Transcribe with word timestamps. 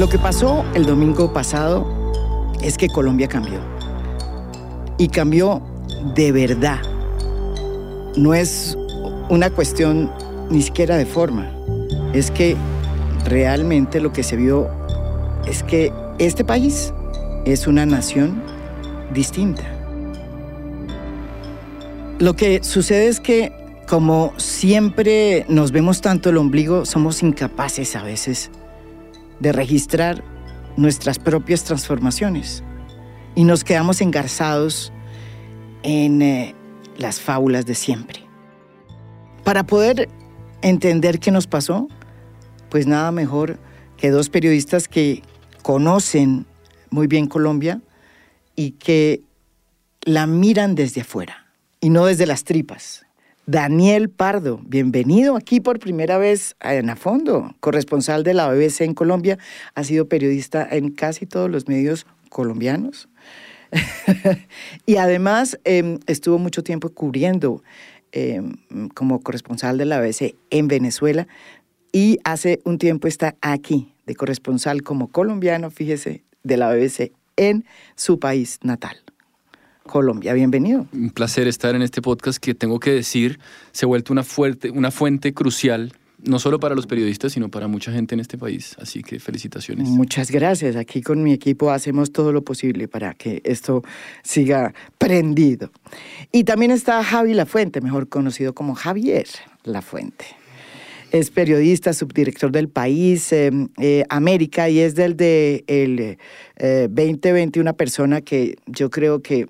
Lo 0.00 0.08
que 0.08 0.18
pasó 0.18 0.64
el 0.72 0.86
domingo 0.86 1.30
pasado 1.30 1.86
es 2.62 2.78
que 2.78 2.88
Colombia 2.88 3.28
cambió. 3.28 3.60
Y 4.96 5.08
cambió 5.08 5.60
de 6.14 6.32
verdad. 6.32 6.78
No 8.16 8.32
es 8.32 8.78
una 9.28 9.50
cuestión 9.50 10.10
ni 10.48 10.62
siquiera 10.62 10.96
de 10.96 11.04
forma. 11.04 11.52
Es 12.14 12.30
que 12.30 12.56
realmente 13.26 14.00
lo 14.00 14.10
que 14.10 14.22
se 14.22 14.36
vio 14.36 14.70
es 15.46 15.62
que 15.62 15.92
este 16.18 16.46
país 16.46 16.94
es 17.44 17.66
una 17.66 17.84
nación 17.84 18.42
distinta. 19.12 19.64
Lo 22.18 22.36
que 22.36 22.64
sucede 22.64 23.08
es 23.08 23.20
que 23.20 23.52
como 23.86 24.32
siempre 24.38 25.44
nos 25.50 25.72
vemos 25.72 26.00
tanto 26.00 26.30
el 26.30 26.38
ombligo, 26.38 26.86
somos 26.86 27.22
incapaces 27.22 27.96
a 27.96 28.02
veces 28.02 28.50
de 29.40 29.52
registrar 29.52 30.22
nuestras 30.76 31.18
propias 31.18 31.64
transformaciones 31.64 32.62
y 33.34 33.44
nos 33.44 33.64
quedamos 33.64 34.00
engarzados 34.00 34.92
en 35.82 36.22
eh, 36.22 36.54
las 36.96 37.20
fábulas 37.20 37.66
de 37.66 37.74
siempre. 37.74 38.24
Para 39.44 39.64
poder 39.64 40.08
entender 40.62 41.18
qué 41.18 41.30
nos 41.30 41.46
pasó, 41.46 41.88
pues 42.68 42.86
nada 42.86 43.10
mejor 43.10 43.58
que 43.96 44.10
dos 44.10 44.28
periodistas 44.28 44.88
que 44.88 45.22
conocen 45.62 46.46
muy 46.90 47.06
bien 47.06 47.26
Colombia 47.26 47.80
y 48.56 48.72
que 48.72 49.22
la 50.02 50.26
miran 50.26 50.74
desde 50.74 51.02
afuera 51.02 51.46
y 51.80 51.90
no 51.90 52.06
desde 52.06 52.26
las 52.26 52.44
tripas. 52.44 53.06
Daniel 53.50 54.10
Pardo, 54.10 54.60
bienvenido 54.64 55.34
aquí 55.34 55.58
por 55.58 55.80
primera 55.80 56.18
vez 56.18 56.54
A 56.60 56.94
Fondo, 56.94 57.52
corresponsal 57.58 58.22
de 58.22 58.32
la 58.32 58.48
BBC 58.48 58.82
en 58.82 58.94
Colombia, 58.94 59.38
ha 59.74 59.82
sido 59.82 60.06
periodista 60.06 60.64
en 60.70 60.90
casi 60.92 61.26
todos 61.26 61.50
los 61.50 61.66
medios 61.66 62.06
colombianos 62.28 63.08
y 64.86 64.98
además 64.98 65.58
em, 65.64 65.98
estuvo 66.06 66.38
mucho 66.38 66.62
tiempo 66.62 66.90
cubriendo 66.90 67.60
em, 68.12 68.52
como 68.94 69.20
corresponsal 69.20 69.78
de 69.78 69.84
la 69.84 70.00
BBC 70.00 70.36
en 70.50 70.68
Venezuela 70.68 71.26
y 71.90 72.20
hace 72.22 72.60
un 72.62 72.78
tiempo 72.78 73.08
está 73.08 73.34
aquí 73.40 73.92
de 74.06 74.14
corresponsal 74.14 74.84
como 74.84 75.08
colombiano, 75.08 75.72
fíjese, 75.72 76.22
de 76.44 76.56
la 76.56 76.72
BBC 76.72 77.10
en 77.34 77.64
su 77.96 78.20
país 78.20 78.60
natal. 78.62 79.09
Colombia. 79.90 80.32
Bienvenido. 80.32 80.86
Un 80.92 81.10
placer 81.10 81.48
estar 81.48 81.74
en 81.74 81.82
este 81.82 82.00
podcast 82.00 82.38
que 82.38 82.54
tengo 82.54 82.78
que 82.78 82.92
decir 82.92 83.40
se 83.72 83.84
ha 83.84 83.88
vuelto 83.88 84.12
una, 84.12 84.22
fuerte, 84.22 84.70
una 84.70 84.90
fuente 84.90 85.34
crucial 85.34 85.92
no 86.22 86.38
solo 86.38 86.60
para 86.60 86.74
los 86.74 86.86
periodistas, 86.86 87.32
sino 87.32 87.48
para 87.48 87.66
mucha 87.66 87.90
gente 87.92 88.14
en 88.14 88.20
este 88.20 88.38
país. 88.38 88.76
Así 88.78 89.02
que 89.02 89.18
felicitaciones. 89.18 89.88
Muchas 89.88 90.30
gracias. 90.30 90.76
Aquí 90.76 91.02
con 91.02 91.22
mi 91.22 91.32
equipo 91.32 91.70
hacemos 91.70 92.12
todo 92.12 92.30
lo 92.30 92.44
posible 92.44 92.88
para 92.88 93.14
que 93.14 93.40
esto 93.44 93.82
siga 94.22 94.74
prendido. 94.98 95.70
Y 96.30 96.44
también 96.44 96.70
está 96.70 97.02
Javi 97.02 97.34
Lafuente, 97.34 97.80
mejor 97.80 98.08
conocido 98.08 98.54
como 98.54 98.74
Javier 98.74 99.26
Lafuente. 99.64 100.26
Es 101.10 101.30
periodista, 101.30 101.92
subdirector 101.92 102.52
del 102.52 102.68
país 102.68 103.32
eh, 103.32 103.50
eh, 103.78 104.04
América 104.10 104.68
y 104.68 104.78
es 104.78 104.94
del 104.94 105.16
de 105.16 105.64
el 105.66 106.18
2020 106.58 107.58
eh, 107.58 107.62
una 107.62 107.72
persona 107.72 108.20
que 108.20 108.56
yo 108.66 108.90
creo 108.90 109.20
que 109.20 109.48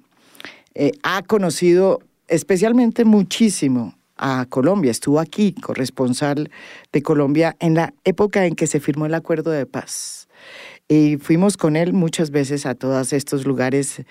ha 1.03 1.23
conocido 1.23 2.01
especialmente 2.29 3.05
muchísimo 3.05 3.95
a 4.17 4.47
Colombia. 4.49 4.91
Estuvo 4.91 5.19
aquí, 5.19 5.53
corresponsal 5.53 6.51
de 6.93 7.03
Colombia, 7.03 7.57
en 7.59 7.75
la 7.75 7.95
época 8.05 8.47
en 8.47 8.55
que 8.55 8.67
se 8.67 8.81
firmó 8.81 9.07
el 9.07 9.15
acuerdo 9.15 9.51
de 9.51 9.67
paz. 9.67 10.29
Y 10.89 11.19
fuimos 11.19 11.57
con 11.57 11.77
él 11.77 11.93
muchas 11.93 12.31
veces 12.31 12.67
a 12.67 12.75
todos 12.75 13.13
estos 13.13 13.47
lugares 13.47 14.03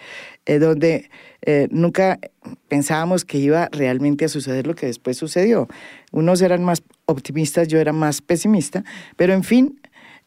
eh, 0.46 0.60
donde 0.60 1.10
eh, 1.42 1.68
nunca 1.72 2.20
pensábamos 2.68 3.26
que 3.26 3.38
iba 3.38 3.68
realmente 3.72 4.26
a 4.26 4.30
suceder 4.30 4.66
lo 4.66 4.76
que 4.76 4.86
después 4.86 5.18
sucedió. 5.18 5.68
Unos 6.12 6.42
eran 6.42 6.64
más 6.64 6.82
optimistas, 7.06 7.68
yo 7.68 7.80
era 7.80 7.92
más 7.92 8.22
pesimista, 8.22 8.84
pero 9.18 9.34
en 9.34 9.44
fin, 9.44 9.79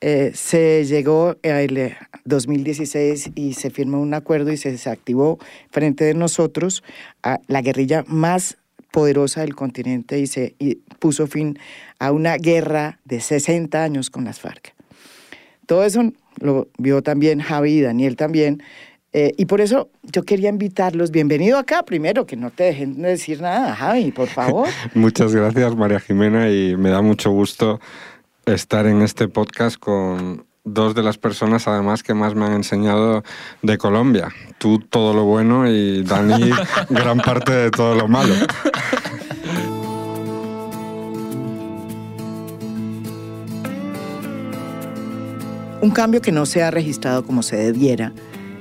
eh, 0.04 0.32
se 0.34 0.84
llegó 0.84 1.36
el 1.42 1.94
2016 2.24 3.30
y 3.36 3.54
se 3.54 3.70
firmó 3.70 4.00
un 4.00 4.14
acuerdo 4.14 4.50
y 4.50 4.56
se 4.56 4.72
desactivó 4.72 5.38
frente 5.70 6.04
de 6.04 6.14
nosotros 6.14 6.82
a 7.22 7.38
la 7.46 7.62
guerrilla 7.62 8.04
más 8.08 8.58
poderosa 8.90 9.42
del 9.42 9.54
continente 9.54 10.18
y 10.18 10.26
se 10.26 10.56
puso 10.98 11.28
fin 11.28 11.56
a 12.00 12.10
una 12.10 12.36
guerra 12.36 12.98
de 13.04 13.20
60 13.20 13.80
años 13.80 14.10
con 14.10 14.24
las 14.24 14.40
FARC. 14.40 14.74
Todo 15.66 15.84
eso 15.84 16.12
lo 16.40 16.68
vio 16.78 17.02
también 17.02 17.38
Javi 17.38 17.74
y 17.74 17.80
Daniel 17.82 18.16
también. 18.16 18.60
Eh, 19.12 19.32
y 19.36 19.44
por 19.44 19.60
eso 19.60 19.88
yo 20.02 20.24
quería 20.24 20.48
invitarlos. 20.48 21.12
Bienvenido 21.12 21.58
acá 21.58 21.84
primero, 21.84 22.26
que 22.26 22.34
no 22.36 22.50
te 22.50 22.64
dejen 22.64 23.00
decir 23.02 23.40
nada, 23.40 23.74
Javi, 23.76 24.10
por 24.10 24.26
favor. 24.26 24.68
Muchas 24.94 25.34
gracias, 25.34 25.76
María 25.76 26.00
Jimena, 26.00 26.50
y 26.50 26.76
me 26.76 26.90
da 26.90 27.02
mucho 27.02 27.30
gusto 27.30 27.78
estar 28.46 28.86
en 28.86 29.02
este 29.02 29.28
podcast 29.28 29.76
con 29.78 30.46
dos 30.64 30.94
de 30.94 31.02
las 31.02 31.18
personas 31.18 31.66
además 31.66 32.02
que 32.02 32.14
más 32.14 32.34
me 32.34 32.44
han 32.44 32.52
enseñado 32.52 33.22
de 33.62 33.78
Colombia. 33.78 34.28
Tú 34.58 34.78
todo 34.78 35.14
lo 35.14 35.24
bueno 35.24 35.68
y 35.68 36.02
Dani 36.02 36.50
gran 36.90 37.18
parte 37.18 37.52
de 37.52 37.70
todo 37.70 37.94
lo 37.94 38.08
malo. 38.08 38.34
Un 45.80 45.90
cambio 45.90 46.20
que 46.20 46.30
no 46.30 46.46
se 46.46 46.62
ha 46.62 46.70
registrado 46.70 47.24
como 47.24 47.42
se 47.42 47.56
debiera 47.56 48.12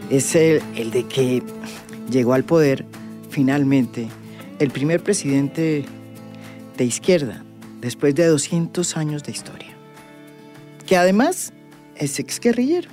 es 0.09 0.33
el, 0.35 0.63
el 0.75 0.89
de 0.89 1.03
que 1.03 1.43
llegó 2.09 2.33
al 2.33 2.43
poder 2.43 2.85
finalmente 3.29 4.09
el 4.57 4.71
primer 4.71 5.01
presidente 5.01 5.85
de 6.77 6.85
izquierda 6.85 7.43
después 7.81 8.13
de 8.15 8.27
200 8.27 8.95
años 8.95 9.23
de 9.23 9.31
historia, 9.31 9.70
que 10.91 10.97
además 10.97 11.53
es 11.95 12.19
exguerrillero, 12.19 12.89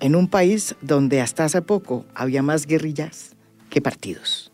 en 0.00 0.16
un 0.16 0.26
país 0.26 0.74
donde 0.80 1.20
hasta 1.20 1.44
hace 1.44 1.60
poco 1.60 2.06
había 2.14 2.42
más 2.42 2.64
guerrillas 2.64 3.36
que 3.68 3.82
partidos. 3.82 4.50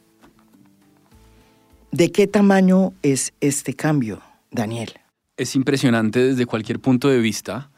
¿De 1.92 2.10
qué 2.10 2.26
tamaño 2.26 2.94
es 3.02 3.34
este 3.40 3.74
cambio, 3.74 4.20
Daniel? 4.50 4.94
Es 5.36 5.54
impresionante 5.54 6.18
desde 6.18 6.44
cualquier 6.44 6.80
punto 6.80 7.08
de 7.08 7.20
vista. 7.20 7.70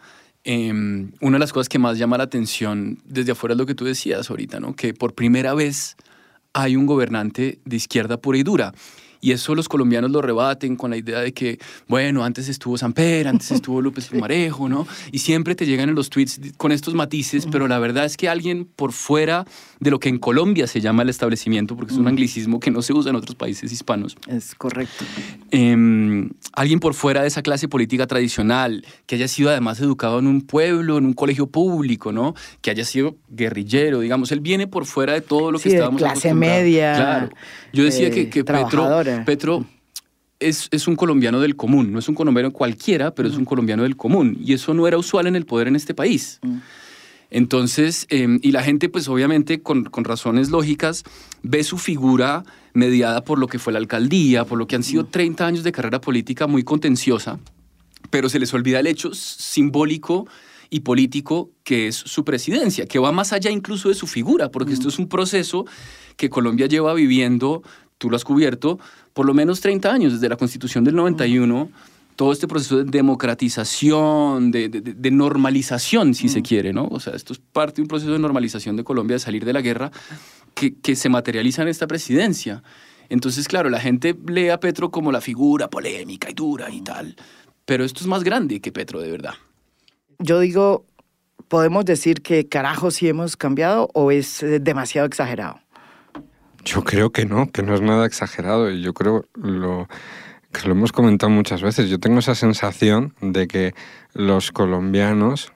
Em, 0.43 1.13
una 1.21 1.37
de 1.37 1.41
las 1.41 1.53
cosas 1.53 1.69
que 1.69 1.79
más 1.79 1.99
llama 1.99 2.17
la 2.17 2.25
atención 2.25 2.99
desde 3.05 3.33
afuera 3.33 3.53
es 3.53 3.59
lo 3.59 3.67
que 3.67 3.75
tú 3.75 3.85
decías 3.85 4.31
ahorita, 4.31 4.59
¿no? 4.59 4.75
que 4.75 4.95
por 4.95 5.15
primera 5.15 5.53
vez 5.53 5.97
hay 6.55 6.77
un 6.77 6.87
gobernante 6.87 7.59
de 7.67 7.77
izquierda 7.77 8.17
pura 8.17 8.39
y 8.39 8.43
dura. 8.43 8.73
Y 9.21 9.33
eso 9.33 9.55
los 9.55 9.69
colombianos 9.69 10.11
lo 10.11 10.23
rebaten 10.23 10.77
con 10.77 10.91
la 10.91 10.97
idea 10.97 11.21
de 11.21 11.33
que, 11.33 11.59
bueno, 11.89 12.25
antes 12.25 12.49
estuvo 12.49 12.79
Samper, 12.79 13.29
antes 13.29 13.51
estuvo 13.51 13.83
López 13.83 14.09
Pumarejo, 14.09 14.69
¿no? 14.69 14.87
Y 15.13 15.19
siempre 15.19 15.55
te 15.55 15.67
llegan 15.67 15.89
en 15.89 15.95
los 15.95 16.11
tweets 16.11 16.41
con 16.57 16.73
estos 16.73 16.95
matices, 16.95 17.47
pero 17.51 17.69
la 17.69 17.79
verdad 17.79 18.05
es 18.05 18.17
que 18.17 18.29
alguien 18.29 18.65
por 18.65 18.93
fuera 18.93 19.45
de 19.79 19.91
lo 19.91 19.99
que 19.99 20.09
en 20.09 20.19
Colombia 20.19 20.67
se 20.67 20.81
llama 20.81 21.03
el 21.03 21.09
establecimiento, 21.09 21.77
porque 21.77 21.93
es 21.93 21.99
un 21.99 22.09
anglicismo 22.09 22.61
que 22.61 22.71
no 22.71 22.83
se 22.83 22.93
usa 22.93 23.11
en 23.11 23.17
otros 23.17 23.35
países 23.35 23.73
hispanos. 23.73 24.17
Es 24.27 24.55
correcto. 24.55 25.05
Em, 25.51 26.31
alguien 26.53 26.81
por 26.81 26.95
fuera 26.95 27.23
de 27.23 27.29
esa 27.29 27.43
clase 27.43 27.69
política 27.69 28.07
tradicional, 28.07 28.85
que 29.07 29.17
haya 29.17 29.29
sido 29.29 29.51
además 29.51 29.81
educado 29.81 30.19
en 30.19 30.27
un 30.27 30.43
pueblo, 30.43 30.99
en 30.99 31.07
un 31.07 31.13
colegio 31.13 31.47
público, 31.47 32.13
¿no? 32.13 32.35
Que 32.61 32.71
haya 32.71 32.85
sido 32.85 33.17
guerrillero, 33.29 34.01
digamos. 34.01 34.33
Él 34.33 34.41
viene 34.41 34.67
por 34.67 34.87
fuera 34.87 35.15
de 35.15 35.21
todo 35.21 35.51
lo 35.51 35.59
que 35.59 35.71
estábamos 35.71 36.01
de 36.01 36.09
clase 36.09 36.35
media. 36.35 36.95
Claro. 36.95 37.31
Yo 37.73 37.85
decía 37.85 38.11
que, 38.11 38.29
que 38.29 38.45
Petro 38.45 39.03
Petro 39.25 39.67
es, 40.39 40.69
es, 40.71 40.89
un 40.89 40.97
colombiano 40.97 41.41
del 41.41 41.57
común, 41.57 41.93
no 41.93 41.99
es 41.99 42.09
un 42.09 42.15
colombiano 42.15 42.51
cualquiera, 42.53 43.15
pero 43.15 43.29
es 43.29 43.37
un 43.37 43.45
colombiano 43.45 43.83
del 43.83 43.97
común. 43.97 44.39
Y 44.43 44.55
eso 44.55 44.75
no 44.75 44.89
era 44.89 44.99
usual 44.99 45.27
en 45.27 45.37
el 45.37 45.47
poder 45.47 45.69
en 45.69 45.77
este 45.77 45.95
país. 45.95 46.41
Entonces, 47.31 48.07
em, 48.09 48.41
y 48.43 48.51
la 48.51 48.63
gente, 48.63 48.89
pues 48.89 49.09
obviamente, 49.09 49.63
con, 49.63 49.85
con, 49.85 50.05
razones 50.05 50.51
lógicas, 50.51 51.05
ve 51.43 51.63
su 51.63 51.79
figura 51.79 52.43
mediada 52.73 53.23
por 53.23 53.39
lo 53.39 53.47
que 53.47 53.59
fue 53.59 53.73
la 53.73 53.79
alcaldía, 53.79 54.45
por 54.45 54.59
lo 54.59 54.67
que 54.67 54.77
han 54.77 54.83
sido 54.83 55.05
30 55.05 55.45
mm. 55.45 55.47
años 55.47 55.65
de 55.65 55.73
carrera 55.73 56.01
política 56.01 56.47
muy 56.47 56.65
contenciosa, 56.65 57.39
pero 58.11 58.29
se 58.29 58.39
les 58.39 58.53
olvida 58.53 58.81
el 58.81 58.87
hecho 58.89 59.15
simbólico 59.15 60.27
y 60.71 60.81
político 60.81 61.51
que 61.65 61.89
es 61.89 61.97
su 61.97 62.25
presidencia, 62.25 62.87
que 62.87 62.99
va 62.99 63.13
más 63.13 63.33
allá 63.33 63.51
incluso 63.51 63.89
de 63.89 63.95
su 63.95 64.07
figura, 64.07 64.51
porque 64.51 64.73
esto 64.73 64.89
es 64.89 64.99
un 64.99 65.09
proceso 65.09 65.67
que 66.17 66.31
Colombia 66.31 66.67
lleva 66.67 66.95
viviendo 66.95 67.63
tú 68.01 68.09
lo 68.09 68.17
has 68.17 68.25
cubierto, 68.25 68.81
por 69.13 69.27
lo 69.27 69.35
menos 69.35 69.61
30 69.61 69.93
años, 69.93 70.15
desde 70.15 70.29
la 70.31 70.37
Constitución 70.37 70.85
del 70.85 70.97
91, 70.97 71.69
todo 72.17 72.33
este 72.33 72.49
proceso 72.49 72.79
de 72.79 72.85
democratización, 72.85 74.51
de, 74.51 75.11
normalización, 75.13 76.15
si 76.15 76.31
se 76.31 76.41
quiere, 76.41 76.73
¿no? 76.73 76.89
O 76.91 76.99
sea, 76.99 77.13
esto 77.15 77.35
es 77.35 77.39
parte 77.39 77.77
de 77.77 77.83
un 77.83 77.89
proceso 77.89 78.13
de 78.13 78.19
normalización 78.19 78.77
de 78.77 78.85
Colombia, 78.85 79.17
de 79.17 79.21
salir 79.21 79.45
de 79.45 79.53
la 79.53 79.61
guerra, 79.61 79.91
que, 80.55 80.75
que 80.75 80.97
se 80.97 81.11
materializa 81.11 81.61
en 81.61 81.69
esta 81.69 81.87
presidencia. 81.87 82.63
Entonces, 83.11 83.47
claro, 83.47 83.69
la 83.69 83.81
gente 83.81 84.17
lee 84.27 84.49
a 84.49 84.59
Petro 84.59 84.91
como 84.91 85.13
la 85.13 85.21
figura 85.21 85.69
polémica 85.69 86.31
y 86.31 86.33
dura 86.33 86.71
y 86.71 86.81
tal, 86.81 87.17
pero 87.67 87.85
esto 87.85 88.01
es 88.01 88.07
más 88.07 88.25
grande 88.25 88.61
que 88.61 88.73
Petro, 88.73 89.01
de 89.01 89.11
verdad. 89.11 89.35
Yo 90.19 90.41
digo, 90.41 90.87
podemos 91.49 91.85
decir 91.85 92.23
que 92.23 92.49
carajo 92.49 92.91
sí 92.91 93.09
hemos 93.09 93.37
cambiado 93.37 93.91
o 93.93 94.11
es 94.11 94.43
eh, 94.43 94.59
demasiado 94.59 95.07
exagerado? 95.07 95.61
Yo 96.65 96.85
creo 96.85 97.11
que 97.11 97.25
no, 97.25 97.51
que 97.51 97.63
no 97.63 97.75
es 97.75 97.81
nada 97.81 98.07
exagerado 98.07 98.71
y 98.71 98.83
yo 98.83 98.93
creo 98.93 99.25
lo, 99.35 99.89
que 100.53 100.67
lo 100.67 100.73
hemos 100.73 100.93
comentado 100.93 101.31
muchas 101.31 101.63
veces. 101.63 101.89
Yo 101.89 101.99
tengo 101.99 102.19
esa 102.19 102.35
sensación 102.35 103.15
de 103.21 103.49
que 103.49 103.75
los 104.13 104.53
colombianos 104.53 105.53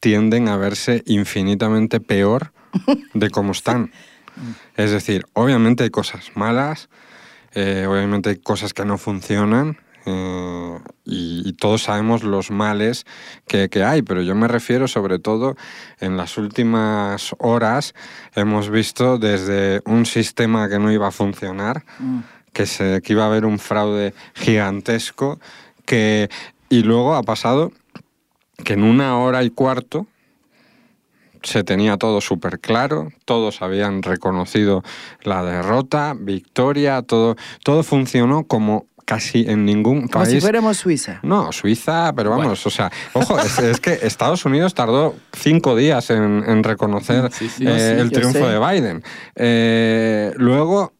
tienden 0.00 0.48
a 0.48 0.56
verse 0.56 1.02
infinitamente 1.06 2.00
peor 2.00 2.52
de 3.14 3.30
cómo 3.30 3.52
están. 3.52 3.92
Es 4.76 4.90
decir, 4.90 5.26
obviamente 5.32 5.84
hay 5.84 5.90
cosas 5.90 6.30
malas, 6.34 6.88
eh, 7.54 7.86
obviamente 7.88 8.30
hay 8.30 8.36
cosas 8.36 8.72
que 8.72 8.84
no 8.84 8.98
funcionan, 8.98 9.78
eh, 10.08 10.78
y, 11.04 11.52
todos 11.54 11.82
sabemos 11.82 12.22
los 12.22 12.50
males 12.50 13.04
que, 13.46 13.68
hay, 13.82 14.02
pero 14.02 14.22
yo 14.22 14.34
me 14.34 14.48
refiero 14.48 14.86
sobre 14.88 15.18
todo 15.18 15.56
en 16.00 16.16
las 16.16 16.38
últimas 16.38 17.34
horas 17.38 17.94
hemos 18.34 18.70
visto 18.70 19.18
desde 19.18 19.80
un 19.84 20.06
sistema 20.06 20.68
que 20.68 20.78
no 20.78 20.92
iba 20.92 21.08
a 21.08 21.10
funcionar, 21.10 21.84
mm. 21.98 22.18
que, 22.52 22.66
se, 22.66 23.02
que 23.02 23.12
iba 23.12 23.24
a 23.24 23.26
haber 23.26 23.44
un 23.44 23.58
fraude 23.58 24.14
gigantesco, 24.34 25.40
que, 25.84 26.28
y 26.68 26.82
luego 26.82 27.16
ha 27.16 27.22
pasado 27.22 27.72
que 28.64 28.74
en 28.74 28.84
una 28.84 29.18
hora 29.18 29.42
y 29.42 29.50
cuarto 29.50 30.06
se 31.42 31.64
tenía 31.64 31.96
todo 31.96 32.20
súper 32.20 32.60
claro, 32.60 33.12
todos 33.24 33.62
habían 33.62 34.02
reconocido 34.02 34.82
la 35.22 35.42
derrota, 35.42 36.14
victoria, 36.18 37.02
todo, 37.02 37.36
todo 37.64 37.82
funcionó 37.82 38.44
como 38.44 38.86
casi 39.08 39.46
en 39.48 39.64
ningún 39.64 40.00
país. 40.00 40.12
Como 40.12 40.26
si 40.26 40.40
fuéramos 40.42 40.76
Suiza. 40.76 41.18
No, 41.22 41.50
Suiza, 41.50 42.12
pero 42.14 42.28
vamos, 42.28 42.66
o 42.66 42.68
sea, 42.68 42.92
ojo, 43.14 43.38
es, 43.40 43.80
que 43.80 44.00
Estados 44.02 44.44
Unidos 44.44 44.74
tardó 44.74 45.16
cinco 45.32 45.74
días 45.74 46.10
en, 46.10 46.62
reconocer 46.62 47.30
eh, 47.60 47.96
el 47.98 48.12
triunfo 48.12 48.46
de 48.46 48.58
Biden. 48.58 49.02
Eh, 49.34 50.34
luego, 50.36 50.92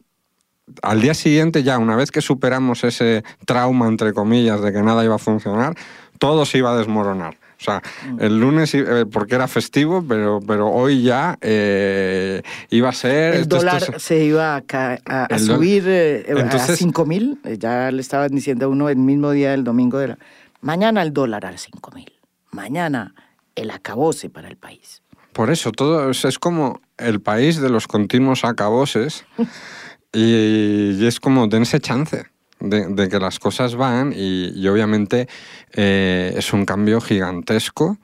al 0.81 1.01
día 1.01 1.13
siguiente, 1.13 1.61
ya 1.61 1.77
una 1.77 1.95
vez 1.95 2.09
que 2.09 2.21
superamos 2.21 2.83
ese 2.83 3.23
trauma, 3.45 3.87
entre 3.87 4.11
comillas, 4.13 4.59
de 4.63 4.73
que 4.73 4.81
nada 4.81 5.05
iba 5.05 5.15
a 5.15 5.19
funcionar, 5.19 5.75
todo 6.17 6.47
se 6.47 6.57
iba 6.57 6.71
a 6.71 6.77
desmoronar. 6.77 7.37
O 7.59 7.61
sea, 7.61 7.81
el 8.19 8.39
lunes, 8.39 8.73
eh, 8.73 9.05
porque 9.11 9.35
era 9.35 9.45
festivo, 9.49 10.01
pero, 10.07 10.39
pero 10.45 10.69
hoy 10.69 11.03
ya 11.03 11.37
eh, 11.41 12.41
iba 12.69 12.87
a 12.87 12.93
ser... 12.93 13.35
El 13.35 13.49
dólar 13.49 13.99
se 13.99 14.23
iba 14.23 14.55
a, 14.55 15.39
subir 15.39 15.83
eh, 15.85 16.25
a 16.49 16.57
5 16.57 17.05
mil. 17.05 17.37
Ya 17.59 17.91
le 17.91 17.99
estaban 17.99 18.31
diciendo 18.31 18.67
a 18.67 18.69
uno 18.69 18.87
el 18.87 18.95
mismo 18.95 19.31
día 19.31 19.51
del 19.51 19.65
domingo 19.65 19.97
de 19.97 20.09
la... 20.09 20.17
Mañana 20.61 21.01
el 21.01 21.11
dólar 21.11 21.45
a 21.45 21.57
5 21.57 21.91
mil. 21.95 22.13
Mañana 22.51 23.13
el 23.55 23.71
acabose 23.71 24.29
para 24.29 24.47
el 24.47 24.55
país. 24.55 25.01
Por 25.33 25.49
eso, 25.49 25.73
todo 25.73 26.09
es, 26.11 26.39
como 26.39 26.79
el 26.97 27.19
país 27.19 27.59
de 27.59 27.69
los 27.69 27.87
continuos 27.87 28.45
acaboses 28.45 29.25
y, 30.13 30.91
y 30.91 31.05
es 31.05 31.19
como 31.19 31.47
dense 31.47 31.81
chance 31.81 32.25
de, 32.59 33.09
que 33.09 33.19
las 33.19 33.39
cosas 33.39 33.75
van 33.75 34.13
y, 34.15 34.67
obviamente 34.67 35.27
eh, 35.73 36.33
es 36.35 36.53
un 36.53 36.65
cambio 36.65 37.01
gigantesco, 37.01 37.97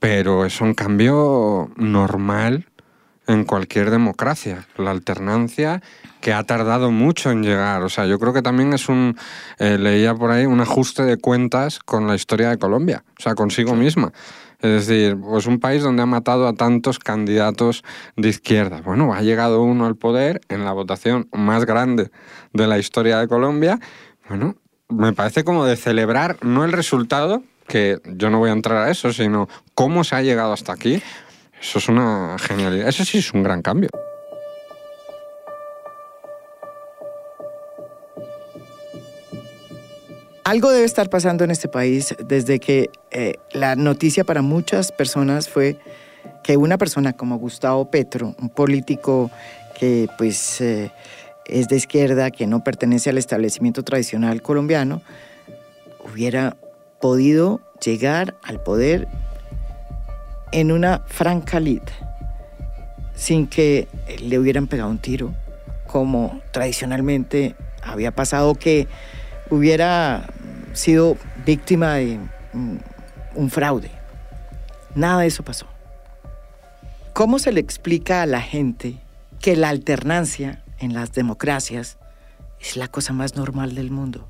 pero 0.00 0.46
es 0.46 0.60
un 0.60 0.74
cambio 0.74 1.70
normal 1.76 2.66
en 3.26 3.44
cualquier 3.44 3.90
democracia. 3.90 4.66
La 4.76 4.90
alternancia 4.90 5.82
que 6.20 6.32
ha 6.32 6.44
tardado 6.44 6.90
mucho 6.90 7.30
en 7.30 7.42
llegar. 7.42 7.82
O 7.82 7.88
sea, 7.88 8.06
yo 8.06 8.18
creo 8.18 8.32
que 8.32 8.42
también 8.42 8.72
es 8.72 8.88
un, 8.88 9.16
eh, 9.58 9.78
leía 9.78 10.14
por 10.14 10.30
ahí, 10.30 10.46
un 10.46 10.60
ajuste 10.60 11.02
de 11.04 11.16
cuentas 11.16 11.78
con 11.78 12.06
la 12.06 12.14
historia 12.14 12.50
de 12.50 12.58
Colombia, 12.58 13.04
o 13.18 13.22
sea, 13.22 13.34
consigo 13.34 13.74
misma. 13.74 14.12
Es 14.62 14.86
decir, 14.86 15.16
pues 15.18 15.46
un 15.46 15.58
país 15.58 15.82
donde 15.82 16.02
ha 16.02 16.06
matado 16.06 16.46
a 16.46 16.52
tantos 16.52 16.98
candidatos 16.98 17.82
de 18.16 18.28
izquierda. 18.28 18.82
Bueno, 18.82 19.14
ha 19.14 19.22
llegado 19.22 19.62
uno 19.62 19.86
al 19.86 19.96
poder 19.96 20.42
en 20.48 20.64
la 20.64 20.72
votación 20.72 21.28
más 21.32 21.64
grande 21.64 22.10
de 22.52 22.66
la 22.66 22.78
historia 22.78 23.18
de 23.18 23.28
Colombia. 23.28 23.78
Bueno, 24.28 24.56
me 24.88 25.12
parece 25.12 25.44
como 25.44 25.64
de 25.64 25.76
celebrar 25.76 26.36
no 26.42 26.64
el 26.64 26.72
resultado, 26.72 27.42
que 27.66 28.00
yo 28.04 28.28
no 28.28 28.38
voy 28.38 28.50
a 28.50 28.52
entrar 28.52 28.86
a 28.86 28.90
eso, 28.90 29.12
sino 29.12 29.48
cómo 29.74 30.04
se 30.04 30.16
ha 30.16 30.22
llegado 30.22 30.52
hasta 30.52 30.72
aquí. 30.72 31.02
Eso 31.60 31.78
es 31.78 31.88
una 31.88 32.36
genialidad. 32.38 32.88
Eso 32.88 33.04
sí 33.04 33.18
es 33.18 33.32
un 33.32 33.42
gran 33.42 33.62
cambio. 33.62 33.88
Algo 40.50 40.72
debe 40.72 40.84
estar 40.84 41.08
pasando 41.08 41.44
en 41.44 41.52
este 41.52 41.68
país 41.68 42.12
desde 42.26 42.58
que 42.58 42.90
eh, 43.12 43.34
la 43.52 43.76
noticia 43.76 44.24
para 44.24 44.42
muchas 44.42 44.90
personas 44.90 45.48
fue 45.48 45.76
que 46.42 46.56
una 46.56 46.76
persona 46.76 47.12
como 47.12 47.38
Gustavo 47.38 47.88
Petro, 47.88 48.34
un 48.36 48.48
político 48.48 49.30
que 49.78 50.08
pues 50.18 50.60
eh, 50.60 50.90
es 51.46 51.68
de 51.68 51.76
izquierda, 51.76 52.32
que 52.32 52.48
no 52.48 52.64
pertenece 52.64 53.10
al 53.10 53.18
establecimiento 53.18 53.84
tradicional 53.84 54.42
colombiano, 54.42 55.02
hubiera 56.00 56.56
podido 57.00 57.60
llegar 57.80 58.34
al 58.42 58.60
poder 58.60 59.06
en 60.50 60.72
una 60.72 61.04
franca 61.06 61.60
lid, 61.60 61.82
sin 63.14 63.46
que 63.46 63.86
le 64.20 64.36
hubieran 64.36 64.66
pegado 64.66 64.90
un 64.90 64.98
tiro, 64.98 65.32
como 65.86 66.40
tradicionalmente 66.50 67.54
había 67.84 68.10
pasado 68.10 68.56
que 68.56 68.88
hubiera 69.48 70.24
sido 70.72 71.16
víctima 71.44 71.94
de 71.94 72.18
un 73.34 73.50
fraude. 73.50 73.90
Nada 74.94 75.20
de 75.20 75.26
eso 75.28 75.44
pasó. 75.44 75.66
¿Cómo 77.12 77.38
se 77.38 77.52
le 77.52 77.60
explica 77.60 78.22
a 78.22 78.26
la 78.26 78.40
gente 78.40 78.98
que 79.40 79.56
la 79.56 79.68
alternancia 79.68 80.62
en 80.78 80.94
las 80.94 81.12
democracias 81.12 81.98
es 82.60 82.76
la 82.76 82.88
cosa 82.88 83.12
más 83.12 83.36
normal 83.36 83.74
del 83.74 83.90
mundo 83.90 84.28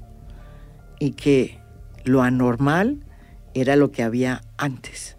y 0.98 1.12
que 1.12 1.58
lo 2.04 2.22
anormal 2.22 3.04
era 3.54 3.76
lo 3.76 3.90
que 3.90 4.02
había 4.02 4.42
antes, 4.56 5.16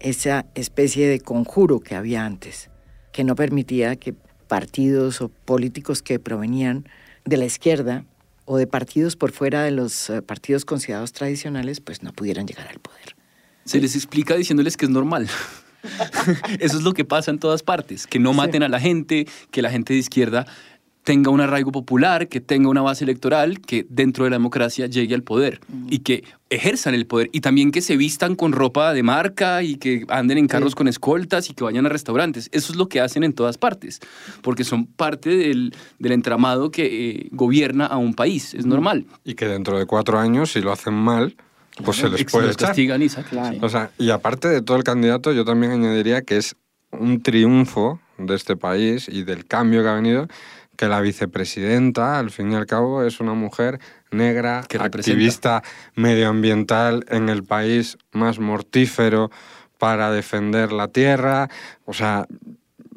esa 0.00 0.46
especie 0.54 1.08
de 1.08 1.20
conjuro 1.20 1.80
que 1.80 1.94
había 1.94 2.24
antes, 2.24 2.70
que 3.12 3.24
no 3.24 3.34
permitía 3.34 3.96
que 3.96 4.14
partidos 4.46 5.20
o 5.20 5.28
políticos 5.28 6.02
que 6.02 6.18
provenían 6.18 6.88
de 7.24 7.36
la 7.36 7.44
izquierda 7.44 8.04
o 8.48 8.56
de 8.56 8.66
partidos 8.66 9.14
por 9.14 9.30
fuera 9.30 9.62
de 9.62 9.70
los 9.70 10.08
eh, 10.08 10.22
partidos 10.22 10.64
considerados 10.64 11.12
tradicionales, 11.12 11.80
pues 11.80 12.02
no 12.02 12.12
pudieran 12.12 12.46
llegar 12.46 12.66
al 12.68 12.78
poder. 12.78 13.14
Se 13.66 13.78
les 13.78 13.94
explica 13.94 14.34
diciéndoles 14.34 14.78
que 14.78 14.86
es 14.86 14.90
normal. 14.90 15.28
Eso 16.58 16.78
es 16.78 16.82
lo 16.82 16.94
que 16.94 17.04
pasa 17.04 17.30
en 17.30 17.38
todas 17.38 17.62
partes, 17.62 18.06
que 18.06 18.18
no 18.18 18.32
maten 18.32 18.62
a 18.62 18.68
la 18.68 18.80
gente, 18.80 19.28
que 19.50 19.60
la 19.60 19.70
gente 19.70 19.92
de 19.92 19.98
izquierda 19.98 20.46
tenga 21.08 21.30
un 21.30 21.40
arraigo 21.40 21.72
popular, 21.72 22.28
que 22.28 22.38
tenga 22.38 22.68
una 22.68 22.82
base 22.82 23.02
electoral, 23.02 23.60
que 23.62 23.86
dentro 23.88 24.24
de 24.24 24.30
la 24.30 24.34
democracia 24.34 24.84
llegue 24.88 25.14
al 25.14 25.22
poder 25.22 25.58
y 25.88 26.00
que 26.00 26.22
ejerzan 26.50 26.92
el 26.92 27.06
poder 27.06 27.30
y 27.32 27.40
también 27.40 27.70
que 27.70 27.80
se 27.80 27.96
vistan 27.96 28.34
con 28.34 28.52
ropa 28.52 28.92
de 28.92 29.02
marca 29.02 29.62
y 29.62 29.76
que 29.76 30.04
anden 30.10 30.36
en 30.36 30.48
carros 30.48 30.74
con 30.74 30.86
escoltas 30.86 31.48
y 31.48 31.54
que 31.54 31.64
vayan 31.64 31.86
a 31.86 31.88
restaurantes. 31.88 32.50
Eso 32.52 32.72
es 32.72 32.78
lo 32.78 32.90
que 32.90 33.00
hacen 33.00 33.24
en 33.24 33.32
todas 33.32 33.56
partes, 33.56 34.00
porque 34.42 34.64
son 34.64 34.84
parte 34.84 35.30
del, 35.30 35.72
entramado 35.98 36.70
que 36.70 36.84
eh, 36.84 37.28
gobierna 37.32 37.86
a 37.86 37.96
un 37.96 38.12
país, 38.12 38.52
es 38.52 38.66
normal. 38.66 39.06
Y 39.24 39.32
que 39.32 39.46
dentro 39.46 39.78
de 39.78 39.86
cuatro 39.86 40.18
años, 40.18 40.52
si 40.52 40.60
lo 40.60 40.72
hacen 40.72 40.92
mal, 40.92 41.34
pues 41.86 41.96
se 41.96 42.10
les 42.10 42.22
puede 42.24 42.50
echar. 42.50 42.78
y, 42.78 42.90
o 43.62 43.68
sea, 43.70 43.92
y 43.96 44.10
aparte 44.10 44.48
de 44.48 44.60
todo 44.60 44.76
el 44.76 44.84
candidato, 44.84 45.32
yo 45.32 45.46
también 45.46 45.72
añadiría 45.72 46.20
que 46.20 46.36
es 46.36 46.54
un 46.90 47.22
triunfo 47.22 47.98
de 48.18 48.34
este 48.34 48.56
país 48.56 49.08
y 49.08 49.22
del 49.22 49.46
cambio 49.46 49.82
que 49.82 49.88
ha 49.88 49.94
venido 49.94 50.28
que 50.78 50.86
la 50.86 51.00
vicepresidenta, 51.00 52.20
al 52.20 52.30
fin 52.30 52.52
y 52.52 52.54
al 52.54 52.64
cabo, 52.64 53.02
es 53.02 53.18
una 53.18 53.34
mujer 53.34 53.80
negra, 54.12 54.60
activista 54.60 55.64
medioambiental 55.96 57.04
en 57.08 57.28
el 57.28 57.42
país 57.42 57.98
más 58.12 58.38
mortífero 58.38 59.28
para 59.76 60.12
defender 60.12 60.70
la 60.70 60.86
tierra. 60.86 61.50
O 61.84 61.92
sea, 61.92 62.28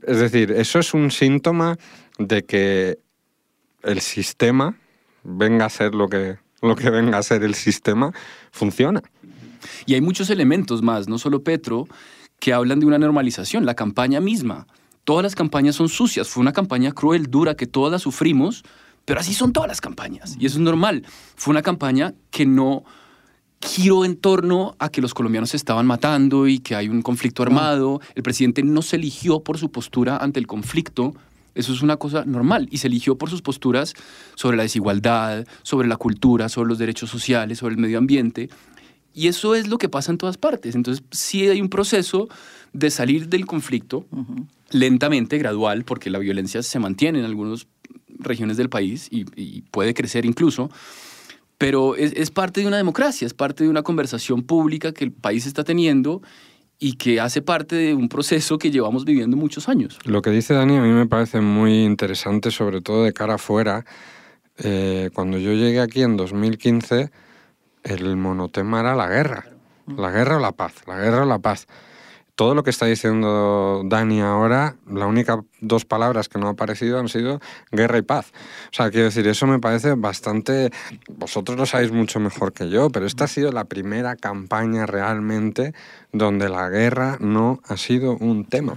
es 0.03 0.19
decir, 0.19 0.51
eso 0.51 0.77
es 0.77 0.93
un 0.93 1.09
síntoma 1.09 1.75
de 2.19 2.43
que 2.43 2.99
el 3.81 3.99
sistema, 4.01 4.77
venga 5.23 5.65
a 5.65 5.69
ser 5.69 5.95
lo 5.95 6.07
que, 6.07 6.37
lo 6.61 6.75
que 6.75 6.91
venga 6.91 7.17
a 7.17 7.23
ser 7.23 7.43
el 7.43 7.55
sistema, 7.55 8.13
funciona. 8.51 9.01
Y 9.87 9.95
hay 9.95 10.01
muchos 10.01 10.29
elementos 10.29 10.83
más, 10.83 11.09
no 11.09 11.17
solo 11.17 11.43
Petro, 11.43 11.87
que 12.39 12.53
hablan 12.53 12.79
de 12.79 12.85
una 12.85 12.99
normalización, 12.99 13.65
la 13.65 13.73
campaña 13.73 14.19
misma. 14.19 14.67
Todas 15.11 15.23
las 15.23 15.35
campañas 15.35 15.75
son 15.75 15.89
sucias. 15.89 16.29
Fue 16.29 16.39
una 16.39 16.53
campaña 16.53 16.93
cruel, 16.93 17.29
dura, 17.29 17.55
que 17.55 17.67
todas 17.67 17.91
las 17.91 18.01
sufrimos, 18.01 18.63
pero 19.03 19.19
así 19.19 19.33
son 19.33 19.51
todas 19.51 19.67
las 19.67 19.81
campañas. 19.81 20.37
Y 20.39 20.45
eso 20.45 20.55
es 20.55 20.61
normal. 20.61 21.03
Fue 21.35 21.51
una 21.51 21.61
campaña 21.61 22.13
que 22.29 22.45
no 22.45 22.85
giró 23.61 24.05
en 24.05 24.15
torno 24.15 24.73
a 24.79 24.87
que 24.87 25.01
los 25.01 25.13
colombianos 25.13 25.49
se 25.49 25.57
estaban 25.57 25.85
matando 25.85 26.47
y 26.47 26.59
que 26.59 26.75
hay 26.75 26.87
un 26.87 27.01
conflicto 27.01 27.43
armado. 27.43 27.99
El 28.15 28.23
presidente 28.23 28.63
no 28.63 28.81
se 28.81 28.95
eligió 28.95 29.41
por 29.41 29.57
su 29.57 29.69
postura 29.69 30.15
ante 30.15 30.39
el 30.39 30.47
conflicto. 30.47 31.13
Eso 31.55 31.73
es 31.73 31.81
una 31.81 31.97
cosa 31.97 32.23
normal. 32.23 32.69
Y 32.71 32.77
se 32.77 32.87
eligió 32.87 33.17
por 33.17 33.29
sus 33.29 33.41
posturas 33.41 33.93
sobre 34.35 34.55
la 34.55 34.63
desigualdad, 34.63 35.45
sobre 35.63 35.89
la 35.89 35.97
cultura, 35.97 36.47
sobre 36.47 36.69
los 36.69 36.77
derechos 36.77 37.09
sociales, 37.09 37.57
sobre 37.57 37.75
el 37.75 37.81
medio 37.81 37.97
ambiente. 37.97 38.49
Y 39.13 39.27
eso 39.27 39.55
es 39.55 39.67
lo 39.67 39.77
que 39.77 39.89
pasa 39.89 40.09
en 40.13 40.17
todas 40.17 40.37
partes. 40.37 40.73
Entonces, 40.73 41.03
sí 41.11 41.49
hay 41.49 41.59
un 41.59 41.67
proceso 41.67 42.29
de 42.71 42.89
salir 42.89 43.27
del 43.27 43.45
conflicto 43.45 44.05
lentamente, 44.71 45.37
gradual, 45.37 45.83
porque 45.83 46.09
la 46.09 46.19
violencia 46.19 46.63
se 46.63 46.79
mantiene 46.79 47.19
en 47.19 47.25
algunas 47.25 47.67
regiones 48.19 48.57
del 48.57 48.69
país 48.69 49.07
y, 49.09 49.61
puede 49.71 49.93
crecer 49.93 50.25
incluso. 50.25 50.69
Pero 51.57 51.95
es, 51.95 52.13
es, 52.15 52.31
parte 52.31 52.61
de 52.61 52.67
una 52.67 52.77
democracia, 52.77 53.25
es 53.25 53.33
parte 53.33 53.63
de 53.63 53.69
una 53.69 53.83
conversación 53.83 54.43
pública 54.43 54.93
que 54.93 55.03
el 55.03 55.11
país 55.11 55.45
está 55.45 55.63
teniendo 55.63 56.21
y 56.79 56.93
que 56.93 57.19
hace 57.19 57.43
parte 57.43 57.75
de 57.75 57.93
un 57.93 58.09
proceso 58.09 58.57
que 58.57 58.71
llevamos 58.71 59.05
viviendo 59.05 59.37
muchos 59.37 59.69
años. 59.69 59.99
Lo 60.03 60.23
que 60.23 60.31
dice 60.31 60.55
Dani 60.55 60.77
a 60.77 60.81
mí 60.81 60.89
me 60.89 61.05
parece 61.05 61.39
muy 61.39 61.83
interesante, 61.83 62.49
sobre 62.49 62.81
todo 62.81 63.03
de 63.03 63.13
cara 63.13 63.35
afuera. 63.35 63.85
Eh, 64.57 65.11
cuando 65.13 65.37
yo 65.37 65.53
llegué 65.53 65.79
aquí 65.79 66.01
en 66.01 66.17
2015, 66.17 67.11
el 67.83 68.17
monotema 68.17 68.79
era 68.79 68.95
la 68.95 69.07
guerra. 69.07 69.45
La 69.95 70.09
guerra 70.09 70.37
o 70.37 70.39
la 70.39 70.53
paz, 70.53 70.73
la 70.87 70.97
guerra 70.97 71.23
o 71.23 71.25
la 71.25 71.37
paz 71.37 71.67
todo 72.41 72.55
lo 72.55 72.63
que 72.63 72.71
está 72.71 72.87
diciendo 72.87 73.83
Dani 73.85 74.21
ahora, 74.21 74.75
la 74.91 75.05
única 75.05 75.43
dos 75.59 75.85
palabras 75.85 76.27
que 76.27 76.39
no 76.39 76.47
ha 76.47 76.53
aparecido 76.53 76.97
han 76.97 77.07
sido 77.07 77.39
guerra 77.71 77.99
y 77.99 78.01
paz. 78.01 78.31
O 78.71 78.73
sea, 78.73 78.89
quiero 78.89 79.05
decir, 79.05 79.27
eso 79.27 79.45
me 79.45 79.59
parece 79.59 79.93
bastante... 79.93 80.71
Vosotros 81.07 81.55
lo 81.55 81.67
sabéis 81.67 81.91
mucho 81.91 82.19
mejor 82.19 82.51
que 82.51 82.67
yo, 82.71 82.89
pero 82.89 83.05
esta 83.05 83.25
ha 83.25 83.27
sido 83.27 83.51
la 83.51 83.65
primera 83.65 84.15
campaña 84.15 84.87
realmente 84.87 85.75
donde 86.13 86.49
la 86.49 86.67
guerra 86.69 87.17
no 87.19 87.59
ha 87.67 87.77
sido 87.77 88.17
un 88.17 88.45
tema. 88.45 88.73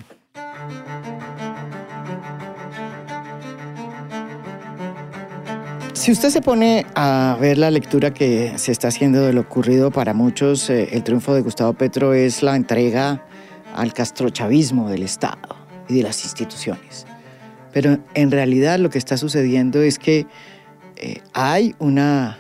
Si 5.95 6.13
usted 6.13 6.29
se 6.29 6.43
pone 6.43 6.85
a 6.95 7.39
ver 7.41 7.57
la 7.57 7.71
lectura 7.71 8.13
que 8.13 8.59
se 8.59 8.73
está 8.73 8.89
haciendo 8.89 9.23
de 9.23 9.33
lo 9.33 9.41
ocurrido 9.41 9.91
para 9.91 10.13
muchos, 10.13 10.69
eh, 10.69 10.91
el 10.93 11.03
triunfo 11.03 11.33
de 11.33 11.41
Gustavo 11.41 11.73
Petro 11.73 12.13
es 12.13 12.43
la 12.43 12.57
entrega 12.57 13.25
al 13.75 13.93
castrochavismo 13.93 14.89
del 14.89 15.03
Estado 15.03 15.57
y 15.89 15.97
de 15.97 16.03
las 16.03 16.25
instituciones. 16.25 17.07
Pero 17.73 17.99
en 18.15 18.31
realidad 18.31 18.79
lo 18.79 18.91
que 18.91 18.99
está 18.99 19.17
sucediendo 19.17 19.83
es 19.83 19.99
que 19.99 20.27
eh, 20.97 21.21
hay 21.33 21.75
una 21.79 22.39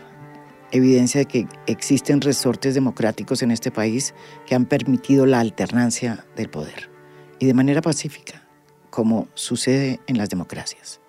evidencia 0.70 1.20
de 1.20 1.26
que 1.26 1.46
existen 1.66 2.20
resortes 2.20 2.74
democráticos 2.74 3.42
en 3.42 3.50
este 3.50 3.70
país 3.70 4.14
que 4.46 4.54
han 4.54 4.64
permitido 4.64 5.26
la 5.26 5.40
alternancia 5.40 6.24
del 6.36 6.48
poder 6.48 6.90
y 7.38 7.46
de 7.46 7.54
manera 7.54 7.80
pacífica, 7.80 8.42
como 8.90 9.28
sucede 9.34 10.00
en 10.06 10.18
las 10.18 10.30
democracias. 10.30 11.00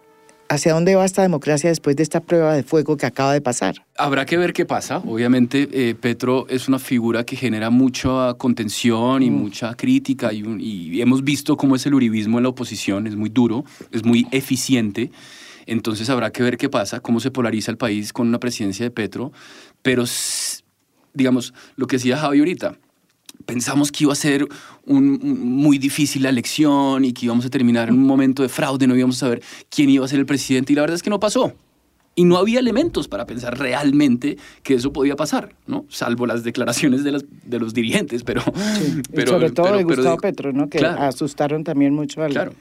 ¿Hacia 0.47 0.73
dónde 0.73 0.95
va 0.95 1.05
esta 1.05 1.23
democracia 1.23 1.69
después 1.69 1.95
de 1.95 2.03
esta 2.03 2.19
prueba 2.19 2.53
de 2.53 2.61
fuego 2.61 2.97
que 2.97 3.07
acaba 3.07 3.33
de 3.33 3.41
pasar? 3.41 3.75
Habrá 3.97 4.25
que 4.25 4.37
ver 4.37 4.53
qué 4.53 4.65
pasa. 4.65 4.97
Obviamente, 4.99 5.67
eh, 5.71 5.95
Petro 5.95 6.45
es 6.49 6.67
una 6.67 6.77
figura 6.77 7.23
que 7.23 7.35
genera 7.35 7.71
mucha 7.71 8.35
contención 8.35 9.23
y 9.23 9.31
mm. 9.31 9.33
mucha 9.33 9.73
crítica 9.73 10.31
y, 10.31 11.01
hemos 11.01 11.23
visto 11.23 11.57
cómo 11.57 11.75
es 11.75 11.85
el 11.87 11.95
uribismo 11.95 12.37
en 12.37 12.43
la 12.43 12.49
oposición. 12.49 13.07
Es 13.07 13.15
muy 13.15 13.29
duro, 13.29 13.65
es 13.91 14.05
muy 14.05 14.27
eficiente. 14.31 15.11
Entonces 15.65 16.11
habrá 16.11 16.31
que 16.31 16.43
ver 16.43 16.57
qué 16.57 16.69
pasa, 16.69 16.99
cómo 16.99 17.19
se 17.19 17.31
polariza 17.31 17.71
el 17.71 17.77
país 17.77 18.13
con 18.13 18.27
una 18.27 18.39
presidencia 18.39 18.85
de 18.85 18.91
Petro. 18.91 19.31
Pero, 19.81 20.03
digamos, 21.15 21.55
lo 21.75 21.87
que 21.87 21.95
decía 21.95 22.17
Javi 22.17 22.39
ahorita, 22.39 22.77
pensamos 23.45 23.91
que 23.91 24.03
iba 24.03 24.13
a 24.13 24.15
ser 24.15 24.47
un, 24.85 25.19
muy 25.21 25.77
difícil 25.77 26.23
la 26.23 26.29
elección 26.29 27.05
y 27.05 27.13
que 27.13 27.25
íbamos 27.25 27.45
a 27.45 27.49
terminar 27.49 27.89
en 27.89 27.95
un 27.95 28.05
momento 28.05 28.43
de 28.43 28.49
fraude, 28.49 28.87
no 28.87 28.95
íbamos 28.95 29.17
a 29.17 29.19
saber 29.21 29.41
quién 29.69 29.89
iba 29.89 30.05
a 30.05 30.07
ser 30.07 30.19
el 30.19 30.25
presidente 30.25 30.73
y 30.73 30.75
la 30.75 30.81
verdad 30.81 30.95
es 30.95 31.03
que 31.03 31.09
no 31.09 31.19
pasó. 31.19 31.53
Y 32.17 32.23
no 32.23 32.37
había 32.37 32.59
elementos 32.59 33.09
para 33.09 33.25
pensar 33.25 33.59
realmente 33.59 34.37
que 34.63 34.75
eso 34.75 34.93
podía 34.93 35.17
pasar, 35.17 35.53
¿no? 35.67 35.85
Salvo 35.89 36.25
las 36.25 36.45
declaraciones 36.45 37.03
de, 37.03 37.21
de 37.43 37.59
los 37.59 37.73
dirigentes, 37.73 38.23
pero... 38.23 38.41
pero 39.13 39.31
sobre 39.31 39.51
todo 39.51 39.75
de 39.75 39.83
Gustavo 39.83 40.17
Petro, 40.17 40.53
¿no? 40.53 40.69
Que 40.69 40.85
asustaron 40.85 41.65
también 41.65 41.93
mucho 41.93 42.23
al... 42.23 42.31
Claro. 42.31 42.53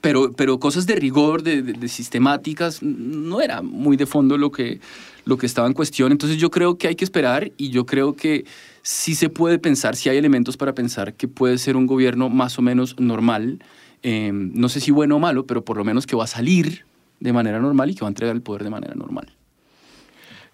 Pero, 0.00 0.32
pero 0.32 0.58
cosas 0.58 0.86
de 0.86 0.96
rigor, 0.96 1.42
de, 1.42 1.62
de, 1.62 1.88
sistemáticas, 1.88 2.82
no 2.82 3.40
era 3.40 3.62
muy 3.62 3.96
de 3.96 4.06
fondo 4.06 4.36
lo 4.36 4.50
que, 4.50 4.80
lo 5.24 5.36
que 5.36 5.46
estaba 5.46 5.68
en 5.68 5.74
cuestión. 5.74 6.10
Entonces 6.10 6.38
yo 6.38 6.50
creo 6.50 6.76
que 6.76 6.88
hay 6.88 6.96
que 6.96 7.04
esperar 7.04 7.52
y 7.56 7.70
yo 7.70 7.86
creo 7.86 8.16
que 8.16 8.44
sí 8.82 9.14
se 9.14 9.28
puede 9.30 9.58
pensar, 9.58 9.96
si 9.96 10.08
hay 10.08 10.16
elementos 10.16 10.56
para 10.56 10.74
pensar 10.74 11.14
que 11.14 11.28
puede 11.28 11.58
ser 11.58 11.76
un 11.76 11.86
gobierno 11.86 12.28
más 12.28 12.58
o 12.58 12.62
menos 12.62 12.98
normal, 12.98 13.64
em, 14.02 14.52
no 14.54 14.68
sé 14.68 14.80
si 14.80 14.90
bueno 14.90 15.16
o 15.16 15.18
malo, 15.18 15.46
pero 15.46 15.64
por 15.64 15.76
lo 15.76 15.84
menos 15.84 16.06
que 16.06 16.16
va 16.16 16.24
a 16.24 16.28
salir 16.28 16.84
de 17.20 17.32
manera 17.32 17.60
normal 17.60 17.90
y 17.90 17.94
que 17.94 18.00
va 18.00 18.08
a 18.08 18.10
entregar 18.10 18.34
el 18.34 18.42
poder 18.42 18.64
de 18.64 18.70
manera 18.70 18.94
normal. 18.94 19.32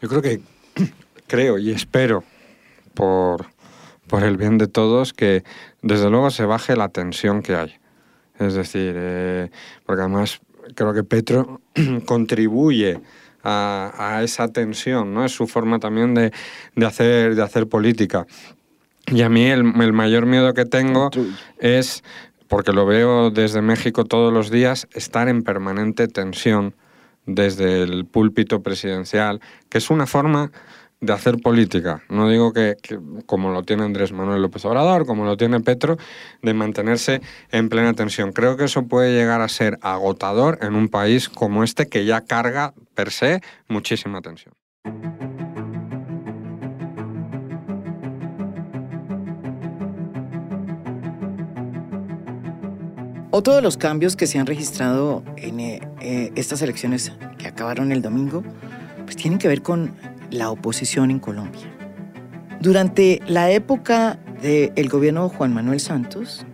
Yo 0.02 0.08
creo 0.08 0.22
que, 0.22 0.40
creo 1.26 1.58
y 1.58 1.70
espero 1.70 2.22
por, 2.94 3.46
por 4.06 4.22
el 4.22 4.36
bien 4.36 4.58
de 4.58 4.68
todos 4.68 5.12
que 5.12 5.44
desde 5.82 6.10
luego 6.10 6.30
se 6.30 6.44
baje 6.44 6.76
la 6.76 6.90
tensión 6.90 7.42
que 7.42 7.56
hay. 7.56 7.74
Es 8.38 8.54
decir, 8.54 8.94
eh, 8.96 9.50
porque 9.84 10.02
además 10.02 10.40
creo 10.74 10.92
que 10.92 11.02
Petro 11.02 11.60
contribuye 12.04 13.00
a, 13.42 14.20
esa 14.22 14.48
tensión, 14.48 15.14
¿no? 15.14 15.24
Es 15.24 15.32
su 15.32 15.46
forma 15.46 15.78
también 15.78 16.14
de, 16.14 16.32
hacer, 16.84 17.34
de 17.34 17.42
hacer 17.42 17.68
política. 17.68 18.26
Y 19.06 19.22
a 19.22 19.28
mí 19.28 19.46
el, 19.46 19.64
mayor 19.64 20.26
miedo 20.26 20.52
que 20.54 20.64
tengo 20.64 21.10
es, 21.58 22.02
porque 22.46 22.72
lo 22.72 22.84
veo 22.84 23.30
desde 23.30 23.62
México 23.62 24.04
todos 24.04 24.32
los 24.32 24.50
días, 24.50 24.86
estar 24.92 25.28
en 25.28 25.42
permanente 25.42 26.08
tensión 26.08 26.74
desde 27.24 27.82
el 27.82 28.06
púlpito 28.06 28.62
presidencial, 28.62 29.40
que 29.68 29.78
es 29.78 29.90
una 29.90 30.06
forma 30.06 30.50
de 31.00 31.12
hacer 31.12 31.38
política. 31.38 32.02
No 32.08 32.28
digo 32.28 32.52
que, 32.52 32.76
como 33.26 33.50
lo 33.50 33.62
tiene 33.62 33.84
Andrés 33.84 34.12
Manuel 34.12 34.42
López 34.42 34.64
Obrador, 34.64 35.06
como 35.06 35.24
lo 35.24 35.36
tiene 35.36 35.60
Petro, 35.60 35.96
de 36.42 36.54
mantenerse 36.54 37.20
en 37.50 37.68
plena 37.68 37.94
tensión. 37.94 38.32
Creo 38.32 38.56
que 38.56 38.64
eso 38.64 38.86
puede 38.86 39.12
llegar 39.12 39.40
a 39.40 39.48
ser 39.48 39.78
agotador 39.82 40.58
en 40.62 40.74
un 40.74 40.88
país 40.88 41.28
como 41.28 41.62
este 41.62 41.88
que 41.88 42.04
ya 42.04 42.22
carga 42.22 42.74
per 42.94 43.10
se 43.10 43.40
muchísima 43.68 44.20
tensión. 44.20 44.54
Otro 53.30 53.54
de 53.54 53.62
los 53.62 53.76
cambios 53.76 54.16
que 54.16 54.26
se 54.26 54.38
han 54.40 54.46
registrado 54.46 55.22
en 55.36 55.60
eh, 55.60 55.80
eh, 56.00 56.32
estas 56.34 56.60
elecciones 56.62 57.12
que 57.36 57.46
acabaron 57.46 57.92
el 57.92 58.02
domingo, 58.02 58.42
pues 59.04 59.16
tienen 59.16 59.38
que 59.38 59.46
ver 59.46 59.62
con 59.62 59.94
la 60.30 60.50
oposición 60.50 61.10
en 61.10 61.18
Colombia. 61.18 61.66
Durante 62.60 63.20
la 63.26 63.50
época 63.50 64.18
del 64.42 64.88
gobierno 64.88 65.28
de 65.28 65.36
Juan 65.36 65.54
Manuel 65.54 65.80
Santos, 65.80 66.44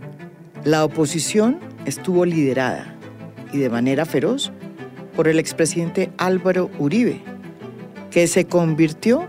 la 0.64 0.84
oposición 0.84 1.60
estuvo 1.84 2.24
liderada 2.24 2.94
y 3.52 3.58
de 3.58 3.70
manera 3.70 4.04
feroz 4.04 4.52
por 5.14 5.28
el 5.28 5.38
expresidente 5.38 6.10
Álvaro 6.18 6.70
Uribe, 6.78 7.22
que 8.10 8.26
se 8.26 8.46
convirtió 8.46 9.26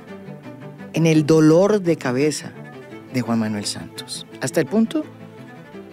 en 0.93 1.05
el 1.05 1.25
dolor 1.25 1.81
de 1.81 1.95
cabeza 1.95 2.51
de 3.13 3.21
Juan 3.21 3.39
Manuel 3.39 3.65
Santos, 3.65 4.25
hasta 4.41 4.61
el 4.61 4.65
punto 4.65 5.03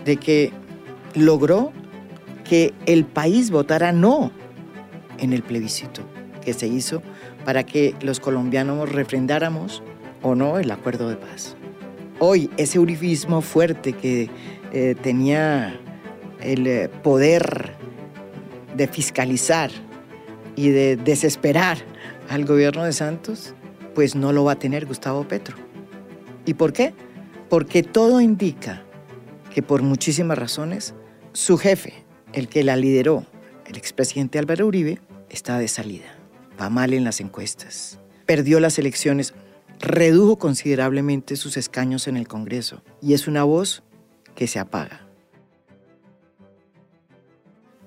de 0.04 0.16
que 0.16 0.52
logró 1.14 1.72
que 2.44 2.72
el 2.86 3.04
país 3.04 3.50
votara 3.50 3.92
no 3.92 4.30
en 5.18 5.32
el 5.32 5.42
plebiscito 5.42 6.02
que 6.44 6.52
se 6.52 6.66
hizo 6.66 7.02
para 7.44 7.64
que 7.64 7.94
los 8.00 8.20
colombianos 8.20 8.90
refrendáramos 8.90 9.82
o 10.22 10.34
no 10.34 10.58
el 10.58 10.70
acuerdo 10.70 11.08
de 11.08 11.16
paz. 11.16 11.56
Hoy 12.18 12.50
ese 12.56 12.78
uribismo 12.78 13.40
fuerte 13.40 13.92
que 13.92 14.30
eh, 14.72 14.94
tenía 15.02 15.78
el 16.40 16.66
eh, 16.66 16.88
poder 17.02 17.74
de 18.76 18.86
fiscalizar 18.86 19.70
y 20.54 20.70
de 20.70 20.96
desesperar 20.96 21.78
al 22.28 22.44
gobierno 22.44 22.84
de 22.84 22.92
Santos, 22.92 23.54
pues 23.94 24.14
no 24.14 24.32
lo 24.32 24.44
va 24.44 24.52
a 24.52 24.58
tener 24.58 24.86
Gustavo 24.86 25.26
Petro. 25.26 25.56
¿Y 26.46 26.54
por 26.54 26.72
qué? 26.72 26.94
Porque 27.48 27.82
todo 27.82 28.20
indica 28.20 28.82
que 29.52 29.62
por 29.62 29.82
muchísimas 29.82 30.38
razones 30.38 30.94
su 31.32 31.58
jefe, 31.58 32.04
el 32.32 32.48
que 32.48 32.62
la 32.62 32.76
lideró, 32.76 33.26
el 33.66 33.76
expresidente 33.76 34.38
Álvaro 34.38 34.66
Uribe, 34.66 35.00
está 35.28 35.58
de 35.58 35.68
salida 35.68 36.21
va 36.60 36.70
mal 36.70 36.94
en 36.94 37.04
las 37.04 37.20
encuestas. 37.20 37.98
Perdió 38.26 38.60
las 38.60 38.78
elecciones, 38.78 39.34
redujo 39.80 40.38
considerablemente 40.38 41.36
sus 41.36 41.56
escaños 41.56 42.08
en 42.08 42.16
el 42.16 42.28
Congreso 42.28 42.82
y 43.00 43.14
es 43.14 43.26
una 43.26 43.44
voz 43.44 43.82
que 44.34 44.46
se 44.46 44.58
apaga. 44.58 45.06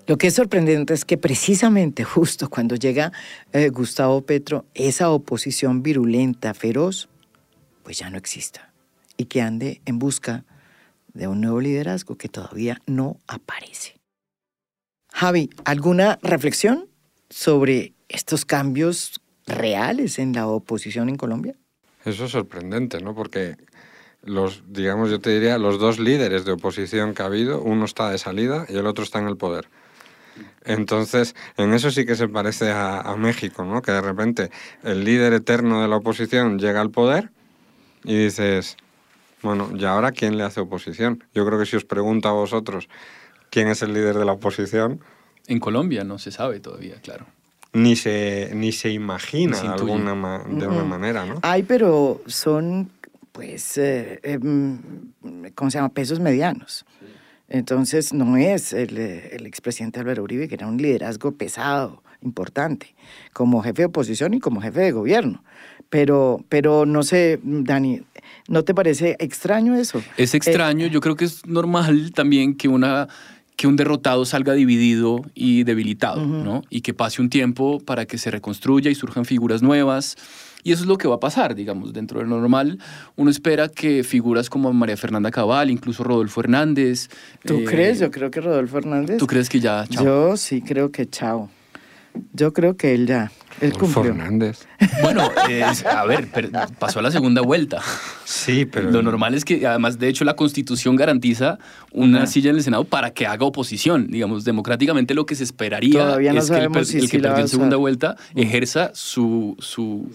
Lo 0.07 0.17
que 0.17 0.27
es 0.27 0.35
sorprendente 0.35 0.93
es 0.93 1.03
que 1.03 1.17
precisamente 1.17 2.03
justo 2.03 2.47
cuando 2.49 2.75
llega 2.75 3.11
eh, 3.53 3.69
Gustavo 3.69 4.21
Petro, 4.21 4.65
esa 4.75 5.09
oposición 5.09 5.81
virulenta, 5.81 6.53
feroz, 6.53 7.09
pues 7.83 7.97
ya 7.97 8.09
no 8.11 8.17
exista 8.17 8.71
y 9.17 9.25
que 9.25 9.41
ande 9.41 9.81
en 9.85 9.97
busca 9.97 10.45
de 11.13 11.27
un 11.27 11.41
nuevo 11.41 11.59
liderazgo 11.59 12.17
que 12.17 12.29
todavía 12.29 12.81
no 12.85 13.17
aparece. 13.27 13.95
Javi, 15.11 15.49
¿alguna 15.63 16.19
reflexión 16.21 16.87
sobre 17.29 17.94
estos 18.09 18.45
cambios 18.45 19.21
reales 19.47 20.19
en 20.19 20.33
la 20.33 20.47
oposición 20.47 21.09
en 21.09 21.17
Colombia? 21.17 21.55
Eso 22.03 22.25
es 22.25 22.31
sorprendente, 22.31 23.01
¿no? 23.01 23.15
Porque 23.15 23.57
los, 24.23 24.63
digamos, 24.67 25.09
yo 25.09 25.19
te 25.19 25.31
diría, 25.31 25.57
los 25.57 25.79
dos 25.79 25.99
líderes 25.99 26.45
de 26.45 26.53
oposición 26.53 27.13
que 27.13 27.23
ha 27.23 27.25
habido, 27.25 27.61
uno 27.61 27.85
está 27.85 28.09
de 28.09 28.17
salida 28.17 28.65
y 28.69 28.75
el 28.75 28.87
otro 28.87 29.03
está 29.03 29.19
en 29.19 29.27
el 29.27 29.37
poder. 29.37 29.67
Entonces, 30.65 31.35
en 31.57 31.73
eso 31.73 31.91
sí 31.91 32.05
que 32.05 32.15
se 32.15 32.27
parece 32.27 32.71
a, 32.71 33.15
México, 33.17 33.63
¿no? 33.63 33.81
Que 33.81 33.91
de 33.91 34.01
repente 34.01 34.49
el 34.83 35.03
líder 35.03 35.33
eterno 35.33 35.81
de 35.81 35.87
la 35.87 35.97
oposición 35.97 36.59
llega 36.59 36.81
al 36.81 36.89
poder 36.89 37.29
y 38.03 38.15
dices, 38.25 38.75
bueno, 39.41 39.69
¿y 39.75 39.85
ahora 39.85 40.11
quién 40.11 40.37
le 40.37 40.43
hace 40.43 40.59
oposición? 40.59 41.23
Yo 41.33 41.45
creo 41.45 41.59
que 41.59 41.65
si 41.65 41.75
os 41.75 41.85
pregunto 41.85 42.27
a 42.27 42.33
vosotros 42.33 42.89
quién 43.49 43.67
es 43.67 43.81
el 43.81 43.93
líder 43.93 44.17
de 44.17 44.25
la 44.25 44.33
oposición... 44.33 44.99
En 45.47 45.59
Colombia 45.59 46.03
no 46.03 46.17
se 46.17 46.31
sabe 46.31 46.59
todavía, 46.59 46.99
claro. 47.01 47.27
Ni 47.75 47.95
se, 47.95 48.51
ni 48.53 48.71
se 48.71 48.89
imagina 48.89 49.61
de 49.61 49.67
alguna 49.67 50.43
de 50.47 50.67
una 50.67 50.83
manera, 50.83 51.25
¿no? 51.25 51.39
Ay, 51.41 51.63
pero 51.63 52.21
son, 52.25 52.89
pues, 53.31 53.77
eh, 53.77 54.19
em, 54.23 54.79
¿cómo 55.53 55.69
se 55.69 55.77
llama? 55.77 55.89
Pesos 55.89 56.19
medianos. 56.19 56.85
Entonces 57.47 58.13
no 58.13 58.37
es 58.37 58.73
el, 58.73 58.97
el 58.97 59.45
expresidente 59.45 59.99
Álvaro 59.99 60.23
Uribe, 60.23 60.47
que 60.47 60.55
era 60.55 60.67
un 60.67 60.77
liderazgo 60.77 61.31
pesado, 61.33 62.01
importante, 62.25 62.95
como 63.31 63.61
jefe 63.61 63.83
de 63.83 63.85
oposición 63.85 64.33
y 64.33 64.39
como 64.39 64.61
jefe 64.61 64.81
de 64.81 64.91
gobierno. 64.91 65.43
Pero, 65.89 66.43
pero 66.49 66.85
no 66.85 67.03
sé, 67.03 67.39
Dani, 67.43 68.01
¿no 68.49 68.63
te 68.63 68.73
parece 68.73 69.15
extraño 69.19 69.75
eso? 69.75 70.01
Es 70.17 70.33
extraño, 70.33 70.87
eh, 70.87 70.89
yo 70.89 70.99
creo 70.99 71.15
que 71.15 71.25
es 71.25 71.45
normal 71.45 72.11
también 72.13 72.55
que 72.55 72.67
una 72.67 73.07
que 73.55 73.67
un 73.67 73.75
derrotado 73.75 74.25
salga 74.25 74.53
dividido 74.53 75.21
y 75.33 75.63
debilitado, 75.63 76.25
¿no? 76.25 76.63
Y 76.69 76.81
que 76.81 76.93
pase 76.93 77.21
un 77.21 77.29
tiempo 77.29 77.79
para 77.79 78.05
que 78.05 78.17
se 78.17 78.31
reconstruya 78.31 78.91
y 78.91 78.95
surjan 78.95 79.25
figuras 79.25 79.61
nuevas. 79.61 80.17
Y 80.63 80.71
eso 80.71 80.81
es 80.81 80.87
lo 80.87 80.97
que 80.97 81.07
va 81.07 81.15
a 81.15 81.19
pasar, 81.19 81.53
digamos, 81.53 81.93
dentro 81.93 82.19
de 82.19 82.25
lo 82.25 82.39
normal. 82.39 82.79
Uno 83.15 83.29
espera 83.29 83.69
que 83.69 84.03
figuras 84.03 84.49
como 84.49 84.73
María 84.73 84.97
Fernanda 84.97 85.29
Cabal, 85.29 85.69
incluso 85.69 86.03
Rodolfo 86.03 86.41
Hernández. 86.41 87.09
¿Tú 87.43 87.59
eh, 87.59 87.65
crees? 87.65 87.99
Yo 87.99 88.09
creo 88.09 88.31
que 88.31 88.41
Rodolfo 88.41 88.79
Hernández. 88.79 89.17
¿Tú 89.17 89.27
crees 89.27 89.47
que 89.47 89.59
ya? 89.59 89.85
Chao? 89.87 90.03
Yo 90.03 90.37
sí 90.37 90.61
creo 90.61 90.91
que 90.91 91.07
chao. 91.07 91.49
Yo 92.33 92.53
creo 92.53 92.77
que 92.77 92.93
él 92.93 93.07
ya. 93.07 93.31
Él 93.61 93.71
Rodolfo 93.71 94.03
Hernández. 94.03 94.67
Bueno, 95.01 95.29
a 95.89 96.05
ver, 96.05 96.27
pasó 96.77 96.99
a 96.99 97.01
la 97.01 97.11
segunda 97.11 97.41
vuelta. 97.41 97.81
Sí, 98.25 98.65
pero. 98.65 98.91
Lo 98.91 99.01
normal 99.01 99.33
es 99.33 99.45
que, 99.45 99.65
además, 99.65 99.99
de 99.99 100.09
hecho, 100.09 100.25
la 100.25 100.35
Constitución 100.35 100.95
garantiza 100.95 101.57
una 101.91 102.27
silla 102.27 102.49
en 102.49 102.57
el 102.57 102.63
Senado 102.63 102.83
para 102.83 103.11
que 103.11 103.25
haga 103.25 103.45
oposición. 103.45 104.07
Digamos, 104.07 104.43
democráticamente 104.43 105.13
lo 105.13 105.25
que 105.25 105.35
se 105.35 105.43
esperaría 105.43 106.17
es 106.19 106.49
que 106.49 106.57
el, 106.57 107.09
que 107.09 107.19
perdió 107.19 107.39
en 107.39 107.47
segunda 107.47 107.77
vuelta 107.77 108.17
ejerza 108.35 108.91
su, 108.93 109.55
su, 109.59 110.09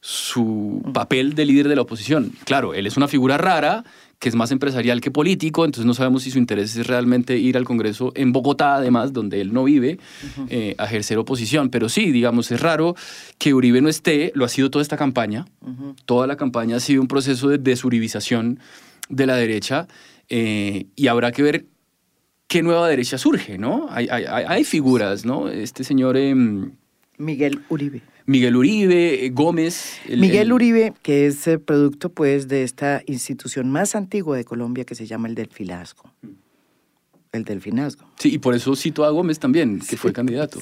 su 0.00 0.82
papel 0.92 1.34
de 1.34 1.44
líder 1.44 1.68
de 1.68 1.76
la 1.76 1.82
oposición. 1.82 2.32
Claro, 2.44 2.74
él 2.74 2.86
es 2.86 2.96
una 2.96 3.08
figura 3.08 3.36
rara, 3.36 3.84
que 4.24 4.30
es 4.30 4.36
más 4.36 4.50
empresarial 4.52 5.02
que 5.02 5.10
político, 5.10 5.66
entonces 5.66 5.84
no 5.84 5.92
sabemos 5.92 6.22
si 6.22 6.30
su 6.30 6.38
interés 6.38 6.74
es 6.76 6.86
realmente 6.86 7.36
ir 7.36 7.58
al 7.58 7.66
Congreso 7.66 8.10
en 8.14 8.32
Bogotá, 8.32 8.76
además, 8.76 9.12
donde 9.12 9.42
él 9.42 9.52
no 9.52 9.64
vive, 9.64 9.98
eh, 10.48 10.74
a 10.78 10.86
ejercer 10.86 11.18
oposición. 11.18 11.68
Pero 11.68 11.90
sí, 11.90 12.10
digamos, 12.10 12.50
es 12.50 12.58
raro 12.58 12.96
que 13.36 13.52
Uribe 13.52 13.82
no 13.82 13.90
esté, 13.90 14.32
lo 14.34 14.46
ha 14.46 14.48
sido 14.48 14.70
toda 14.70 14.80
esta 14.80 14.96
campaña. 14.96 15.44
Toda 16.06 16.26
la 16.26 16.36
campaña 16.36 16.76
ha 16.76 16.80
sido 16.80 17.02
un 17.02 17.06
proceso 17.06 17.50
de 17.50 17.58
desuribización 17.58 18.60
de 19.10 19.26
la 19.26 19.36
derecha 19.36 19.88
eh, 20.30 20.86
y 20.96 21.08
habrá 21.08 21.30
que 21.30 21.42
ver 21.42 21.66
qué 22.46 22.62
nueva 22.62 22.88
derecha 22.88 23.18
surge, 23.18 23.58
¿no? 23.58 23.88
Hay, 23.90 24.08
hay, 24.08 24.64
figuras, 24.64 25.26
¿no? 25.26 25.50
Este 25.50 25.84
señor... 25.84 26.16
Em, 26.16 26.72
Miguel 27.18 27.60
Uribe. 27.68 28.00
Miguel 28.26 28.56
Uribe, 28.56 29.26
eh, 29.26 29.30
Gómez. 29.30 30.00
Miguel 30.08 30.52
Uribe, 30.52 30.94
que 31.02 31.26
es 31.26 31.46
el 31.46 31.60
producto 31.60 32.08
pues 32.08 32.48
de 32.48 32.62
esta 32.62 33.02
institución 33.06 33.70
más 33.70 33.94
antigua 33.94 34.36
de 34.36 34.44
Colombia 34.44 34.84
que 34.84 34.94
se 34.94 35.06
llama 35.06 35.28
el 35.28 35.34
Delfinazgo. 35.34 36.10
El 37.32 37.44
Delfinazgo. 37.44 38.06
Sí, 38.18 38.34
y 38.34 38.38
por 38.38 38.54
eso 38.54 38.74
cito 38.76 39.04
a 39.04 39.10
Gómez 39.10 39.38
también, 39.38 39.80
que 39.80 39.96
fue 39.96 40.12
candidato. 40.12 40.60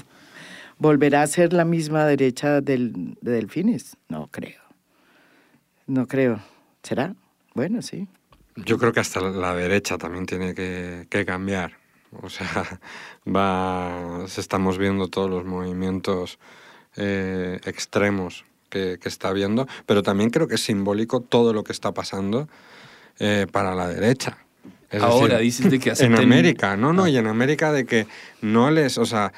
¿Volverá 0.78 1.22
a 1.22 1.26
ser 1.28 1.52
la 1.52 1.64
misma 1.64 2.04
derecha 2.06 2.60
del, 2.60 3.16
de 3.20 3.30
Delfines? 3.30 3.96
No 4.08 4.28
creo. 4.28 4.60
No 5.86 6.08
creo. 6.08 6.40
¿Será? 6.82 7.14
Bueno, 7.54 7.82
sí. 7.82 8.08
Yo 8.56 8.78
creo 8.78 8.92
que 8.92 9.00
hasta 9.00 9.20
la 9.20 9.54
derecha 9.54 9.98
también 9.98 10.26
tiene 10.26 10.54
que, 10.54 11.06
que 11.08 11.24
cambiar. 11.24 11.74
O 12.20 12.28
sea, 12.28 12.80
va, 13.26 14.24
estamos 14.24 14.78
viendo 14.78 15.06
todos 15.06 15.30
los 15.30 15.44
movimientos 15.44 16.40
eh, 16.96 17.60
extremos 17.64 18.44
que, 18.68 18.98
está 19.04 19.28
habiendo, 19.28 19.66
pero 19.86 20.02
también 20.02 20.30
creo 20.30 20.48
que 20.48 20.54
es 20.54 20.64
simbólico 20.64 21.20
todo 21.20 21.52
lo 21.52 21.64
que 21.64 21.72
está 21.72 21.92
pasando 21.92 22.48
eh, 23.18 23.46
para 23.50 23.74
la 23.74 23.88
derecha. 23.88 24.38
Ahora 25.00 25.38
dices 25.38 25.70
de 25.70 25.78
que 25.78 25.92
En 25.98 26.16
América, 26.16 26.76
no, 26.76 26.92
no, 26.92 27.04
ah. 27.04 27.10
y 27.10 27.16
en 27.16 27.26
América 27.26 27.72
de 27.72 27.86
que 27.86 28.06
no 28.42 28.70
les, 28.70 28.98
o 28.98 29.06
sea, 29.06 29.32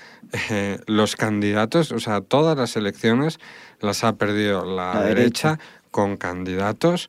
eh, 0.50 0.80
los 0.86 1.14
candidatos, 1.14 1.92
o 1.92 2.00
sea, 2.00 2.20
todas 2.20 2.56
las 2.56 2.76
elecciones 2.76 3.38
las 3.80 4.02
ha 4.02 4.16
perdido 4.16 4.64
la, 4.64 5.00
derecha, 5.02 5.60
con 5.92 6.16
candidatos, 6.16 7.08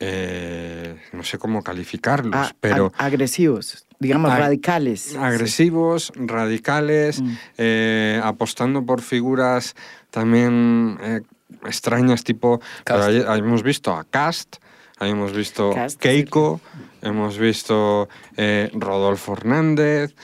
no 0.00 1.24
sé 1.24 1.38
cómo 1.38 1.64
calificarlos, 1.64 2.34
ah, 2.36 2.52
pero... 2.60 2.92
agresivos 2.96 3.87
digamos, 3.98 4.30
radicales. 4.36 5.16
Agresivos, 5.16 6.12
radicales, 6.16 7.20
mm. 7.20 7.32
eh, 7.58 8.20
apostando 8.22 8.84
por 8.84 9.02
figuras 9.02 9.74
también 10.10 10.98
eh, 11.02 11.20
extrañas, 11.66 12.24
tipo, 12.24 12.60
hemos 12.86 13.62
visto 13.62 13.92
a 13.92 14.04
Cast, 14.04 14.56
hemos 15.00 15.32
visto 15.32 15.74
Keiko, 15.98 16.60
hemos 17.02 17.38
visto 17.38 18.08
eh, 18.36 18.70
Rodolfo 18.72 19.32
Hernández, 19.34 20.14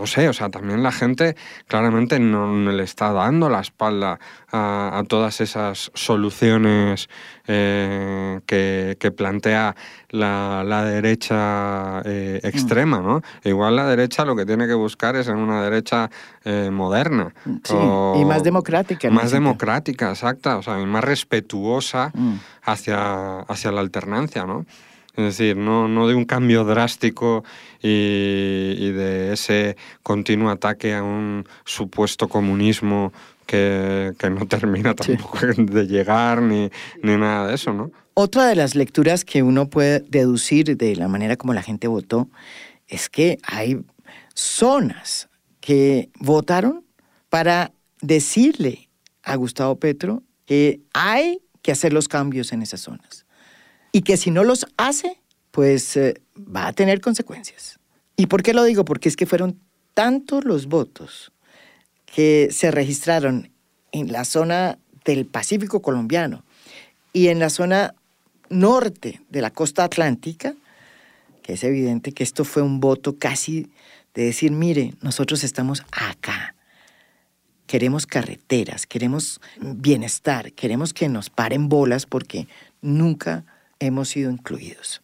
no 0.00 0.06
sé, 0.06 0.30
o 0.30 0.32
sea, 0.32 0.48
también 0.48 0.82
la 0.82 0.92
gente 0.92 1.36
claramente 1.66 2.18
no, 2.18 2.72
le 2.72 2.82
está 2.82 3.12
dando 3.12 3.50
la 3.50 3.60
espalda 3.60 4.18
a, 4.50 5.02
todas 5.08 5.42
esas 5.42 5.90
soluciones 5.92 7.10
eh, 7.46 8.40
que, 8.46 9.12
plantea 9.14 9.76
la, 10.08 10.84
derecha 10.86 12.00
eh, 12.06 12.40
extrema, 12.42 13.00
¿no? 13.00 13.20
Igual 13.44 13.76
la 13.76 13.86
derecha 13.88 14.24
lo 14.24 14.34
que 14.34 14.46
tiene 14.46 14.66
que 14.66 14.72
buscar 14.72 15.16
es 15.16 15.28
en 15.28 15.36
una 15.36 15.62
derecha 15.62 16.10
eh, 16.44 16.70
moderna. 16.72 17.34
Sí, 17.62 17.74
y 17.74 18.24
más 18.24 18.42
democrática. 18.42 19.10
Más 19.10 19.32
democrática, 19.32 20.12
exacta, 20.12 20.56
o 20.56 20.62
sea, 20.62 20.78
más 20.78 21.04
respetuosa 21.04 22.10
mm. 22.14 22.34
hacia, 22.62 23.40
hacia 23.40 23.70
la 23.70 23.80
alternancia, 23.80 24.46
¿no? 24.46 24.64
Es 25.16 25.24
decir, 25.24 25.56
no, 25.56 25.88
no 25.88 26.06
de 26.06 26.14
un 26.14 26.24
cambio 26.24 26.64
drástico 26.64 27.44
y, 27.82 28.90
de 28.90 29.32
ese 29.32 29.76
continuo 30.02 30.50
ataque 30.50 30.94
a 30.94 31.02
un 31.02 31.46
supuesto 31.64 32.28
comunismo 32.28 33.12
que, 33.46 34.12
no 34.30 34.46
termina 34.48 34.94
tampoco 34.94 35.38
de 35.56 35.86
llegar 35.86 36.42
ni, 36.42 36.70
ni 37.02 37.16
nada 37.16 37.48
de 37.48 37.54
eso, 37.54 37.72
¿no? 37.72 37.90
Otra 38.14 38.46
de 38.46 38.54
las 38.54 38.74
lecturas 38.74 39.24
que 39.24 39.42
uno 39.42 39.68
puede 39.68 40.00
deducir 40.00 40.76
de 40.76 40.94
la 40.94 41.08
manera 41.08 41.36
como 41.36 41.54
la 41.54 41.62
gente 41.62 41.88
votó 41.88 42.28
es 42.86 43.08
que 43.08 43.38
hay 43.42 43.78
zonas 44.34 45.28
que 45.60 46.10
votaron 46.18 46.84
para 47.28 47.72
decirle 48.00 48.90
a 49.22 49.36
Gustavo 49.36 49.76
Petro 49.76 50.22
que 50.44 50.80
hay 50.92 51.40
que 51.62 51.72
hacer 51.72 51.92
los 51.92 52.08
cambios 52.08 52.52
en 52.52 52.62
esas 52.62 52.80
zonas 52.80 53.19
y 53.92 54.02
que 54.02 54.16
si 54.16 54.30
no 54.30 54.44
los 54.44 54.66
hace, 54.76 55.18
pues 55.50 55.96
eh, 55.96 56.20
va 56.36 56.68
a 56.68 56.72
tener 56.72 57.00
consecuencias. 57.00 57.78
¿Y 58.16 58.26
por 58.26 58.42
qué 58.42 58.54
lo 58.54 58.64
digo? 58.64 58.84
Porque 58.84 59.08
es 59.08 59.16
que 59.16 59.26
fueron 59.26 59.58
tantos 59.94 60.44
los 60.44 60.66
votos 60.66 61.32
que 62.06 62.48
se 62.50 62.70
registraron 62.70 63.50
en 63.92 64.12
la 64.12 64.24
zona 64.24 64.78
del 65.04 65.26
Pacífico 65.26 65.82
colombiano 65.82 66.44
y 67.12 67.28
en 67.28 67.38
la 67.38 67.50
zona 67.50 67.94
norte 68.48 69.20
de 69.30 69.40
la 69.40 69.50
costa 69.50 69.84
atlántica, 69.84 70.54
que 71.42 71.54
es 71.54 71.64
evidente 71.64 72.12
que 72.12 72.22
esto 72.22 72.44
fue 72.44 72.62
un 72.62 72.80
voto 72.80 73.16
casi 73.18 73.70
de 74.14 74.24
decir, 74.24 74.50
mire, 74.52 74.94
nosotros 75.00 75.44
estamos 75.44 75.82
acá, 75.92 76.54
queremos 77.66 78.06
carreteras, 78.06 78.86
queremos 78.86 79.40
bienestar, 79.60 80.52
queremos 80.52 80.92
que 80.92 81.08
nos 81.08 81.30
paren 81.30 81.68
bolas 81.68 82.06
porque 82.06 82.48
nunca 82.82 83.44
hemos 83.80 84.10
sido 84.10 84.30
incluidos. 84.30 85.02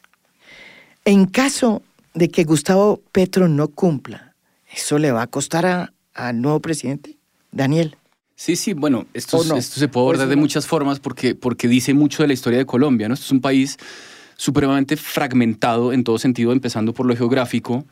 En 1.04 1.26
caso 1.26 1.82
de 2.14 2.28
que 2.28 2.44
Gustavo 2.44 3.02
Petro 3.12 3.48
no 3.48 3.68
cumpla, 3.68 4.34
¿eso 4.72 4.98
le 4.98 5.10
va 5.10 5.22
a 5.22 5.26
costar 5.26 5.92
al 6.14 6.40
nuevo 6.40 6.60
presidente? 6.60 7.18
Daniel. 7.50 7.96
Sí, 8.36 8.54
sí, 8.54 8.74
bueno, 8.74 9.06
esto, 9.14 9.42
esto 9.56 9.80
se 9.80 9.88
puede 9.88 10.04
abordar 10.04 10.28
de 10.28 10.36
muchas 10.36 10.66
formas 10.66 11.00
porque, 11.00 11.34
porque 11.34 11.68
dice 11.68 11.94
mucho 11.94 12.22
de 12.22 12.28
la 12.28 12.34
historia 12.34 12.58
de 12.58 12.66
Colombia, 12.66 13.08
¿no? 13.08 13.14
Esto 13.14 13.24
es 13.24 13.32
un 13.32 13.40
país 13.40 13.78
supremamente 14.36 14.96
fragmentado 14.96 15.92
en 15.92 16.04
todo 16.04 16.18
sentido, 16.18 16.52
empezando 16.52 16.92
por 16.92 17.06
lo 17.06 17.16
geográfico, 17.16 17.86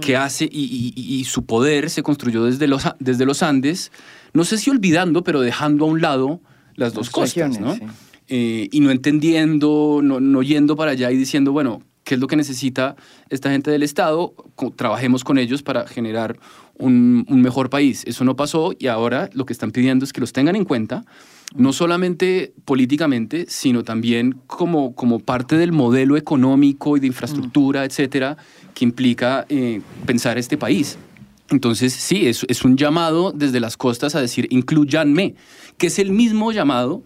que 0.00 0.16
mm. 0.16 0.20
hace 0.20 0.48
y, 0.50 1.24
su 1.28 1.44
poder 1.44 1.90
se 1.90 2.02
construyó 2.02 2.44
desde 2.44 2.66
los, 2.66 2.82
desde 2.98 3.24
los 3.24 3.44
Andes, 3.44 3.92
no 4.32 4.44
sé 4.44 4.58
si 4.58 4.70
olvidando, 4.70 5.22
pero 5.22 5.40
dejando 5.40 5.84
a 5.84 5.88
un 5.88 6.00
lado 6.00 6.40
las 6.74 6.92
dos 6.92 7.08
costas, 7.10 7.60
¿no? 7.60 7.78
Eh, 8.28 8.68
y 8.72 8.80
no 8.80 8.90
entendiendo, 8.90 10.00
no, 10.02 10.18
no 10.20 10.42
yendo 10.42 10.74
para 10.76 10.92
allá 10.92 11.10
y 11.12 11.16
diciendo, 11.16 11.52
bueno, 11.52 11.82
qué 12.02 12.14
es 12.14 12.20
lo 12.20 12.28
que 12.28 12.36
necesita 12.36 12.96
esta 13.30 13.50
gente 13.50 13.70
del 13.70 13.82
Estado, 13.82 14.34
trabajemos 14.76 15.24
con 15.24 15.38
ellos 15.38 15.62
para 15.62 15.86
generar 15.86 16.38
un, 16.78 17.26
un, 17.28 17.42
mejor 17.42 17.68
país. 17.68 18.04
Eso 18.06 18.24
no 18.24 18.36
pasó 18.36 18.72
y 18.78 18.86
ahora 18.86 19.28
lo 19.32 19.44
que 19.44 19.52
están 19.52 19.72
pidiendo 19.72 20.04
es 20.04 20.12
que 20.12 20.20
los 20.20 20.32
tengan 20.32 20.56
en 20.56 20.64
cuenta, 20.64 21.04
no 21.54 21.72
solamente 21.72 22.52
políticamente, 22.64 23.46
sino 23.48 23.82
también 23.82 24.40
como, 24.46 24.94
como 24.94 25.18
parte 25.18 25.56
del 25.56 25.72
modelo 25.72 26.16
económico 26.16 26.96
y 26.96 27.00
de 27.00 27.08
infraestructura, 27.08 27.84
etcétera, 27.84 28.36
que 28.74 28.84
implica 28.84 29.46
eh, 29.48 29.80
pensar 30.06 30.38
este 30.38 30.56
país. 30.56 30.98
Entonces, 31.50 31.92
sí, 31.92 32.26
es, 32.26 32.44
es 32.48 32.64
un 32.64 32.76
llamado 32.76 33.32
desde 33.32 33.60
las 33.60 33.76
costas 33.76 34.14
a 34.14 34.20
decir, 34.20 34.46
incluyanme, 34.50 35.34
que 35.78 35.88
es 35.88 35.98
el 35.98 36.10
mismo 36.10 36.52
llamado 36.52 37.04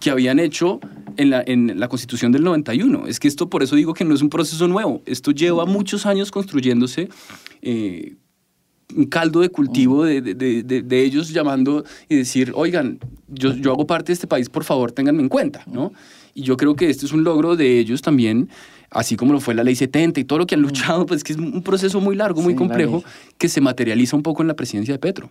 que 0.00 0.10
habían 0.10 0.38
hecho 0.38 0.80
en 1.16 1.30
la, 1.30 1.42
en 1.46 1.78
la, 1.78 1.88
Constitución 1.88 2.32
del 2.32 2.44
91. 2.44 3.06
Es 3.06 3.18
que 3.20 3.28
esto, 3.28 3.50
por 3.50 3.62
eso 3.62 3.76
digo 3.76 3.94
que 3.94 4.04
no 4.04 4.14
es 4.14 4.22
un 4.22 4.30
proceso 4.30 4.68
nuevo. 4.68 5.02
Esto 5.04 5.32
lleva 5.32 5.66
muchos 5.66 6.06
años 6.06 6.30
construyéndose. 6.30 7.08
Eh, 7.62 8.16
un 8.96 9.04
caldo 9.04 9.40
de 9.40 9.50
cultivo 9.50 10.04
de, 10.04 10.22
de, 10.22 10.62
de, 10.62 11.04
ellos 11.04 11.28
llamando 11.28 11.84
y 12.08 12.16
decir, 12.16 12.52
oigan, 12.54 12.98
yo, 13.28 13.52
yo 13.52 13.72
hago 13.72 13.86
parte 13.86 14.06
de 14.06 14.14
este 14.14 14.26
país, 14.26 14.48
por 14.48 14.64
favor, 14.64 14.92
ténganme 14.92 15.20
en 15.20 15.28
cuenta, 15.28 15.62
¿no? 15.66 15.92
Y 16.34 16.42
yo 16.42 16.56
creo 16.56 16.74
que 16.74 16.88
este 16.88 17.04
es 17.04 17.12
un 17.12 17.22
logro 17.22 17.54
de 17.54 17.78
ellos 17.78 18.00
también, 18.00 18.48
así 18.90 19.16
como 19.16 19.34
lo 19.34 19.40
fue 19.40 19.54
la 19.54 19.62
ley 19.62 19.76
70 19.76 20.20
y 20.20 20.24
todo 20.24 20.38
lo 20.38 20.46
que 20.46 20.54
han 20.54 20.62
luchado, 20.62 21.04
pues 21.04 21.22
que 21.22 21.34
es 21.34 21.38
un 21.38 21.62
proceso 21.62 22.00
muy 22.00 22.16
largo, 22.16 22.40
muy 22.40 22.54
complejo, 22.54 23.04
que 23.36 23.48
se 23.48 23.60
materializa 23.60 24.16
un 24.16 24.22
poco 24.22 24.42
en 24.42 24.48
la 24.48 24.56
presidencia 24.56 24.94
de 24.94 24.98
Petro. 24.98 25.30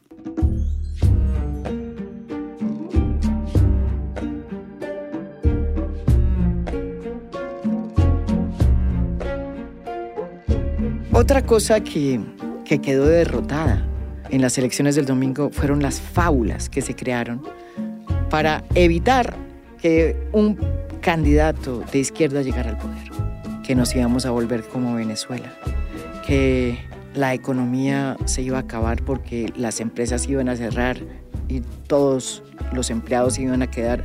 Otra 11.17 11.41
cosa 11.41 11.79
que, 11.79 12.19
que 12.63 12.79
quedó 12.79 13.07
derrotada 13.07 13.83
en 14.29 14.39
las 14.39 14.55
elecciones 14.59 14.93
del 14.93 15.07
domingo 15.07 15.49
fueron 15.51 15.81
las 15.81 15.99
fábulas 15.99 16.69
que 16.69 16.83
se 16.83 16.95
crearon 16.95 17.41
para 18.29 18.63
evitar 18.75 19.35
que 19.81 20.15
un 20.31 20.59
candidato 21.01 21.83
de 21.91 21.97
izquierda 21.97 22.43
llegara 22.43 22.69
al 22.69 22.77
poder, 22.77 23.09
que 23.63 23.73
nos 23.73 23.95
íbamos 23.95 24.27
a 24.27 24.29
volver 24.29 24.61
como 24.67 24.93
Venezuela, 24.93 25.51
que 26.23 26.77
la 27.15 27.33
economía 27.33 28.15
se 28.25 28.43
iba 28.43 28.57
a 28.57 28.61
acabar 28.61 29.01
porque 29.01 29.51
las 29.57 29.79
empresas 29.79 30.29
iban 30.29 30.49
a 30.49 30.55
cerrar 30.55 30.99
y 31.47 31.61
todos 31.87 32.43
los 32.73 32.91
empleados 32.91 33.39
iban 33.39 33.63
a 33.63 33.71
quedar 33.71 34.03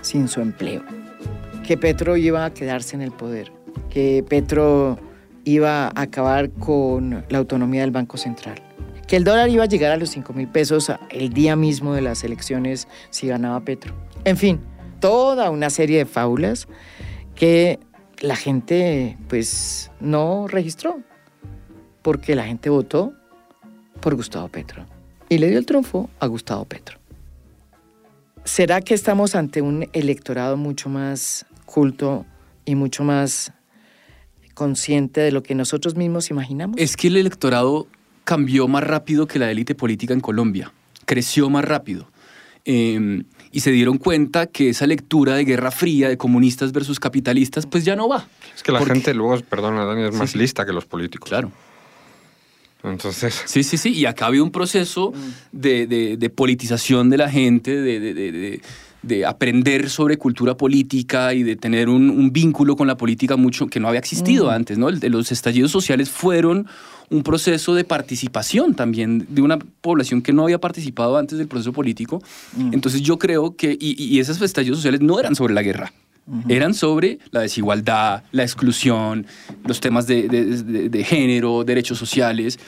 sin 0.00 0.28
su 0.28 0.40
empleo, 0.40 0.84
que 1.66 1.76
Petro 1.76 2.16
iba 2.16 2.44
a 2.44 2.54
quedarse 2.54 2.94
en 2.94 3.02
el 3.02 3.10
poder, 3.10 3.50
que 3.90 4.24
Petro 4.28 4.96
iba 5.44 5.86
a 5.86 6.00
acabar 6.00 6.50
con 6.50 7.24
la 7.28 7.38
autonomía 7.38 7.82
del 7.82 7.90
Banco 7.90 8.16
Central, 8.16 8.60
que 9.06 9.16
el 9.16 9.24
dólar 9.24 9.48
iba 9.50 9.64
a 9.64 9.66
llegar 9.66 9.92
a 9.92 9.96
los 9.96 10.10
5 10.10 10.32
mil 10.32 10.48
pesos 10.48 10.92
el 11.10 11.32
día 11.32 11.56
mismo 11.56 11.94
de 11.94 12.02
las 12.02 12.24
elecciones 12.24 12.88
si 13.10 13.26
ganaba 13.26 13.60
Petro. 13.60 13.94
En 14.24 14.36
fin, 14.36 14.60
toda 15.00 15.50
una 15.50 15.70
serie 15.70 15.98
de 15.98 16.06
fábulas 16.06 16.68
que 17.34 17.80
la 18.20 18.36
gente 18.36 19.18
pues 19.28 19.90
no 20.00 20.46
registró, 20.46 21.00
porque 22.02 22.36
la 22.36 22.44
gente 22.44 22.70
votó 22.70 23.12
por 24.00 24.14
Gustavo 24.14 24.48
Petro 24.48 24.86
y 25.28 25.38
le 25.38 25.48
dio 25.48 25.58
el 25.58 25.66
triunfo 25.66 26.10
a 26.20 26.26
Gustavo 26.26 26.64
Petro. 26.64 26.98
¿Será 28.44 28.80
que 28.80 28.94
estamos 28.94 29.34
ante 29.34 29.62
un 29.62 29.88
electorado 29.92 30.56
mucho 30.56 30.88
más 30.88 31.46
culto 31.64 32.26
y 32.64 32.74
mucho 32.74 33.04
más 33.04 33.52
consciente 34.54 35.20
de 35.20 35.32
lo 35.32 35.42
que 35.42 35.54
nosotros 35.54 35.96
mismos 35.96 36.30
imaginamos? 36.30 36.76
Es 36.78 36.96
que 36.96 37.08
el 37.08 37.16
electorado 37.16 37.86
cambió 38.24 38.68
más 38.68 38.84
rápido 38.84 39.26
que 39.26 39.38
la 39.38 39.50
élite 39.50 39.74
política 39.74 40.14
en 40.14 40.20
Colombia, 40.20 40.72
creció 41.04 41.50
más 41.50 41.64
rápido. 41.64 42.08
Em, 42.64 43.24
y 43.50 43.60
se 43.60 43.72
dieron 43.72 43.98
cuenta 43.98 44.46
que 44.46 44.68
esa 44.68 44.86
lectura 44.86 45.34
de 45.34 45.44
guerra 45.44 45.70
fría, 45.70 46.08
de 46.08 46.16
comunistas 46.16 46.72
versus 46.72 47.00
capitalistas, 47.00 47.66
pues 47.66 47.84
ya 47.84 47.96
no 47.96 48.08
va. 48.08 48.26
Es 48.54 48.62
que 48.62 48.72
la 48.72 48.84
gente 48.84 49.12
luego, 49.12 49.38
perdona 49.42 49.84
Dani, 49.84 50.04
es 50.04 50.14
más 50.14 50.36
lista 50.36 50.64
que 50.64 50.72
los 50.72 50.86
políticos. 50.86 51.28
Claro. 51.28 51.50
Entonces. 52.84 53.42
Sí, 53.46 53.62
sí, 53.62 53.76
sí. 53.76 53.90
Y 53.90 54.06
acá 54.06 54.26
había 54.26 54.42
un 54.42 54.50
proceso 54.50 55.12
de, 55.52 55.86
de 55.86 56.30
politización 56.30 57.10
de 57.10 57.16
la 57.16 57.30
gente, 57.30 57.80
de, 57.80 58.00
de 58.00 58.60
aprender 59.26 59.90
sobre 59.90 60.16
cultura 60.16 60.56
política 60.56 61.34
y 61.34 61.42
de 61.42 61.56
tener 61.56 61.88
un, 61.88 62.32
vínculo 62.32 62.76
con 62.76 62.86
la 62.86 62.96
política 62.96 63.36
mucho 63.36 63.66
que 63.66 63.80
no 63.80 63.88
había 63.88 64.00
existido 64.00 64.46
mm. 64.46 64.50
antes, 64.50 64.78
¿no? 64.78 64.90
los 64.90 65.32
estallidos 65.32 65.70
sociales 65.70 66.08
fueron 66.08 66.66
un 67.10 67.22
proceso 67.22 67.74
de 67.74 67.84
participación 67.84 68.74
también 68.74 69.26
de 69.28 69.42
una 69.42 69.58
población 69.58 70.22
que 70.22 70.32
no 70.32 70.44
había 70.44 70.58
participado 70.58 71.18
antes 71.18 71.36
del 71.36 71.46
proceso 71.46 71.72
político. 71.72 72.22
Mm. 72.56 72.72
Entonces 72.72 73.02
yo 73.02 73.18
creo 73.18 73.54
que, 73.56 73.76
y, 73.78 74.18
esos 74.18 74.40
estallidos 74.40 74.78
sociales 74.78 75.00
no 75.00 75.18
eran 75.18 75.34
sobre 75.34 75.52
la 75.52 75.62
guerra, 75.62 75.92
eran 76.48 76.72
sobre 76.72 77.18
la 77.32 77.40
desigualdad, 77.40 78.22
la 78.30 78.44
exclusión, 78.44 79.26
los 79.64 79.80
temas 79.80 80.06
de, 80.06 80.28
de 80.28 81.04
género, 81.04 81.64
derechos 81.64 81.98
sociales. 81.98 82.58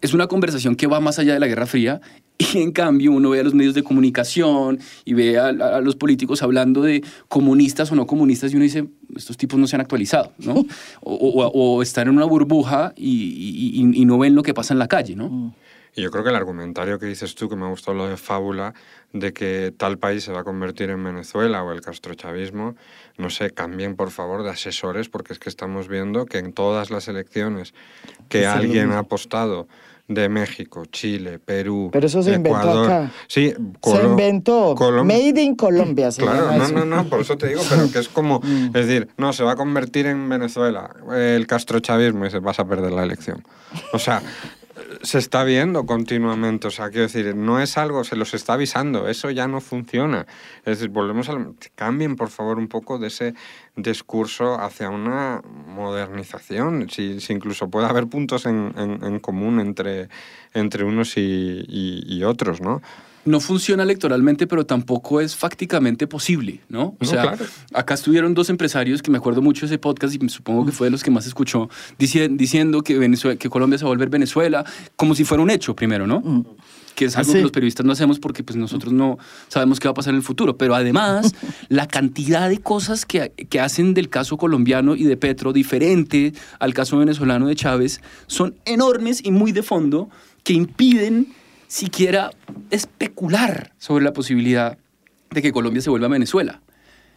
Es 0.00 0.14
una 0.14 0.26
conversación 0.26 0.76
que 0.76 0.86
va 0.86 1.00
más 1.00 1.18
allá 1.18 1.34
de 1.34 1.40
la 1.40 1.46
Guerra 1.46 1.66
Fría 1.66 2.00
y 2.38 2.58
en 2.58 2.72
cambio 2.72 3.12
uno 3.12 3.30
ve 3.30 3.40
a 3.40 3.42
los 3.42 3.54
medios 3.54 3.74
de 3.74 3.82
comunicación 3.82 4.78
y 5.04 5.14
ve 5.14 5.38
a, 5.38 5.52
los 5.80 5.96
políticos 5.96 6.42
hablando 6.42 6.82
de 6.82 7.02
comunistas 7.28 7.90
o 7.92 7.94
no 7.94 8.06
comunistas 8.06 8.52
y 8.52 8.56
uno 8.56 8.64
dice, 8.64 8.88
estos 9.16 9.36
tipos 9.36 9.58
no 9.58 9.66
se 9.66 9.76
han 9.76 9.80
actualizado, 9.80 10.32
¿no? 10.38 10.64
o, 11.02 11.82
están 11.82 12.08
en 12.08 12.16
una 12.16 12.24
burbuja 12.24 12.92
y, 12.96 13.82
no 14.04 14.18
ven 14.18 14.34
lo 14.34 14.42
que 14.42 14.52
pasa 14.52 14.74
en 14.74 14.78
la 14.78 14.88
calle, 14.88 15.16
¿no? 15.16 15.54
Y 15.96 16.02
yo 16.02 16.10
creo 16.10 16.24
que 16.24 16.30
el 16.30 16.36
argumentario 16.36 16.98
que 16.98 17.06
dices 17.06 17.34
tú, 17.36 17.48
que 17.48 17.54
me 17.54 17.64
ha 17.64 17.68
gustado 17.68 17.96
lo 17.96 18.08
de 18.08 18.16
fábula, 18.16 18.74
de 19.12 19.32
que 19.32 19.72
tal 19.76 19.96
país 19.96 20.24
se 20.24 20.32
va 20.32 20.40
a 20.40 20.44
convertir 20.44 20.90
en 20.90 21.02
Venezuela 21.04 21.62
o 21.62 21.70
el 21.72 21.80
castrochavismo, 21.80 22.74
no 23.16 23.30
sé, 23.30 23.50
cambien 23.50 23.96
por 23.96 24.10
favor 24.10 24.42
de 24.42 24.50
asesores, 24.50 25.08
porque 25.08 25.32
es 25.32 25.38
que 25.38 25.48
estamos 25.48 25.88
viendo 25.88 26.26
que 26.26 26.38
en 26.38 26.52
todas 26.52 26.90
las 26.90 27.08
elecciones 27.08 27.74
que 28.28 28.46
alguien 28.46 28.92
ha 28.92 29.00
apostado 29.00 29.68
de 30.06 30.28
México, 30.28 30.84
Chile, 30.86 31.38
Perú, 31.38 31.88
Pero 31.90 32.06
eso 32.06 32.22
se 32.22 32.34
inventó 32.34 32.84
acá. 32.84 33.10
Sí, 33.26 33.54
se 33.82 34.02
inventó. 34.04 34.74
Made 35.02 35.40
in 35.40 35.54
Colombia. 35.54 36.10
claro, 36.16 36.52
no, 36.52 36.68
no, 36.68 36.84
no, 36.84 37.04
por 37.08 37.20
eso 37.20 37.38
te 37.38 37.48
digo, 37.48 37.62
pero 37.68 37.90
que 37.90 38.00
es 38.00 38.08
como, 38.08 38.40
mm. 38.44 38.66
es 38.66 38.86
decir, 38.86 39.08
no, 39.16 39.32
se 39.32 39.44
va 39.44 39.52
a 39.52 39.56
convertir 39.56 40.06
en 40.06 40.28
Venezuela 40.28 40.90
el 41.14 41.46
castrochavismo 41.46 42.26
y 42.26 42.30
se 42.30 42.40
vas 42.40 42.58
a 42.58 42.66
perder 42.66 42.92
la 42.92 43.04
elección. 43.04 43.44
O 43.92 43.98
sea, 43.98 44.22
se 45.04 45.18
está 45.18 45.44
viendo 45.44 45.84
continuamente, 45.86 46.68
o 46.68 46.70
sea, 46.70 46.88
quiero 46.88 47.02
decir, 47.02 47.36
no 47.36 47.60
es 47.60 47.76
algo, 47.76 48.04
se 48.04 48.16
los 48.16 48.32
está 48.32 48.54
avisando, 48.54 49.06
eso 49.08 49.30
ya 49.30 49.46
no 49.46 49.60
funciona. 49.60 50.26
Es 50.60 50.78
decir, 50.78 50.88
volvemos 50.88 51.28
a... 51.28 51.34
Cambien, 51.74 52.16
por 52.16 52.30
favor, 52.30 52.58
un 52.58 52.68
poco 52.68 52.98
de 52.98 53.08
ese 53.08 53.34
discurso 53.76 54.58
hacia 54.58 54.88
una 54.88 55.42
modernización, 55.66 56.88
si, 56.90 57.18
incluso 57.28 57.68
puede 57.68 57.86
haber 57.86 58.06
puntos 58.06 58.46
en, 58.46 59.20
común 59.20 59.60
entre, 59.60 60.08
entre 60.54 60.84
unos 60.84 61.16
y, 61.16 61.64
y 61.68 62.24
otros, 62.24 62.60
¿no? 62.60 62.80
No 63.24 63.40
funciona 63.40 63.82
electoralmente, 63.82 64.46
pero 64.46 64.66
tampoco 64.66 65.20
es 65.20 65.34
fácticamente 65.36 66.06
posible, 66.06 66.60
¿no? 66.68 66.96
O 67.00 67.04
sea, 67.04 67.36
acá 67.72 67.94
estuvieron 67.94 68.34
dos 68.34 68.50
empresarios 68.50 69.02
que 69.02 69.10
me 69.10 69.18
acuerdo 69.18 69.42
mucho 69.42 69.62
de 69.62 69.74
ese 69.74 69.78
podcast 69.78 70.14
y 70.14 70.28
supongo 70.28 70.66
que 70.66 70.72
fue 70.72 70.88
de 70.88 70.90
los 70.90 71.02
que 71.02 71.10
más 71.10 71.26
escuchó, 71.26 71.68
diciendo 71.98 72.82
que, 72.82 72.98
Venezuela, 72.98 73.36
que 73.36 73.48
Colombia 73.48 73.78
se 73.78 73.84
va 73.84 73.88
a 73.88 73.92
volver 73.92 74.10
Venezuela, 74.10 74.64
como 74.96 75.14
si 75.14 75.24
fuera 75.24 75.42
un 75.42 75.50
hecho 75.50 75.74
primero, 75.74 76.06
¿no? 76.06 76.20
Mm. 76.20 76.44
Que 76.94 77.06
es 77.06 77.16
algo 77.16 77.32
que 77.32 77.42
los 77.42 77.50
periodistas 77.50 77.84
no 77.84 77.90
hacemos 77.90 78.20
porque 78.20 78.44
pues, 78.44 78.56
nosotros 78.56 78.92
no 78.92 79.18
sabemos 79.48 79.80
qué 79.80 79.88
va 79.88 79.92
a 79.92 79.94
pasar 79.94 80.12
en 80.12 80.18
el 80.18 80.22
futuro. 80.22 80.56
Pero 80.56 80.76
además, 80.76 81.34
la 81.68 81.88
cantidad 81.88 82.48
de 82.48 82.58
cosas 82.58 83.04
que, 83.04 83.32
que 83.48 83.58
hacen 83.58 83.94
del 83.94 84.08
caso 84.08 84.36
colombiano 84.36 84.94
y 84.94 85.02
de 85.02 85.16
Petro 85.16 85.52
diferente 85.52 86.32
al 86.60 86.72
caso 86.72 86.98
venezolano 86.98 87.48
de 87.48 87.56
Chávez 87.56 88.00
son 88.28 88.54
enormes 88.64 89.24
y 89.24 89.32
muy 89.32 89.50
de 89.50 89.64
fondo 89.64 90.08
que 90.44 90.52
impiden 90.52 91.34
siquiera 91.74 92.30
especular 92.70 93.72
sobre 93.78 94.04
la 94.04 94.12
posibilidad 94.12 94.78
de 95.30 95.42
que 95.42 95.50
Colombia 95.50 95.82
se 95.82 95.90
vuelva 95.90 96.06
a 96.06 96.10
Venezuela. 96.10 96.60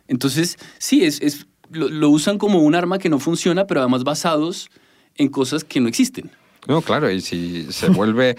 Entonces, 0.08 0.58
sí, 0.80 1.06
es, 1.06 1.22
es 1.22 1.46
lo, 1.70 2.10
usan 2.10 2.40
como 2.40 2.64
un 2.64 2.74
arma 2.74 2.98
que 2.98 3.08
no 3.08 3.20
funciona, 3.20 3.68
pero 3.68 3.82
además 3.82 4.04
basados 4.04 4.72
en 5.16 5.28
cosas 5.28 5.64
que 5.64 5.80
no 5.80 5.88
existen. 5.88 6.32
No, 6.68 6.82
claro, 6.82 7.12
y 7.12 7.22
si 7.22 7.72
se 7.72 7.90
vuelve 7.92 8.36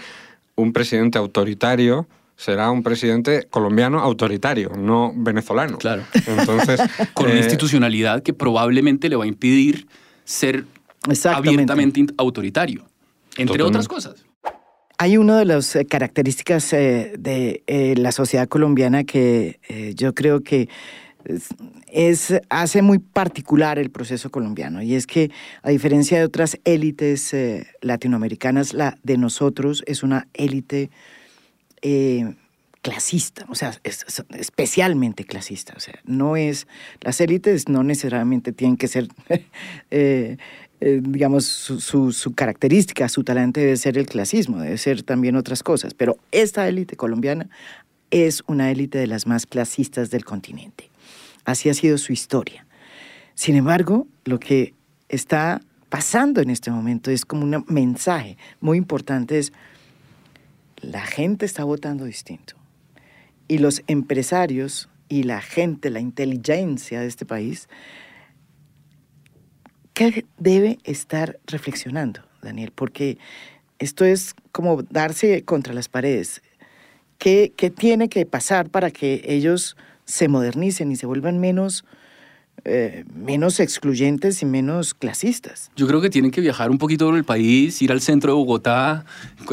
un 0.55 0.73
presidente 0.73 1.17
autoritario, 1.17 2.05
será 2.35 2.69
un 2.69 2.83
presidente 2.83 3.47
colombiano 3.49 4.01
autoritario, 4.01 4.71
no 4.77 5.13
venezolano. 5.15 5.77
Claro. 5.77 6.03
Entonces, 6.27 6.81
con 7.13 7.27
una 7.27 7.35
eh, 7.35 7.43
institucionalidad 7.43 8.23
que 8.23 8.33
probablemente 8.33 9.07
le 9.07 9.15
va 9.15 9.23
a 9.23 9.27
impedir 9.27 9.87
ser 10.25 10.65
abiertamente 11.23 12.07
autoritario, 12.17 12.83
entre 13.37 13.63
otras 13.63 13.87
cosas. 13.87 14.25
Hay 15.01 15.15
una 15.15 15.39
de 15.39 15.45
las 15.45 15.77
eh, 15.77 15.85
características 15.85 16.73
eh, 16.73 17.13
de 17.17 17.63
eh, 17.67 17.95
la 17.95 18.11
sociedad 18.11 18.49
colombiana 18.49 19.05
que 19.05 19.57
yo 19.95 20.13
creo 20.13 20.41
que 20.41 20.67
es, 21.87 22.33
hace 22.49 22.81
muy 22.81 22.99
particular 22.99 23.79
el 23.79 23.91
proceso 23.91 24.29
colombiano 24.29 24.81
y 24.81 24.95
es 24.95 25.07
que 25.07 25.31
a 25.63 25.69
diferencia 25.69 26.17
de 26.17 26.25
otras 26.25 26.59
élites 26.65 27.33
latinoamericanas, 27.81 28.73
la 28.73 28.97
de 29.03 29.17
nosotros 29.17 29.83
es 29.87 30.03
una 30.03 30.27
élite 30.33 30.89
clasista, 32.81 33.45
o 33.47 33.55
sea, 33.55 33.71
especialmente 34.37 35.23
clasista. 35.23 35.73
O 35.77 35.79
sea, 35.79 35.97
no 36.03 36.35
es, 36.35 36.67
las 36.99 37.21
élites 37.21 37.69
no 37.69 37.83
necesariamente 37.83 38.51
tienen 38.51 38.75
que 38.75 38.89
ser 38.89 39.07
digamos, 40.79 41.45
su, 41.45 42.11
su, 42.11 42.33
característica, 42.33 43.09
su 43.09 43.23
talento 43.23 43.59
debe 43.59 43.75
ser 43.77 43.97
el 43.97 44.05
clasismo, 44.05 44.61
debe 44.61 44.77
ser 44.77 45.03
también 45.03 45.35
otras 45.35 45.61
cosas. 45.61 45.93
Pero 45.93 46.17
esta 46.31 46.67
élite 46.67 46.95
colombiana 46.95 47.49
es 48.11 48.43
una 48.47 48.71
élite 48.71 48.97
de 48.97 49.07
las 49.07 49.27
más 49.27 49.45
clasistas 49.45 50.09
del 50.09 50.25
continente. 50.25 50.89
Así 51.45 51.69
ha 51.69 51.73
sido 51.73 51.97
su 51.97 52.13
historia. 52.13 52.65
Sin 53.35 53.55
embargo, 53.55 54.07
lo 54.25 54.39
que 54.39 54.73
está 55.09 55.61
pasando 55.89 56.41
en 56.41 56.49
este 56.49 56.71
momento 56.71 57.11
es 57.11 57.25
como 57.25 57.43
un 57.43 57.65
mensaje 57.67 58.37
muy 58.61 58.77
importante, 58.77 59.39
es 59.39 59.51
la 60.81 61.01
gente 61.01 61.45
está 61.45 61.63
votando 61.63 62.05
distinto. 62.05 62.55
Y 63.47 63.57
los 63.57 63.81
empresarios 63.87 64.89
y 65.09 65.23
la 65.23 65.41
gente, 65.41 65.89
la 65.89 65.99
inteligencia 65.99 67.01
de 67.01 67.07
este 67.07 67.25
país, 67.25 67.67
¿Qué 69.99 70.23
debe 70.37 70.79
estar 70.85 71.39
reflexionando, 71.45 72.21
Daniel? 72.41 72.71
Porque 72.73 73.17
esto 73.79 74.05
es 74.05 74.33
como 74.53 74.81
darse 74.83 75.43
contra 75.43 75.73
las 75.73 75.89
paredes. 75.89 76.41
¿Qué, 77.17 77.51
¿Qué, 77.57 77.69
tiene 77.69 78.07
que 78.07 78.25
pasar 78.25 78.69
para 78.69 78.91
que 78.91 79.25
ellos 79.25 79.75
se 80.05 80.29
modernicen 80.29 80.89
y 80.93 80.95
se 80.95 81.05
vuelvan 81.05 81.37
menos, 81.39 81.83
eh, 82.63 83.03
menos 83.13 83.59
excluyentes 83.59 84.41
y 84.41 84.45
menos 84.45 84.93
clasistas? 84.93 85.69
Yo 85.75 85.85
creo 85.85 85.99
que 85.99 86.09
tienen 86.09 86.31
que 86.31 86.39
viajar 86.39 86.71
un 86.71 86.77
poquito 86.77 87.07
por 87.07 87.17
el 87.17 87.25
país, 87.25 87.81
ir 87.81 87.91
al 87.91 87.99
centro 87.99 88.31
de 88.31 88.37
Bogotá, 88.37 89.03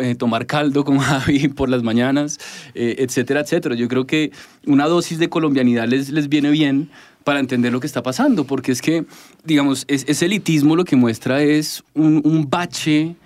eh, 0.00 0.14
tomar 0.14 0.46
caldo 0.46 0.84
con 0.84 0.98
Javi 1.00 1.48
por 1.48 1.68
las 1.68 1.82
mañanas, 1.82 2.38
eh, 2.72 2.94
etcétera, 2.98 3.40
etcétera. 3.40 3.74
Yo 3.74 3.88
creo 3.88 4.06
que 4.06 4.30
una 4.64 4.86
dosis 4.86 5.18
de 5.18 5.28
colombianidad 5.28 5.88
les, 5.88 6.10
les 6.10 6.28
viene 6.28 6.50
bien 6.50 6.88
para 7.26 7.40
entender 7.40 7.72
lo 7.72 7.80
que 7.80 7.88
está 7.88 8.04
pasando, 8.04 8.44
porque 8.44 8.70
es 8.70 8.80
que, 8.80 9.04
digamos, 9.42 9.84
ese 9.88 10.26
elitismo 10.26 10.76
lo 10.76 10.84
que 10.84 10.94
muestra 10.94 11.42
es 11.42 11.82
un, 11.92 12.46
bache 12.48 13.16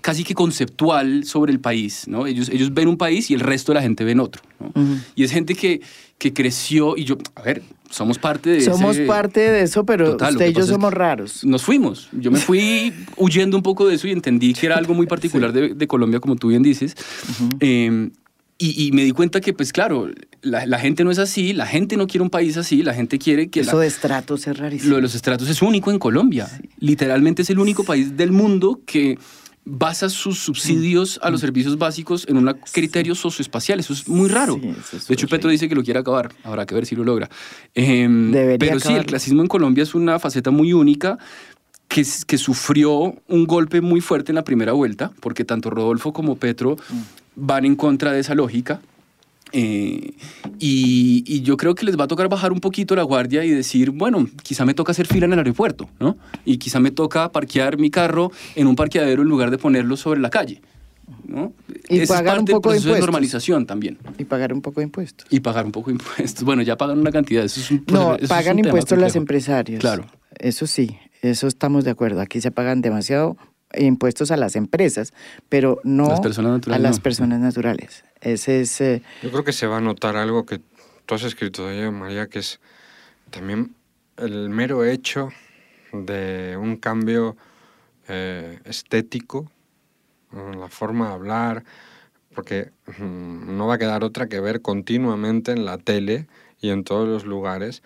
casi 0.00 0.22
que 0.22 0.34
conceptual 0.34 1.24
sobre 1.24 1.50
el 1.50 1.58
país, 1.58 2.06
¿no? 2.06 2.28
Ellos, 2.28 2.48
ellos 2.48 2.72
ven 2.72 2.86
un 2.86 2.96
país 2.96 3.32
y 3.32 3.34
el 3.34 3.40
resto 3.40 3.72
de 3.72 3.74
la 3.74 3.82
gente 3.82 4.04
ven 4.04 4.20
otro, 4.20 4.40
¿no? 4.60 4.72
Y 5.16 5.24
es 5.24 5.32
gente 5.32 5.56
que, 5.56 5.80
que 6.16 6.32
creció 6.32 6.96
y 6.96 7.02
yo, 7.02 7.18
a 7.34 7.42
ver, 7.42 7.64
somos 7.90 8.18
parte 8.18 8.50
de 8.50 8.60
Somos 8.60 8.98
parte 8.98 9.40
de 9.40 9.62
eso, 9.62 9.84
pero 9.84 10.12
usted 10.12 10.50
y 10.50 10.52
yo 10.52 10.64
somos 10.64 10.94
raros. 10.94 11.44
Nos 11.44 11.64
fuimos. 11.64 12.10
Yo 12.12 12.30
me 12.30 12.38
fui 12.38 12.92
huyendo 13.16 13.56
un 13.56 13.64
poco 13.64 13.88
de 13.88 13.96
eso 13.96 14.06
y 14.06 14.12
entendí 14.12 14.54
que 14.54 14.66
era 14.66 14.76
algo 14.76 14.94
muy 14.94 15.08
particular 15.08 15.52
de, 15.52 15.86
Colombia, 15.88 16.20
como 16.20 16.36
tú 16.36 16.48
bien 16.48 16.62
dices. 16.62 16.94
Y, 18.56 18.92
me 18.92 19.02
di 19.02 19.10
cuenta 19.10 19.40
que, 19.40 19.52
pues 19.52 19.72
claro, 19.72 20.08
la, 20.40 20.78
gente 20.78 21.02
no 21.02 21.10
es 21.10 21.18
así, 21.18 21.52
la 21.52 21.66
gente 21.66 21.96
no 21.96 22.06
quiere 22.06 22.22
un 22.22 22.30
país 22.30 22.56
así, 22.56 22.84
la 22.84 22.94
gente 22.94 23.18
quiere 23.18 23.48
que... 23.48 23.60
Eso 23.60 23.80
de 23.80 23.88
estratos 23.88 24.46
es 24.46 24.56
rarísimo. 24.56 24.90
Lo 24.90 24.96
de 24.96 25.02
los 25.02 25.16
estratos 25.16 25.48
es 25.48 25.60
único 25.60 25.90
en 25.90 25.98
Colombia. 25.98 26.48
Literalmente 26.78 27.42
es 27.42 27.50
el 27.50 27.58
único 27.58 27.82
país 27.82 28.16
del 28.16 28.30
mundo 28.30 28.80
que 28.86 29.18
basa 29.64 30.08
sus 30.08 30.38
subsidios 30.38 31.18
a 31.22 31.30
los 31.30 31.40
servicios 31.40 31.78
básicos 31.78 32.26
en 32.28 32.36
un 32.36 32.56
criterio 32.72 33.16
socioespacial. 33.16 33.80
Eso 33.80 33.92
es 33.92 34.06
muy 34.08 34.28
raro. 34.28 34.56
de 34.56 35.14
hecho, 35.14 35.26
Petro 35.26 35.50
dice 35.50 35.68
que 35.68 35.74
lo 35.74 35.82
quiere 35.82 35.98
acabar. 35.98 36.32
Habrá 36.44 36.64
que 36.64 36.76
ver 36.76 36.86
si 36.86 36.94
lo 36.94 37.02
logra. 37.02 37.28
Em, 37.74 38.30
pero 38.58 38.78
sí, 38.78 38.92
el 38.92 39.04
clasismo 39.04 39.42
en 39.42 39.48
Colombia 39.48 39.82
es 39.82 39.96
una 39.96 40.20
faceta 40.20 40.52
muy 40.52 40.72
única. 40.72 41.18
Que, 41.86 42.04
que, 42.26 42.38
sufrió 42.38 43.14
un 43.28 43.46
golpe 43.46 43.80
muy 43.80 44.00
fuerte 44.00 44.32
en 44.32 44.36
la 44.36 44.42
primera 44.42 44.72
vuelta, 44.72 45.12
porque 45.20 45.44
tanto 45.44 45.68
Rodolfo 45.70 46.12
como 46.12 46.34
Petro 46.34 46.76
mm 46.76 47.23
van 47.36 47.64
en 47.64 47.76
contra 47.76 48.12
de 48.12 48.20
esa 48.20 48.34
lógica. 48.34 48.80
Eh, 49.52 50.14
y, 50.58 51.42
yo 51.42 51.56
creo 51.56 51.76
que 51.76 51.86
les 51.86 51.98
va 51.98 52.04
a 52.04 52.08
tocar 52.08 52.28
bajar 52.28 52.52
un 52.52 52.60
poquito 52.60 52.96
la 52.96 53.04
guardia 53.04 53.44
y 53.44 53.50
decir, 53.50 53.90
bueno, 53.90 54.26
quizá 54.42 54.64
me 54.64 54.74
toca 54.74 54.92
hacer 54.92 55.06
fila 55.06 55.26
en 55.26 55.32
el 55.32 55.38
aeropuerto, 55.38 55.88
¿no? 56.00 56.16
Y 56.44 56.56
quizá 56.58 56.80
me 56.80 56.90
toca 56.90 57.30
parquear 57.30 57.78
mi 57.78 57.90
carro 57.90 58.32
en 58.56 58.66
un 58.66 58.74
parqueadero 58.74 59.22
en 59.22 59.28
lugar 59.28 59.50
de 59.50 59.58
ponerlo 59.58 59.96
sobre 59.96 60.20
la 60.20 60.30
calle. 60.30 60.60
¿no? 61.26 61.52
Y 61.88 62.06
pagar 62.06 62.38
un 62.38 62.46
poco 62.46 62.70
de 62.70 62.78
impuestos. 62.78 63.00
normalización 63.00 63.66
también. 63.66 63.98
Y 64.18 64.24
pagar 64.24 64.52
un 64.52 64.62
poco 64.62 64.80
de 64.80 64.84
impuestos. 64.84 65.26
Y 65.30 65.40
pagar 65.40 65.66
un 65.66 65.72
poco 65.72 65.90
de 65.90 65.96
impuestos. 65.96 66.44
Bueno, 66.44 66.62
ya 66.62 66.76
pagan 66.76 66.98
una 66.98 67.12
cantidad. 67.12 67.44
Eso 67.44 67.60
es 67.60 67.70
un, 67.70 67.84
no, 67.92 68.16
pagan 68.26 68.58
impuestos 68.58 68.98
los 68.98 69.14
empresarios. 69.16 69.80
Claro. 69.80 70.06
Eso 70.38 70.66
sí, 70.66 70.96
eso 71.22 71.46
estamos 71.46 71.84
de 71.84 71.90
acuerdo. 71.90 72.20
Aquí 72.20 72.40
se 72.40 72.50
pagan 72.50 72.80
demasiado 72.80 73.36
impuestos 73.78 74.30
a 74.30 74.36
las 74.36 74.56
empresas, 74.56 75.12
pero 75.48 75.80
no 75.84 76.06
a 76.06 76.78
las 76.78 77.00
personas 77.00 77.40
naturales. 77.40 78.04
Ese 78.20 78.60
es... 78.60 78.80
Eh, 78.80 79.02
Yo 79.22 79.30
creo 79.30 79.44
que 79.44 79.52
se 79.52 79.66
va 79.66 79.78
a 79.78 79.80
notar 79.80 80.16
algo 80.16 80.46
que 80.46 80.60
tú 81.06 81.14
has 81.14 81.24
escrito 81.24 81.66
de 81.66 81.78
ello, 81.78 81.92
María, 81.92 82.28
que 82.28 82.38
es 82.38 82.60
también 83.30 83.74
el 84.16 84.48
mero 84.48 84.84
hecho 84.84 85.30
de 85.92 86.56
un 86.60 86.76
cambio 86.76 87.36
eh, 88.08 88.60
estético, 88.64 89.50
la 90.32 90.68
forma 90.68 91.08
de 91.08 91.14
hablar, 91.14 91.64
porque 92.34 92.72
mm, 92.98 93.56
no 93.56 93.66
va 93.66 93.74
a 93.74 93.78
quedar 93.78 94.04
otra 94.04 94.28
que 94.28 94.40
ver 94.40 94.62
continuamente 94.62 95.52
en 95.52 95.64
la 95.64 95.78
tele 95.78 96.26
y 96.60 96.70
en 96.70 96.84
todos 96.84 97.08
los 97.08 97.24
lugares, 97.24 97.82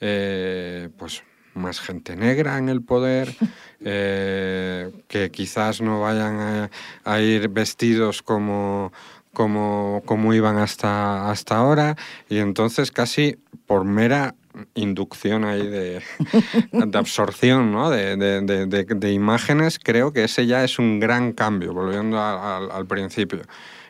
eh, 0.00 0.88
pues 0.96 1.22
más 1.58 1.80
gente 1.80 2.16
negra 2.16 2.58
en 2.58 2.68
el 2.68 2.82
poder, 2.82 3.34
eh, 3.84 4.90
que 5.08 5.30
quizás 5.30 5.80
no 5.80 6.00
vayan 6.00 6.70
a, 7.04 7.20
ir 7.20 7.48
vestidos 7.48 8.22
como, 8.22 8.92
como, 9.32 10.02
como 10.06 10.34
iban 10.34 10.56
hasta, 10.56 11.30
hasta 11.30 11.56
ahora, 11.56 11.96
y 12.28 12.38
entonces 12.38 12.90
casi 12.90 13.36
por 13.66 13.84
mera 13.84 14.34
inducción 14.74 15.44
ahí 15.44 15.66
de, 15.66 16.02
de 16.72 16.98
absorción 16.98 17.70
¿no? 17.70 17.90
de, 17.90 18.16
de, 18.16 18.66
de, 18.66 19.12
imágenes, 19.12 19.78
creo 19.78 20.12
que 20.12 20.24
ese 20.24 20.46
ya 20.46 20.64
es 20.64 20.78
un 20.78 20.98
gran 20.98 21.32
cambio, 21.32 21.72
volviendo 21.72 22.20
al 22.20 22.86
principio. 22.86 23.42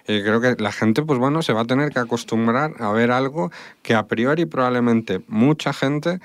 Y 0.08 0.22
creo 0.22 0.40
que 0.40 0.56
la 0.58 0.72
gente, 0.72 1.02
pues 1.02 1.18
bueno, 1.18 1.42
se 1.42 1.52
va 1.52 1.60
a 1.60 1.64
tener 1.66 1.90
que 1.90 1.98
acostumbrar 1.98 2.72
a 2.78 2.90
ver 2.92 3.10
algo 3.10 3.52
que 3.82 3.94
a 3.94 4.06
priori 4.06 4.46
probablemente 4.46 5.20
mucha 5.28 5.74
gente 5.74 6.20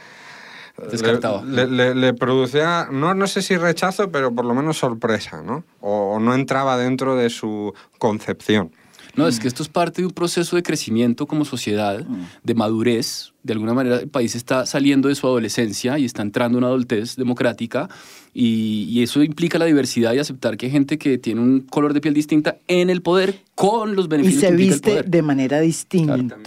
Descartado. 0.91 1.43
Le, 1.45 2.13
producía, 2.13 2.87
no, 2.91 3.13
no 3.13 3.27
sé 3.27 3.41
si 3.41 3.57
rechazo, 3.57 4.11
pero 4.11 4.33
por 4.33 4.45
lo 4.45 4.55
menos 4.55 4.77
sorpresa, 4.77 5.43
¿no? 5.43 5.63
O, 5.81 6.19
no 6.19 6.33
entraba 6.33 6.77
dentro 6.77 7.15
de 7.15 7.29
su 7.29 7.73
concepción. 7.99 8.71
No, 9.15 9.27
es 9.27 9.39
que 9.39 9.47
esto 9.47 9.61
es 9.61 9.69
parte 9.69 10.01
de 10.01 10.07
un 10.07 10.13
proceso 10.13 10.55
de 10.55 10.63
crecimiento 10.63 11.27
como 11.27 11.45
sociedad, 11.45 12.03
mm. 12.03 12.23
de 12.43 12.55
madurez. 12.55 13.33
De 13.43 13.53
alguna 13.53 13.75
manera 13.75 13.97
el 13.97 14.07
país 14.07 14.33
está 14.33 14.65
saliendo 14.65 15.09
de 15.09 15.15
su 15.15 15.27
adolescencia 15.27 15.99
y 15.99 16.05
está 16.05 16.23
entrando 16.23 16.57
en 16.57 16.63
una 16.63 16.69
adultez 16.69 17.15
democrática 17.15 17.89
y, 18.33 19.03
eso 19.03 19.21
implica 19.21 19.59
la 19.59 19.65
diversidad 19.65 20.13
y 20.13 20.19
aceptar 20.19 20.57
que 20.57 20.65
hay 20.65 20.71
gente 20.71 20.97
que 20.97 21.17
tiene 21.17 21.41
un 21.41 21.61
color 21.61 21.93
de 21.93 22.01
piel 22.01 22.13
distinta 22.13 22.57
en 22.67 22.89
el 22.89 23.01
poder 23.01 23.41
con 23.53 23.95
los 23.95 24.07
beneficios. 24.07 24.43
Y 24.43 24.47
se 24.47 24.55
viste 24.55 25.03
de 25.03 25.21
manera 25.21 25.59
distinta. 25.59 26.37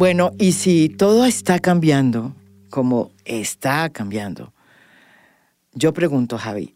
Bueno, 0.00 0.30
y 0.38 0.52
si 0.52 0.88
todo 0.88 1.26
está 1.26 1.58
cambiando 1.58 2.34
como 2.70 3.12
está 3.26 3.90
cambiando, 3.90 4.54
yo 5.74 5.92
pregunto, 5.92 6.38
Javi, 6.38 6.74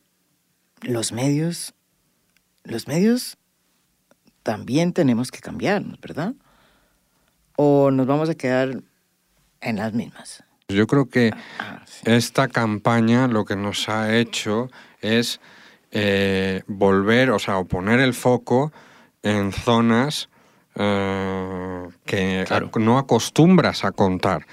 los 0.82 1.10
medios, 1.10 1.72
los 2.64 2.86
medios 2.86 3.38
también 4.42 4.92
tenemos 4.92 5.30
que 5.30 5.38
cambiarnos, 5.38 5.98
¿verdad? 6.02 6.34
¿O 7.56 7.90
nos 7.90 8.06
vamos 8.06 8.28
a 8.28 8.34
quedar 8.34 8.82
en 9.62 9.76
las 9.76 9.94
mismas? 9.94 10.44
Yo 10.68 10.86
creo 10.86 11.08
que 11.08 11.30
ah, 11.32 11.80
ah, 11.80 11.84
esta 12.04 12.48
campaña 12.48 13.26
lo 13.26 13.46
que 13.46 13.56
nos 13.56 13.88
ha 13.88 14.14
hecho 14.14 14.68
es 15.00 15.40
eh, 15.92 16.62
volver, 16.66 17.30
o 17.30 17.38
sea, 17.38 17.56
o 17.56 17.64
poner 17.64 18.00
el 18.00 18.12
foco 18.12 18.70
en 19.22 19.50
zonas 19.50 20.28
eh, 20.76 21.88
que 22.04 22.44
no 22.80 22.98
acostumbras 22.98 23.84
a 23.84 23.92
contar. 23.92 24.46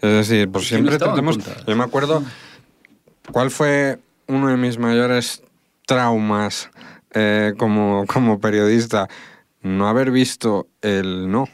Es 0.00 0.28
decir, 0.28 0.50
por 0.50 0.62
siempre 0.62 0.98
tenemos... 0.98 1.38
Yo 1.66 1.76
me 1.76 1.84
acuerdo 1.84 2.22
cuál 3.32 3.50
fue 3.50 3.98
uno 4.26 4.48
de 4.48 4.56
mis 4.56 4.78
mayores 4.78 5.42
traumas 5.86 6.70
eh, 7.12 7.54
como, 7.56 8.04
como 8.06 8.40
periodista, 8.40 9.08
no 9.62 9.88
haber 9.88 10.10
visto 10.10 10.68
el 10.82 11.30
no. 11.30 11.48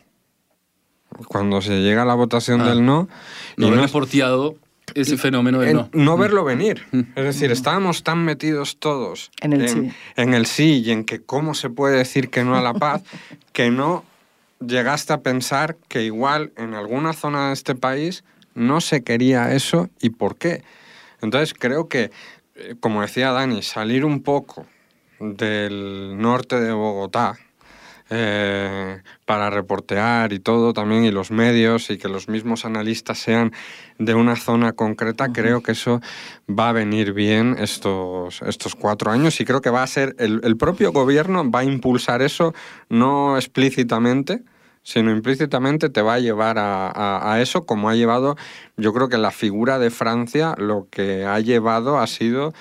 Cuando 1.28 1.60
se 1.60 1.80
llega 1.82 2.02
a 2.02 2.06
la 2.06 2.14
votación 2.14 2.62
ah. 2.62 2.68
del 2.68 2.84
no... 2.84 3.08
No 3.56 3.68
y 3.68 3.70
no 3.70 3.82
reporteado 3.82 4.56
ese 4.94 5.16
fenómeno 5.16 5.60
de 5.60 5.74
no. 5.74 5.88
No 5.92 6.16
verlo 6.16 6.44
venir. 6.44 6.84
Mm. 6.90 7.00
Es 7.14 7.24
decir, 7.24 7.52
estábamos 7.52 8.02
tan 8.02 8.24
metidos 8.24 8.78
todos 8.78 9.30
en 9.40 9.52
el, 9.52 9.68
sí. 9.68 9.92
en 10.16 10.34
el 10.34 10.46
sí 10.46 10.82
y 10.84 10.90
en 10.90 11.04
que 11.04 11.22
cómo 11.22 11.54
se 11.54 11.70
puede 11.70 11.96
decir 11.96 12.30
que 12.30 12.44
no 12.44 12.56
a 12.56 12.62
la 12.62 12.74
paz, 12.74 13.02
que 13.52 13.70
no 13.70 14.04
llegaste 14.66 15.12
a 15.12 15.22
pensar 15.22 15.76
que 15.88 16.02
igual 16.02 16.52
en 16.56 16.74
alguna 16.74 17.12
zona 17.12 17.48
de 17.48 17.54
este 17.54 17.74
país 17.74 18.24
no 18.54 18.80
se 18.80 19.02
quería 19.02 19.54
eso 19.54 19.88
y 20.00 20.10
por 20.10 20.36
qué. 20.36 20.62
Entonces 21.20 21.54
creo 21.58 21.88
que, 21.88 22.10
eh, 22.54 22.74
como 22.80 23.02
decía 23.02 23.30
Dani, 23.32 23.62
salir 23.62 24.04
un 24.04 24.22
poco 24.22 24.66
del 25.20 26.16
norte 26.18 26.60
de 26.60 26.72
Bogotá, 26.72 27.38
eh, 28.14 29.00
para 29.24 29.48
reportear 29.48 30.34
y 30.34 30.38
todo 30.38 30.74
también, 30.74 31.04
y 31.04 31.10
los 31.10 31.30
medios, 31.30 31.88
y 31.88 31.96
que 31.96 32.08
los 32.08 32.28
mismos 32.28 32.66
analistas 32.66 33.18
sean 33.18 33.52
de 33.98 34.14
una 34.14 34.36
zona 34.36 34.72
concreta, 34.72 35.32
creo 35.32 35.62
que 35.62 35.72
eso 35.72 36.02
va 36.46 36.68
a 36.68 36.72
venir 36.72 37.14
bien 37.14 37.56
estos, 37.58 38.42
estos 38.42 38.74
cuatro 38.74 39.10
años 39.10 39.40
y 39.40 39.46
creo 39.46 39.62
que 39.62 39.70
va 39.70 39.82
a 39.82 39.86
ser, 39.86 40.14
el, 40.18 40.42
el 40.44 40.58
propio 40.58 40.92
gobierno 40.92 41.50
va 41.50 41.60
a 41.60 41.64
impulsar 41.64 42.20
eso, 42.20 42.52
no 42.90 43.38
explícitamente, 43.38 44.42
sino 44.82 45.10
implícitamente 45.10 45.88
te 45.88 46.02
va 46.02 46.14
a 46.14 46.18
llevar 46.18 46.58
a, 46.58 47.32
a, 47.32 47.40
eso, 47.40 47.64
como 47.66 47.88
ha 47.88 47.94
llevado, 47.94 48.36
yo 48.76 48.92
creo 48.92 49.08
que 49.08 49.18
la 49.18 49.30
figura 49.30 49.78
de 49.78 49.90
Francia 49.90 50.54
lo 50.58 50.88
que 50.90 51.24
ha 51.24 51.38
llevado 51.40 51.98
ha 51.98 52.06
sido 52.06 52.52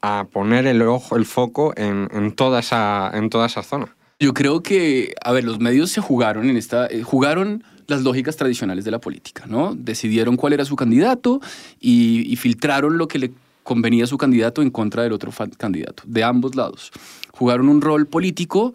a 0.00 0.26
poner 0.30 0.66
el 0.66 0.82
ojo, 0.82 1.16
el 1.16 1.24
foco 1.24 1.72
en, 1.76 2.08
en, 2.12 2.32
toda, 2.32 2.60
esa, 2.60 3.10
en 3.14 3.30
toda 3.30 3.46
esa 3.46 3.62
zona. 3.62 3.96
Yo 4.20 4.34
creo 4.34 4.62
que, 4.62 5.14
a 5.22 5.32
ver, 5.32 5.44
los 5.44 5.60
medios 5.60 5.90
se 5.90 6.00
jugaron 6.00 6.48
en 6.48 6.56
esta, 6.56 6.86
eh, 6.86 7.02
jugaron 7.02 7.64
las 7.86 8.02
lógicas 8.02 8.36
tradicionales 8.36 8.84
de 8.84 8.90
la 8.90 9.00
política, 9.00 9.44
¿no? 9.46 9.74
Decidieron 9.74 10.36
cuál 10.36 10.52
era 10.52 10.64
su 10.64 10.76
candidato 10.76 11.40
y, 11.80 12.36
filtraron 12.36 12.98
lo 12.98 13.08
que 13.08 13.18
le 13.18 13.32
convenía 13.62 14.04
a 14.04 14.06
su 14.06 14.18
candidato 14.18 14.62
en 14.62 14.70
contra 14.70 15.02
del 15.02 15.12
otro 15.12 15.32
candidato, 15.56 16.02
de 16.06 16.22
ambos 16.22 16.54
lados. 16.54 16.92
Jugaron 17.32 17.68
un 17.68 17.80
rol 17.80 18.06
político 18.06 18.74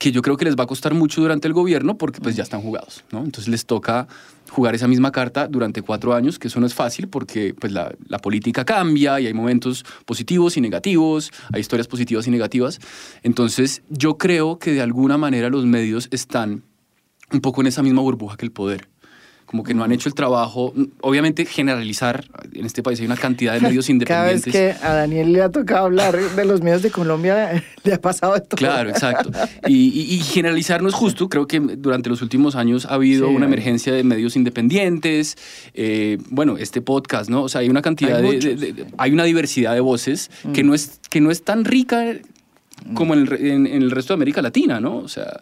que 0.00 0.12
yo 0.12 0.22
creo 0.22 0.38
que 0.38 0.46
les 0.46 0.56
va 0.56 0.64
a 0.64 0.66
costar 0.66 0.94
mucho 0.94 1.20
durante 1.20 1.46
el 1.46 1.52
gobierno 1.52 1.98
porque 1.98 2.22
pues 2.22 2.34
ya 2.34 2.42
están 2.42 2.62
jugados, 2.62 3.04
¿no? 3.12 3.18
Entonces 3.22 3.48
les 3.48 3.66
toca 3.66 4.08
jugar 4.48 4.74
esa 4.74 4.88
misma 4.88 5.12
carta 5.12 5.46
durante 5.46 5.82
cuatro 5.82 6.14
años, 6.14 6.38
que 6.38 6.48
eso 6.48 6.58
no 6.58 6.64
es 6.64 6.72
fácil 6.72 7.06
porque 7.08 7.52
pues 7.52 7.70
la, 7.70 7.92
la, 8.08 8.18
política 8.18 8.64
cambia 8.64 9.20
y 9.20 9.26
hay 9.26 9.34
momentos 9.34 9.84
positivos 10.06 10.56
y 10.56 10.62
negativos, 10.62 11.30
hay 11.52 11.60
historias 11.60 11.86
positivas 11.86 12.26
y 12.26 12.30
negativas. 12.30 12.80
Entonces 13.22 13.82
yo 13.90 14.16
creo 14.16 14.58
que 14.58 14.72
de 14.72 14.80
alguna 14.80 15.18
manera 15.18 15.50
los 15.50 15.66
medios 15.66 16.08
están 16.10 16.62
un 17.30 17.42
poco 17.42 17.60
en 17.60 17.66
esa 17.66 17.82
misma 17.82 18.00
burbuja 18.00 18.38
que 18.38 18.46
el 18.46 18.52
poder 18.52 18.88
como 19.50 19.64
que 19.64 19.74
no 19.74 19.82
han 19.82 19.90
hecho 19.90 20.08
el 20.08 20.14
trabajo. 20.14 20.72
Obviamente, 21.00 21.44
generalizar, 21.44 22.24
en 22.52 22.66
este 22.66 22.84
país 22.84 23.00
hay 23.00 23.06
una 23.06 23.16
cantidad 23.16 23.52
de 23.52 23.60
medios 23.60 23.90
independientes. 23.90 24.44
Cada 24.52 24.68
vez 24.68 24.78
que 24.78 24.86
a 24.86 24.94
Daniel 24.94 25.32
le 25.32 25.42
ha 25.42 25.50
tocado 25.50 25.86
hablar 25.86 26.16
de 26.16 26.44
los 26.44 26.62
medios 26.62 26.82
de 26.82 26.92
Colombia, 26.92 27.60
le 27.82 27.94
ha 27.94 28.00
pasado 28.00 28.36
esto. 28.36 28.56
Claro, 28.56 28.90
exacto. 28.90 29.32
Y, 29.66 30.20
generalizar 30.20 30.82
no 30.82 30.88
es 30.88 30.94
justo. 30.94 31.28
Creo 31.28 31.48
que 31.48 31.58
durante 31.58 32.08
los 32.08 32.22
últimos 32.22 32.54
años 32.54 32.86
ha 32.86 32.94
habido 32.94 33.28
una 33.28 33.46
emergencia 33.46 33.92
de 33.92 34.04
medios 34.04 34.36
independientes. 34.36 35.36
Eh, 35.74 36.18
bueno, 36.28 36.56
este 36.56 36.80
podcast, 36.80 37.28
¿no? 37.28 37.42
O 37.42 37.48
sea, 37.48 37.62
hay 37.62 37.68
una 37.68 37.82
cantidad 37.82 38.22
de, 38.22 38.86
Hay 38.98 39.10
una 39.10 39.24
diversidad 39.24 39.74
de 39.74 39.80
voces 39.80 40.30
que, 40.54 40.62
mm. 40.62 40.66
no 40.68 40.74
es, 40.74 41.00
que 41.10 41.20
no 41.20 41.32
es 41.32 41.42
tan 41.42 41.64
rica 41.64 42.04
como 42.94 43.14
en 43.14 43.66
el, 43.66 43.90
resto 43.90 44.12
de 44.12 44.18
América 44.18 44.42
Latina, 44.42 44.80
¿no? 44.80 44.98
O 44.98 45.08
sea, 45.08 45.40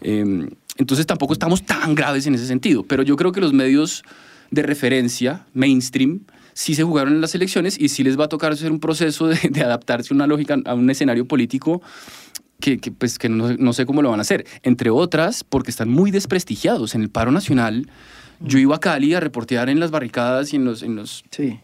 em, 0.00 0.48
entonces 0.80 1.06
tampoco 1.06 1.34
estamos 1.34 1.62
tan 1.62 1.94
graves 1.94 2.26
en 2.26 2.34
ese 2.34 2.46
sentido, 2.46 2.82
pero 2.82 3.02
yo 3.02 3.14
creo 3.16 3.32
que 3.32 3.40
los 3.40 3.52
medios 3.52 4.02
de 4.50 4.62
referencia, 4.62 5.44
mainstream, 5.52 6.20
sí 6.54 6.74
se 6.74 6.82
jugaron 6.82 7.12
en 7.12 7.20
las 7.20 7.34
elecciones 7.34 7.78
y 7.78 7.90
sí 7.90 8.02
les 8.02 8.18
va 8.18 8.24
a 8.24 8.28
tocar 8.28 8.50
hacer 8.52 8.72
un 8.72 8.80
proceso 8.80 9.28
de, 9.28 9.62
adaptarse 9.62 10.12
a 10.12 10.14
una 10.14 10.26
lógica, 10.26 10.56
a 10.64 10.74
un 10.74 10.88
escenario 10.88 11.26
político 11.26 11.82
que, 12.60 12.78
pues, 12.96 13.18
que 13.18 13.28
no, 13.28 13.72
sé 13.74 13.84
cómo 13.84 14.00
lo 14.00 14.10
van 14.10 14.20
a 14.20 14.22
hacer. 14.22 14.46
Entre 14.62 14.90
otras, 14.90 15.44
porque 15.44 15.70
están 15.70 15.90
muy 15.90 16.10
desprestigiados. 16.10 16.94
En 16.94 17.02
el 17.02 17.10
paro 17.10 17.30
nacional, 17.30 17.90
yo 18.40 18.58
iba 18.58 18.76
a 18.76 18.80
Cali 18.80 19.14
a 19.14 19.20
reportear 19.20 19.68
en 19.68 19.80
las 19.80 19.90
barricadas 19.90 20.52
y 20.52 20.56
en 20.56 20.64
los... 20.64 20.82
En 20.82 20.96
los 20.96 21.24
sí. 21.30 21.60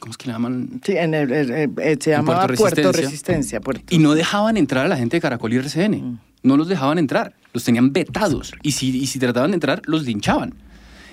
¿Cómo 0.00 0.10
es 0.10 0.16
que 0.16 0.26
le 0.26 0.32
llaman? 0.32 0.80
Sí, 0.84 0.92
en 0.96 1.14
el, 1.14 1.30
eh, 1.32 1.96
se 2.00 2.10
llama 2.10 2.46
Puerto 2.46 2.92
Resistencia. 2.92 3.60
Y 3.90 3.98
no 3.98 4.14
dejaban 4.14 4.56
entrar 4.56 4.86
a 4.86 4.88
la 4.88 4.96
gente 4.96 5.18
de 5.18 5.20
Caracol 5.20 5.52
y 5.52 5.56
RCN. 5.56 5.92
Mm. 5.92 6.18
No 6.42 6.56
los 6.56 6.68
dejaban 6.68 6.98
entrar 6.98 7.34
los 7.52 7.64
tenían 7.64 7.92
vetados 7.92 8.52
y 8.62 8.72
si, 8.72 8.96
y 8.96 9.06
si 9.06 9.18
trataban 9.18 9.50
de 9.50 9.56
entrar, 9.56 9.82
los 9.84 10.04
linchaban. 10.04 10.54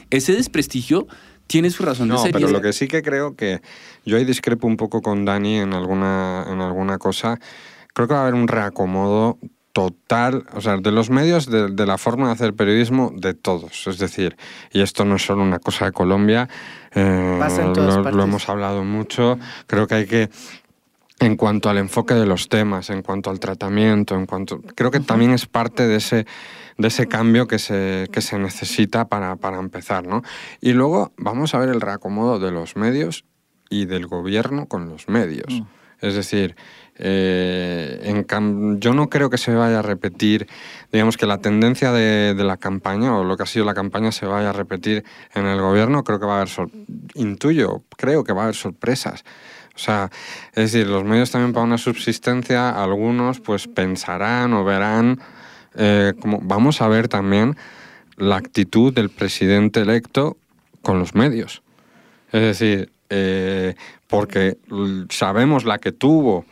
Ese 0.10 0.34
desprestigio 0.34 1.08
tiene 1.48 1.70
su 1.70 1.84
razón 1.84 2.10
de 2.10 2.18
ser. 2.18 2.34
No, 2.34 2.40
pero 2.40 2.52
lo 2.52 2.62
que 2.62 2.74
sí 2.74 2.88
que 2.88 3.02
creo 3.02 3.36
que 3.36 3.62
yo 4.06 4.18
ahí 4.18 4.26
discrepo 4.26 4.68
un 4.68 4.78
poco 4.78 5.02
con 5.02 5.26
Dani 5.26 5.58
en 5.58 5.74
alguna, 5.74 6.46
en 6.50 6.62
alguna 6.62 6.98
cosa. 6.98 7.40
Creo 7.94 8.08
que 8.08 8.14
va 8.14 8.22
a 8.22 8.24
haber 8.24 8.36
un 8.36 8.48
reacomodo 8.48 9.38
total, 9.74 10.46
o 10.54 10.62
sea, 10.62 10.78
de 10.78 10.92
los 10.92 11.10
medios, 11.10 11.50
de, 11.50 11.70
de, 11.70 11.86
la 11.86 11.98
forma 11.98 12.28
de 12.28 12.34
hacer 12.34 12.54
periodismo, 12.54 13.12
de 13.16 13.34
todos. 13.34 13.88
Es 13.88 13.98
decir, 13.98 14.36
y 14.72 14.82
esto 14.82 15.06
no 15.06 15.16
es 15.16 15.26
solo 15.26 15.44
una 15.44 15.60
cosa 15.60 15.86
de 15.86 15.92
Colombia, 15.92 16.50
eh, 16.96 17.40
lo, 17.76 18.12
lo, 18.12 18.24
hemos 18.24 18.50
hablado 18.50 18.84
mucho, 18.84 19.38
creo 19.68 19.86
que 19.88 19.96
hay 19.96 20.06
que 20.08 20.30
en 21.20 21.36
cuanto 21.36 21.70
al 21.70 21.78
enfoque 21.78 22.14
de 22.14 22.26
los 22.26 22.50
temas, 22.50 22.90
en 22.90 23.02
cuanto 23.02 23.30
al 23.30 23.40
tratamiento, 23.40 24.16
en 24.16 24.26
cuanto 24.26 24.62
creo 24.62 24.90
que 24.92 25.00
también 25.00 25.32
es 25.32 25.46
parte 25.46 25.88
de 25.88 25.98
ese 25.98 26.26
de 26.78 26.88
ese 26.88 27.08
cambio 27.08 27.46
que 27.46 27.60
se, 27.60 28.08
que 28.12 28.22
se 28.22 28.40
necesita 28.40 29.10
para, 29.10 29.36
para 29.36 29.60
empezar, 29.60 30.08
¿no? 30.08 30.24
Y 30.62 30.72
luego 30.72 31.12
vamos 31.18 31.54
a 31.54 31.60
ver 31.60 31.68
el 31.68 31.82
reacomodo 31.82 32.40
de 32.40 32.52
los 32.52 32.78
medios 32.78 33.26
y 33.70 33.86
del 33.86 34.08
gobierno 34.08 34.66
con 34.66 34.88
los 34.88 35.10
medios. 35.10 35.60
Mm. 35.60 35.64
Es 36.02 36.16
decir, 36.16 36.56
eh, 36.96 38.00
en 38.04 38.80
yo 38.80 38.94
no 38.94 39.10
creo 39.10 39.30
que 39.30 39.38
se 39.38 39.54
vaya 39.54 39.80
a 39.80 39.82
repetir, 39.82 40.48
digamos 40.94 41.18
que 41.18 41.26
la 41.26 41.40
tendencia 41.40 41.92
de, 41.92 42.34
de, 42.34 42.44
la 42.46 42.56
campaña 42.56 43.18
o 43.18 43.26
lo 43.26 43.36
que 43.36 43.44
ha 43.44 43.46
sido 43.46 43.66
la 43.66 43.74
campaña 43.74 44.14
se 44.14 44.26
vaya 44.26 44.52
a 44.52 44.54
repetir 44.54 45.04
en 45.36 45.46
el 45.46 45.60
gobierno. 45.60 46.06
Creo 46.06 46.22
que 46.22 46.26
va 46.26 46.40
a 46.40 46.42
haber, 46.42 46.50
intuyo, 47.16 47.84
creo 47.98 48.24
que 48.24 48.32
va 48.32 48.42
a 48.42 48.44
haber 48.46 48.56
sorpresas. 48.56 49.26
O 49.80 49.82
sea, 49.82 50.10
es 50.50 50.74
decir, 50.74 50.88
los 50.88 51.06
medios 51.06 51.32
también 51.32 51.54
para 51.54 51.66
una 51.66 51.78
subsistencia, 51.78 52.70
algunos 52.70 53.40
pues 53.40 53.70
pensarán 53.70 54.52
o 54.52 54.66
verán, 54.66 55.22
eh, 55.76 56.14
como 56.20 56.42
vamos 56.42 56.82
a 56.82 56.90
ver 56.90 57.08
también 57.08 57.56
la 58.18 58.36
actitud 58.36 58.94
del 58.94 59.10
presidente 59.10 59.80
electo 59.80 60.36
con 60.82 61.00
los 61.00 61.16
medios. 61.16 61.64
Es 62.34 62.42
decir, 62.42 62.92
eh, 63.10 63.76
porque 64.08 64.58
sabemos 65.10 65.64
la 65.64 65.78
que 65.78 65.94
tuvo 65.94 66.44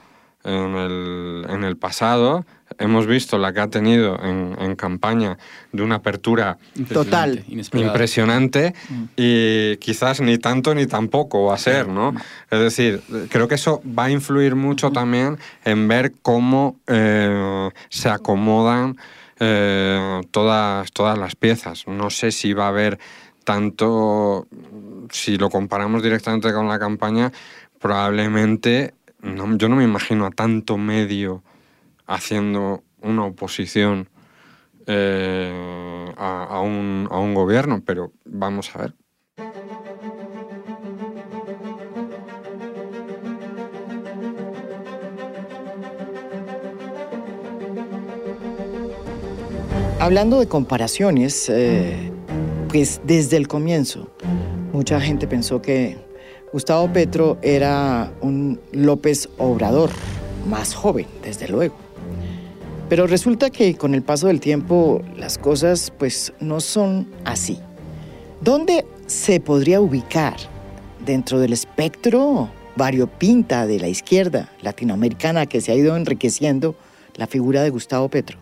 en 0.46 0.76
el, 0.76 1.46
en 1.50 1.66
el 1.66 1.76
pasado 1.76 2.46
hemos 2.78 3.08
visto 3.08 3.38
la 3.38 3.54
que 3.54 3.60
ha 3.60 3.70
tenido 3.70 4.20
en, 4.22 4.76
campaña 4.76 5.38
de 5.72 5.82
una 5.82 5.96
apertura 5.96 6.58
total 6.92 7.44
impresionante 7.48 8.74
mm. 8.90 9.04
y 9.16 9.78
quizás 9.78 10.22
ni 10.22 10.38
tanto 10.38 10.76
ni 10.76 10.86
tampoco 10.86 11.46
va 11.46 11.56
a 11.56 11.58
ser, 11.58 11.88
¿no? 11.88 12.14
Es 12.52 12.60
decir, 12.60 13.02
creo 13.30 13.48
que 13.48 13.56
eso 13.56 13.82
va 13.98 14.06
a 14.06 14.12
influir 14.12 14.56
mucho 14.56 14.92
también 14.92 15.38
en 15.66 15.88
ver 15.88 16.14
cómo 16.22 16.76
eh, 16.86 17.70
se 17.90 18.10
acomodan 18.10 18.98
eh, 19.40 20.22
todas, 20.32 20.92
todas 20.92 21.18
las 21.18 21.36
piezas. 21.36 21.88
No 21.88 22.10
sé 22.10 22.32
si 22.32 22.54
va 22.54 22.66
a 22.66 22.70
haber 22.70 23.00
tanto, 23.44 24.48
si 25.10 25.38
lo 25.38 25.50
comparamos 25.50 26.04
directamente 26.04 26.52
con 26.52 26.68
la 26.68 26.78
campaña, 26.78 27.32
probablemente, 27.80 28.94
yo 29.24 29.70
no 29.70 29.76
me 29.76 29.84
imagino 29.84 30.26
a 30.26 30.32
tanto 30.32 30.78
medio 30.78 31.44
haciendo 32.08 32.84
una 33.02 33.26
oposición 33.26 34.10
eh, 34.88 36.14
a, 36.18 36.62
un, 36.62 37.08
a 37.12 37.20
un 37.20 37.34
gobierno, 37.34 37.84
pero 37.86 38.14
vamos 38.26 38.76
a 38.76 38.80
ver. 38.80 38.96
Hablando 50.00 50.40
de 50.40 50.48
comparaciones, 50.48 51.50
eh, 51.50 52.12
pues 52.70 53.02
desde 53.04 53.36
el 53.36 53.48
comienzo, 53.48 54.10
mucha 54.72 55.02
gente 55.02 55.28
pensó 55.28 55.62
que 55.62 55.98
Gustavo 56.54 56.92
Petro 56.94 57.38
era 57.42 58.14
un 58.22 58.60
López 58.72 59.28
Obrador, 59.38 59.90
más 60.48 60.74
joven, 60.74 61.08
desde 61.24 61.50
luego. 61.50 61.87
Pero 62.90 63.06
resulta 63.06 63.50
que 63.50 63.76
con 63.76 63.94
el 63.94 64.02
paso 64.02 64.28
del 64.28 64.40
tiempo 64.40 65.04
las 65.18 65.38
cosas 65.38 65.92
pues 65.92 66.34
no 66.40 66.62
son 66.62 67.08
así. 67.26 67.60
¿Dónde 68.42 68.86
se 69.08 69.40
podría 69.40 69.82
ubicar 69.82 70.38
dentro 71.06 71.40
del 71.40 71.54
espectro 71.54 72.50
variopinta 72.78 73.66
de 73.68 73.80
la 73.80 73.90
izquierda 73.90 74.52
latinoamericana 74.62 75.48
que 75.48 75.60
se 75.60 75.72
ha 75.72 75.76
ido 75.76 75.98
enriqueciendo 75.98 76.76
la 77.16 77.28
figura 77.28 77.62
de 77.62 77.72
Gustavo 77.72 78.08
Petro? 78.10 78.38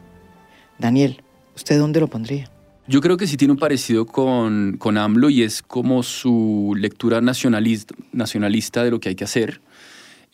Daniel, 0.77 1.23
¿usted 1.55 1.79
dónde 1.79 1.99
lo 1.99 2.07
pondría? 2.07 2.51
Yo 2.87 3.01
creo 3.01 3.17
que 3.17 3.25
sí 3.25 3.37
tiene 3.37 3.53
un 3.53 3.57
parecido 3.57 4.05
con, 4.05 4.75
con 4.77 4.99
AMLO 4.99 5.31
y 5.31 5.41
es 5.41 5.63
como 5.63 6.03
su 6.03 6.75
lectura 6.77 7.19
nacionalista, 7.19 7.95
nacionalista 8.11 8.83
de 8.83 8.91
lo 8.91 8.99
que 8.99 9.09
hay 9.09 9.15
que 9.15 9.23
hacer. 9.23 9.59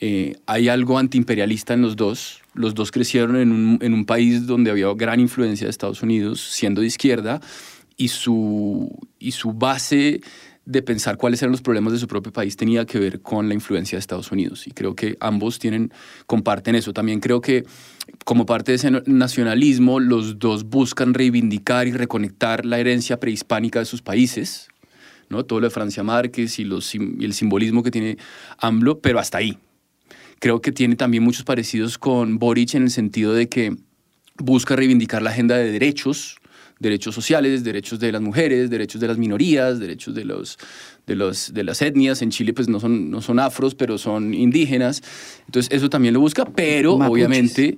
Eh, 0.01 0.35
hay 0.47 0.67
algo 0.67 0.97
antiimperialista 0.97 1.73
en 1.73 1.81
los 1.81 1.95
dos. 1.95 2.40
Los 2.53 2.75
dos 2.75 2.91
crecieron 2.91 3.35
en 3.37 3.93
un, 3.93 4.05
país 4.05 4.45
donde 4.45 4.71
había 4.71 4.87
gran 4.93 5.19
influencia 5.19 5.67
de 5.67 5.71
Estados 5.71 6.03
Unidos, 6.03 6.41
siendo 6.41 6.81
de 6.81 6.87
izquierda, 6.87 7.39
y 7.95 8.09
su, 8.09 8.89
base 9.53 10.21
de 10.65 10.81
pensar 10.81 11.17
cuáles 11.17 11.41
eran 11.41 11.51
los 11.51 11.61
problemas 11.61 11.93
de 11.93 11.99
su 11.99 12.07
propio 12.07 12.31
país 12.31 12.55
tenía 12.55 12.85
que 12.85 12.99
ver 12.99 13.21
con 13.21 13.47
la 13.47 13.53
influencia 13.53 13.95
de 13.95 13.99
Estados 13.99 14.31
Unidos. 14.31 14.67
Y 14.67 14.71
creo 14.71 14.95
que 14.95 15.17
ambos 15.19 15.59
comparten 16.27 16.75
eso. 16.75 16.93
También 16.93 17.19
creo 17.19 17.41
que 17.41 17.63
como 18.25 18.45
parte 18.45 18.71
de 18.71 18.75
ese 18.75 18.91
nacionalismo, 19.05 19.99
los 19.99 20.39
dos 20.39 20.65
buscan 20.65 21.13
reivindicar 21.13 21.87
y 21.87 21.93
reconectar 21.93 22.65
la 22.65 22.79
herencia 22.79 23.19
prehispánica 23.19 23.79
de 23.79 23.85
sus 23.85 24.01
países, 24.01 24.67
¿no? 25.29 25.45
todo 25.45 25.61
lo 25.61 25.67
de 25.67 25.71
Francia 25.71 26.03
Márquez 26.03 26.59
y 26.59 26.63
el 26.63 27.33
simbolismo 27.33 27.81
que 27.81 27.91
tiene 27.91 28.17
AMLO, 28.57 28.99
pero 28.99 29.19
hasta 29.19 29.37
ahí. 29.37 29.57
Creo 30.41 30.59
que 30.59 30.71
tiene 30.71 30.95
también 30.95 31.23
muchos 31.23 31.43
parecidos 31.43 31.99
con 31.99 32.39
Boric 32.39 32.73
en 32.73 32.81
el 32.81 32.89
sentido 32.89 33.31
de 33.31 33.47
que 33.47 33.75
busca 34.39 34.75
reivindicar 34.75 35.21
la 35.21 35.29
agenda 35.29 35.55
de 35.55 35.71
derechos, 35.71 36.37
derechos 36.79 37.13
sociales, 37.13 37.63
derechos 37.63 37.99
de 37.99 38.11
las 38.11 38.23
mujeres, 38.23 38.71
derechos 38.71 38.99
de 38.99 39.07
las 39.07 39.19
minorías, 39.19 39.79
derechos 39.79 40.15
de, 40.15 40.25
los, 40.25 40.57
de, 41.05 41.15
los, 41.15 41.53
de 41.53 41.63
las 41.63 41.83
etnias. 41.83 42.23
En 42.23 42.31
Chile 42.31 42.53
pues 42.53 42.67
no 42.67 42.79
son, 42.79 43.11
no 43.11 43.21
son 43.21 43.37
afros, 43.37 43.75
pero 43.75 43.99
son 43.99 44.33
indígenas. 44.33 45.03
Entonces 45.45 45.71
eso 45.71 45.91
también 45.91 46.15
lo 46.15 46.21
busca, 46.21 46.43
pero 46.45 46.95
obviamente 46.95 47.77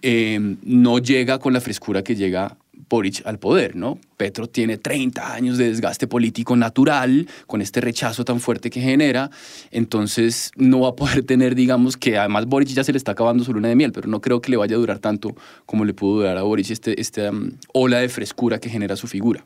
eh, 0.00 0.56
no 0.62 1.00
llega 1.00 1.40
con 1.40 1.52
la 1.52 1.60
frescura 1.60 2.04
que 2.04 2.14
llega 2.14 2.56
Boric 2.88 3.26
al 3.26 3.38
poder, 3.38 3.76
¿no? 3.76 3.98
Petro 4.16 4.46
tiene 4.46 4.78
30 4.78 5.34
años 5.34 5.58
de 5.58 5.68
desgaste 5.68 6.06
político 6.06 6.56
natural, 6.56 7.28
con 7.46 7.60
este 7.60 7.80
rechazo 7.80 8.24
tan 8.24 8.40
fuerte 8.40 8.70
que 8.70 8.80
genera, 8.80 9.30
entonces 9.70 10.50
no 10.56 10.80
va 10.80 10.90
a 10.90 10.96
poder 10.96 11.22
tener, 11.26 11.54
digamos, 11.54 11.96
que 11.96 12.18
además 12.18 12.46
Boric 12.46 12.68
ya 12.68 12.84
se 12.84 12.92
le 12.92 12.98
está 12.98 13.12
acabando 13.12 13.44
su 13.44 13.52
luna 13.52 13.68
de 13.68 13.76
miel, 13.76 13.92
pero 13.92 14.08
no 14.08 14.20
creo 14.20 14.40
que 14.40 14.50
le 14.50 14.56
vaya 14.56 14.76
a 14.76 14.78
durar 14.78 14.98
tanto 14.98 15.34
como 15.66 15.84
le 15.84 15.94
pudo 15.94 16.20
durar 16.20 16.36
a 16.36 16.42
Boric 16.42 16.70
este, 16.70 17.00
esta 17.00 17.30
um, 17.30 17.50
ola 17.72 17.98
de 17.98 18.08
frescura 18.08 18.58
que 18.58 18.68
genera 18.68 18.96
su 18.96 19.06
figura. 19.06 19.42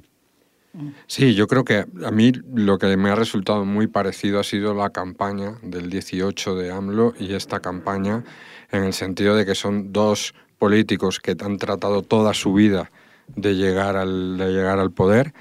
Sí, 1.07 1.35
yo 1.35 1.49
creo 1.49 1.65
que 1.65 1.87
a 2.05 2.11
mí 2.11 2.33
lo 2.55 2.79
que 2.79 2.97
me 2.97 3.09
ha 3.09 3.15
resultado 3.15 3.65
muy 3.65 3.87
parecido 3.87 4.39
ha 4.39 4.45
sido 4.45 4.75
la 4.75 4.91
campaña 4.91 5.59
del 5.63 5.91
18 5.91 6.55
de 6.55 6.71
AMLO 6.71 7.15
y 7.19 7.33
esta 7.33 7.61
campaña 7.61 8.23
en 8.71 8.85
el 8.85 8.93
sentido 8.93 9.35
de 9.35 9.47
que 9.47 9.55
son 9.55 9.93
dos 9.93 10.35
políticos 10.59 11.21
que 11.21 11.35
han 11.41 11.59
tratado 11.59 12.03
toda 12.03 12.35
su 12.35 12.53
vida 12.53 12.91
de 13.37 13.55
llegar 13.55 13.97
al, 13.97 14.39
de 14.39 14.53
llegar 14.53 14.79
al 14.79 14.93
poder. 14.93 15.33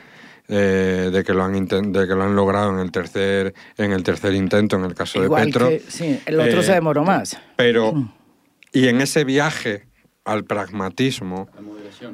Eh, 0.49 1.09
de 1.11 1.25
que 1.25 1.33
lo 1.33 1.43
han 1.43 1.67
de 1.67 2.07
que 2.07 2.15
lo 2.15 2.23
han 2.23 2.33
logrado 2.33 2.71
en 2.71 2.79
el 2.79 2.89
tercer 2.89 3.53
en 3.77 3.91
el 3.91 4.01
tercer 4.01 4.33
intento 4.33 4.77
en 4.77 4.85
el 4.85 4.93
caso 4.93 5.19
de 5.21 5.29
Petro. 5.29 5.69
sí 5.89 6.21
el 6.25 6.39
otro 6.39 6.63
se 6.63 6.71
eh, 6.71 6.75
demoró 6.75 7.03
más. 7.03 7.37
pero 7.57 7.91
mm. 7.91 8.13
y 8.71 8.87
en 8.87 9.01
ese 9.01 9.25
viaje 9.25 9.87
al 10.23 10.45
pragmatismo 10.45 11.49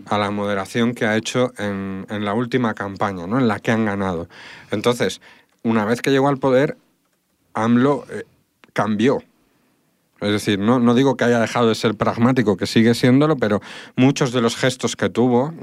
a 0.07 0.17
la 0.17 0.31
moderación 0.31 0.95
que 0.95 1.05
ha 1.05 1.15
hecho 1.15 1.53
en, 1.59 2.07
en, 2.09 2.25
la 2.25 2.33
última 2.33 2.73
campaña 2.73 3.27
no 3.27 3.37
en 3.37 3.47
la 3.47 3.59
que 3.59 3.69
han 3.69 3.85
ganado. 3.85 4.27
Entonces 4.71 5.21
una 5.61 5.85
vez 5.85 6.01
que 6.01 6.09
llegó 6.09 6.27
al 6.27 6.39
poder 6.39 6.75
AMLO 7.53 8.05
eh, 8.09 8.23
cambió 8.73 9.23
es 10.23 10.31
decir, 10.31 10.59
no, 10.59 10.79
no 10.79 10.93
digo 10.93 11.17
que 11.17 11.25
haya 11.25 11.39
dejado 11.39 11.69
de 11.69 11.75
ser 11.75 11.95
pragmático, 11.95 12.57
que 12.57 12.67
sigue 12.67 12.93
siéndolo, 12.93 13.37
pero 13.37 13.61
muchos 13.95 14.31
de 14.31 14.41
los 14.41 14.55
gestos 14.55 14.95
que 14.95 15.09
tuvo, 15.09 15.53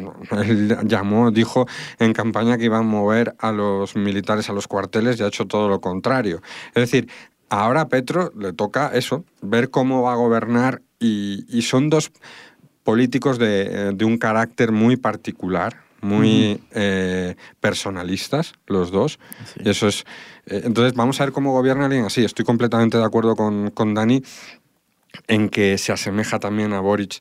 él 0.44 0.76
llamó, 0.84 1.30
dijo 1.30 1.66
en 1.98 2.12
campaña 2.12 2.58
que 2.58 2.64
iba 2.64 2.78
a 2.78 2.82
mover 2.82 3.34
a 3.38 3.52
los 3.52 3.96
militares 3.96 4.48
a 4.50 4.52
los 4.52 4.68
cuarteles 4.68 5.18
y 5.18 5.22
ha 5.22 5.28
hecho 5.28 5.46
todo 5.46 5.68
lo 5.68 5.80
contrario. 5.80 6.42
Es 6.68 6.82
decir, 6.90 7.08
ahora 7.48 7.82
a 7.82 7.88
Petro 7.88 8.32
le 8.38 8.52
toca 8.52 8.92
eso, 8.94 9.24
ver 9.42 9.70
cómo 9.70 10.02
va 10.02 10.12
a 10.12 10.16
gobernar 10.16 10.82
y, 10.98 11.62
son 11.62 11.90
dos 11.90 12.12
políticos 12.84 13.38
de, 13.38 13.96
un 14.02 14.18
carácter 14.18 14.72
muy 14.72 14.96
particular, 14.96 15.76
muy 16.00 16.60
eh, 16.72 17.36
personalistas, 17.60 18.54
los 18.66 18.90
dos. 18.90 19.18
Y 19.62 19.68
eso 19.68 19.88
es 19.88 20.04
eh, 20.39 20.39
entonces, 20.50 20.94
vamos 20.94 21.20
a 21.20 21.24
ver 21.24 21.32
cómo 21.32 21.52
gobierna 21.52 21.86
alguien 21.86 22.04
así. 22.04 22.24
Estoy 22.24 22.44
completamente 22.44 22.98
de 22.98 23.04
acuerdo 23.04 23.36
con, 23.36 23.70
con 23.70 23.94
Dani 23.94 24.22
en 25.28 25.48
que 25.48 25.78
se 25.78 25.92
asemeja 25.92 26.38
también 26.38 26.72
a 26.72 26.80
Boric 26.80 27.20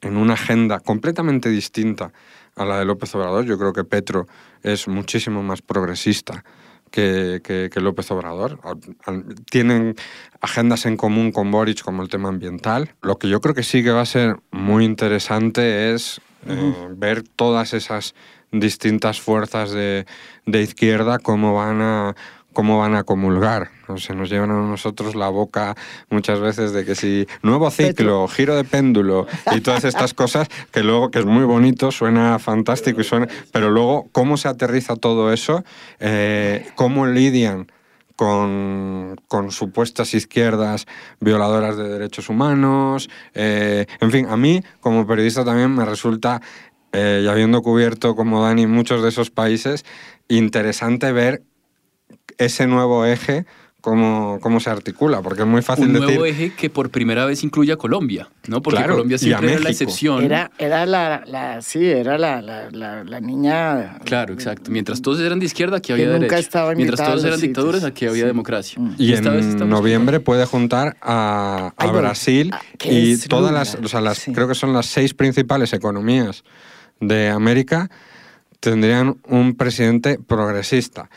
en 0.00 0.16
una 0.16 0.34
agenda 0.34 0.80
completamente 0.80 1.48
distinta 1.50 2.12
a 2.56 2.64
la 2.64 2.78
de 2.78 2.84
López 2.84 3.14
Obrador. 3.14 3.44
Yo 3.44 3.58
creo 3.58 3.72
que 3.72 3.84
Petro 3.84 4.26
es 4.62 4.88
muchísimo 4.88 5.42
más 5.42 5.62
progresista 5.62 6.44
que, 6.90 7.40
que, 7.42 7.80
López 7.80 8.10
Obrador. 8.10 8.58
Tienen 9.50 9.94
agendas 10.40 10.86
en 10.86 10.96
común 10.96 11.32
con 11.32 11.50
Boric 11.50 11.82
como 11.82 12.02
el 12.02 12.08
tema 12.08 12.28
ambiental. 12.28 12.94
Lo 13.02 13.18
que 13.18 13.28
yo 13.28 13.40
creo 13.40 13.54
que 13.54 13.62
sí 13.62 13.82
que 13.82 13.90
va 13.90 14.00
a 14.00 14.06
ser 14.06 14.36
muy 14.50 14.84
interesante 14.84 15.92
es 15.92 16.20
eh, 16.46 16.88
ver 16.96 17.22
todas 17.22 17.74
esas 17.74 18.14
distintas 18.52 19.20
fuerzas 19.20 19.70
de, 19.70 20.06
de 20.46 20.62
izquierda 20.62 21.18
cómo 21.20 21.54
van 21.54 21.80
a 21.82 22.16
cómo 22.52 22.78
van 22.78 22.94
a 22.94 23.04
comulgar. 23.04 23.70
Se 23.96 24.14
nos 24.14 24.30
llevan 24.30 24.50
a 24.50 24.54
nosotros 24.54 25.14
la 25.14 25.28
boca 25.28 25.74
muchas 26.10 26.40
veces 26.40 26.72
de 26.72 26.84
que 26.84 26.94
si 26.94 27.26
nuevo 27.42 27.70
ciclo, 27.70 28.28
giro 28.28 28.54
de 28.54 28.64
péndulo 28.64 29.26
y 29.52 29.60
todas 29.60 29.84
estas 29.84 30.14
cosas, 30.14 30.48
que 30.70 30.82
luego, 30.82 31.10
que 31.10 31.18
es 31.18 31.26
muy 31.26 31.44
bonito, 31.44 31.90
suena 31.90 32.38
fantástico 32.38 33.00
y 33.00 33.04
suena, 33.04 33.28
pero 33.52 33.70
luego 33.70 34.08
cómo 34.12 34.36
se 34.36 34.48
aterriza 34.48 34.96
todo 34.96 35.32
eso, 35.32 35.64
eh, 35.98 36.68
cómo 36.76 37.06
lidian 37.06 37.66
con, 38.20 39.16
con, 39.28 39.50
supuestas 39.50 40.12
izquierdas 40.12 40.86
violadoras 41.20 41.78
de 41.78 41.88
derechos 41.88 42.28
humanos. 42.28 43.08
Eh, 43.32 43.86
en 43.98 44.10
fin, 44.10 44.26
a 44.28 44.36
mí 44.36 44.62
como 44.80 45.06
periodista 45.06 45.42
también 45.42 45.74
me 45.74 45.86
resulta, 45.86 46.42
eh, 46.92 47.22
y 47.24 47.28
habiendo 47.28 47.62
cubierto 47.62 48.14
como 48.14 48.42
Dani 48.42 48.66
muchos 48.66 49.02
de 49.02 49.08
esos 49.08 49.30
países, 49.30 49.86
interesante 50.28 51.12
ver 51.12 51.44
ese 52.40 52.66
nuevo 52.66 53.04
eje 53.04 53.46
cómo, 53.80 54.38
cómo 54.40 54.60
se 54.60 54.70
articula, 54.70 55.22
porque 55.22 55.42
es 55.42 55.48
muy 55.48 55.62
fácil 55.62 55.88
decir... 55.88 56.00
Un 56.00 56.06
nuevo 56.06 56.26
eje 56.26 56.52
que 56.54 56.70
por 56.70 56.90
primera 56.90 57.24
vez 57.24 57.42
incluye 57.42 57.72
a 57.72 57.76
Colombia, 57.76 58.28
¿no? 58.48 58.62
Porque 58.62 58.82
Colombia 58.82 59.18
siempre 59.18 59.52
era 59.52 59.60
la 59.60 59.70
excepción. 59.70 60.24
Era, 60.24 60.50
era 60.58 60.86
la, 60.86 61.22
la, 61.26 61.62
sí, 61.62 61.84
era 61.86 62.18
la, 62.18 62.42
la, 62.42 62.70
la, 63.04 63.20
niña... 63.20 63.98
Claro, 64.04 64.34
exacto. 64.34 64.70
Mientras 64.70 65.02
todos 65.02 65.20
eran 65.20 65.38
de 65.38 65.46
izquierda, 65.46 65.78
aquí 65.78 65.92
había 65.92 66.18
nunca 66.18 66.38
Estaba 66.38 66.74
Mientras 66.74 67.02
todos 67.02 67.24
eran 67.24 67.40
dictaduras, 67.40 67.84
aquí 67.84 68.06
había 68.06 68.26
democracia. 68.26 68.80
Mm. 68.80 68.94
Y, 68.98 69.14
en 69.14 69.68
noviembre 69.68 70.20
puede 70.20 70.44
juntar 70.46 70.96
a, 71.00 71.72
a 71.76 71.86
Brasil 71.92 72.50
ah, 72.52 72.60
y 72.84 73.16
todas 73.18 73.52
las, 73.52 73.76
o 73.76 73.88
sea, 73.88 74.00
las 74.00 74.24
creo 74.24 74.48
que 74.48 74.54
son 74.54 74.72
las 74.72 74.86
seis 74.86 75.14
principales 75.14 75.72
economías 75.72 76.44
de 77.00 77.28
América 77.28 77.90
tendrían 78.60 79.18
un 79.26 79.54
presidente 79.54 80.18
progresista. 80.18 81.08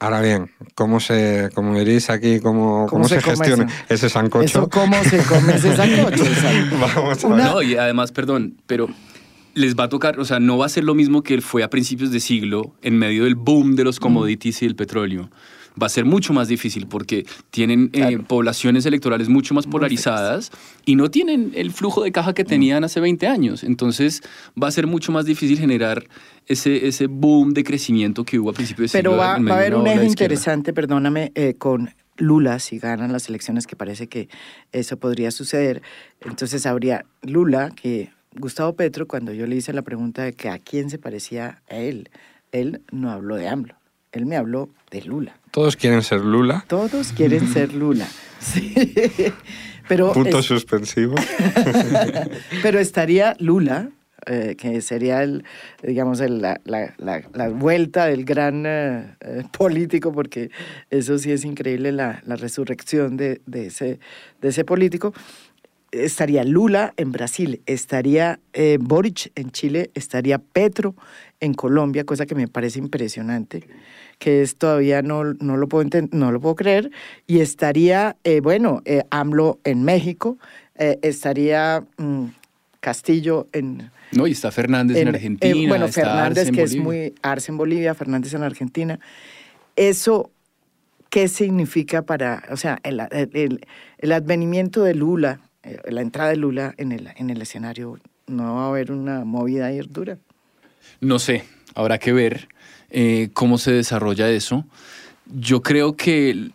Ahora 0.00 0.22
bien, 0.22 0.50
¿cómo 0.74 0.98
se, 0.98 1.50
como 1.54 1.78
diréis 1.78 2.08
aquí, 2.08 2.40
cómo, 2.40 2.86
cómo, 2.88 3.06
se, 3.06 3.20
gestiona 3.20 3.66
ese 3.90 4.08
sancocho? 4.08 4.66
¿Cómo 4.70 4.96
se 5.04 5.18
come 5.24 5.54
ese 5.54 5.76
sancocho? 5.76 6.24
Vamos 6.96 7.22
a 7.22 7.28
ver. 7.28 7.36
No, 7.36 7.62
y 7.62 7.76
además, 7.76 8.10
perdón, 8.10 8.56
pero 8.66 8.88
les 9.52 9.76
va 9.76 9.84
a 9.84 9.88
tocar, 9.90 10.18
o 10.18 10.24
sea, 10.24 10.40
no 10.40 10.56
va 10.56 10.64
a 10.64 10.68
ser 10.70 10.84
lo 10.84 10.94
mismo 10.94 11.22
que 11.22 11.42
fue 11.42 11.62
a 11.62 11.68
principios 11.68 12.10
de 12.10 12.20
siglo, 12.20 12.74
en 12.80 12.98
medio 12.98 13.24
del 13.24 13.34
boom 13.34 13.76
de 13.76 13.84
los 13.84 14.00
commodities 14.00 14.62
y 14.62 14.66
el 14.66 14.74
petróleo 14.74 15.28
va 15.80 15.86
a 15.86 15.90
ser 15.90 16.04
mucho 16.04 16.32
más 16.32 16.48
difícil 16.48 16.86
porque 16.86 17.26
tienen 17.50 17.90
eh, 17.92 18.18
poblaciones 18.18 18.86
electorales 18.86 19.28
mucho 19.28 19.54
más 19.54 19.66
polarizadas 19.66 20.50
y 20.84 20.96
no 20.96 21.10
tienen 21.10 21.52
el 21.54 21.72
flujo 21.72 22.02
de 22.02 22.12
caja 22.12 22.34
que 22.34 22.44
tenían 22.44 22.84
hace 22.84 23.00
20 23.00 23.26
años. 23.26 23.64
Entonces 23.64 24.22
va 24.60 24.68
a 24.68 24.70
ser 24.70 24.86
mucho 24.86 25.12
más 25.12 25.24
difícil 25.24 25.58
generar 25.58 26.04
ese, 26.46 26.86
ese 26.86 27.06
boom 27.06 27.54
de 27.54 27.64
crecimiento 27.64 28.24
que 28.24 28.38
hubo 28.38 28.50
a 28.50 28.52
principios 28.52 28.92
de 28.92 28.98
Pero 28.98 29.12
siglo. 29.12 29.22
Pero 29.34 29.48
va, 29.48 29.54
a 29.54 29.58
haber 29.58 29.74
un 29.74 29.86
eje 29.86 30.06
interesante, 30.06 30.72
perdóname, 30.72 31.32
eh, 31.34 31.54
con 31.54 31.90
Lula, 32.16 32.58
si 32.58 32.78
ganan 32.78 33.12
las 33.12 33.28
elecciones, 33.28 33.66
que 33.66 33.76
parece 33.76 34.08
que 34.08 34.28
eso 34.72 34.98
podría 34.98 35.30
suceder. 35.30 35.82
Entonces 36.20 36.66
habría 36.66 37.04
Lula, 37.22 37.70
que 37.70 38.10
Gustavo 38.36 38.74
Petro, 38.74 39.08
cuando 39.08 39.32
yo 39.32 39.46
le 39.46 39.56
hice 39.56 39.72
la 39.72 39.82
pregunta 39.82 40.22
de 40.22 40.32
que 40.32 40.48
a 40.48 40.58
quién 40.58 40.90
se 40.90 40.98
parecía 40.98 41.62
a 41.68 41.76
él, 41.76 42.10
él 42.52 42.82
no 42.92 43.10
habló 43.10 43.36
de 43.36 43.48
AMLO, 43.48 43.74
él 44.12 44.26
me 44.26 44.36
habló 44.36 44.70
de 44.90 45.02
Lula. 45.02 45.36
Todos 45.50 45.76
quieren 45.76 46.02
ser 46.02 46.20
Lula. 46.20 46.64
Todos 46.68 47.12
quieren 47.12 47.46
ser 47.52 47.74
Lula. 47.74 48.06
Sí. 48.38 48.74
Pero 49.88 50.12
Punto 50.12 50.40
suspensivo. 50.42 51.16
Pero 52.62 52.78
estaría 52.78 53.34
Lula, 53.40 53.90
eh, 54.26 54.54
que 54.56 54.80
sería 54.82 55.22
el, 55.24 55.44
digamos, 55.82 56.20
la, 56.20 56.60
vuelta 57.54 58.06
del 58.06 58.24
gran 58.24 58.66
eh, 58.66 59.16
eh, 59.20 59.42
político, 59.56 60.12
porque 60.12 60.52
eso 60.90 61.18
sí 61.18 61.32
es 61.32 61.44
increíble, 61.44 61.90
la, 61.90 62.22
resurrección 62.24 63.16
de, 63.16 63.40
ese, 63.52 63.98
de 64.40 64.48
ese 64.48 64.64
político. 64.64 65.12
Estaría 65.92 66.44
Lula 66.44 66.94
en 66.96 67.12
Brasil, 67.12 67.62
estaría 67.66 68.40
eh, 68.52 68.78
Boric 68.80 69.32
en 69.34 69.50
Chile, 69.50 69.90
estaría 69.94 70.38
Petro 70.38 70.94
en 71.40 71.54
Colombia, 71.54 72.04
cosa 72.04 72.26
que 72.26 72.34
me 72.34 72.48
parece 72.48 72.78
impresionante, 72.78 73.64
que 74.18 74.42
es 74.42 74.56
todavía 74.56 75.02
no, 75.02 75.24
no, 75.24 75.56
lo, 75.56 75.68
puedo 75.68 75.88
no 76.12 76.32
lo 76.32 76.40
puedo 76.40 76.54
creer, 76.54 76.90
y 77.26 77.40
estaría, 77.40 78.16
eh, 78.24 78.40
bueno, 78.40 78.82
eh, 78.84 79.02
AMLO 79.10 79.58
en 79.64 79.84
México, 79.84 80.38
estaría 81.02 81.84
mm, 81.98 82.24
Castillo 82.80 83.46
en... 83.52 83.90
No, 84.12 84.26
y 84.26 84.32
está 84.32 84.50
Fernández 84.50 84.96
en, 84.96 85.08
Argentina. 85.08 85.68
bueno, 85.68 85.88
Fernández, 85.88 86.50
que 86.50 86.62
es 86.62 86.74
muy 86.74 87.14
Arce 87.20 87.52
en 87.52 87.58
Bolivia, 87.58 87.94
Fernández 87.94 88.32
en 88.32 88.42
Argentina. 88.42 88.98
Eso 89.76 90.30
¿Qué 91.10 91.26
significa 91.26 92.02
para, 92.02 92.44
o 92.50 92.56
sea, 92.56 92.78
el, 92.84 93.00
el, 93.98 94.12
advenimiento 94.12 94.84
de 94.84 94.94
Lula, 94.94 95.40
la 95.62 96.00
entrada 96.00 96.30
de 96.30 96.36
Lula 96.36 96.74
en 96.76 96.92
el, 96.92 97.08
en 97.16 97.30
el 97.30 97.42
escenario, 97.42 97.98
no 98.26 98.54
va 98.56 98.64
a 98.64 98.68
haber 98.68 98.92
una 98.92 99.24
movida 99.24 99.66
ahí 99.66 99.80
dura? 99.88 100.18
No 101.00 101.18
sé, 101.18 101.44
habrá 101.74 101.98
que 101.98 102.12
ver 102.12 102.48
eh, 102.90 103.30
cómo 103.32 103.58
se 103.58 103.72
desarrolla 103.72 104.30
eso. 104.30 104.64
Yo 105.26 105.62
creo 105.62 105.96
que 105.96 106.50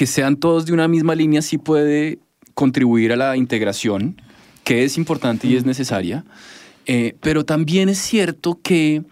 que 0.00 0.06
sean 0.06 0.36
todos 0.36 0.64
de 0.64 0.72
una 0.72 0.88
misma 0.88 1.14
línea 1.14 1.42
sí 1.42 1.58
puede 1.58 2.20
contribuir 2.54 3.12
a 3.12 3.16
la 3.16 3.36
integración, 3.36 4.18
que 4.64 4.84
es 4.84 4.96
importante 4.96 5.46
y 5.46 5.56
es 5.56 5.66
necesaria, 5.66 6.24
eh, 6.86 7.16
pero 7.20 7.44
también 7.44 7.90
es 7.90 7.98
cierto 7.98 8.58
que 8.62 9.02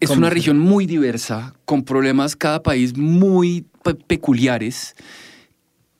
es 0.00 0.10
una 0.10 0.28
región 0.28 0.58
muy 0.58 0.86
diversa, 0.86 1.54
con 1.64 1.84
problemas 1.84 2.34
cada 2.34 2.64
país 2.64 2.96
muy 2.96 3.64
peculiares 4.08 4.96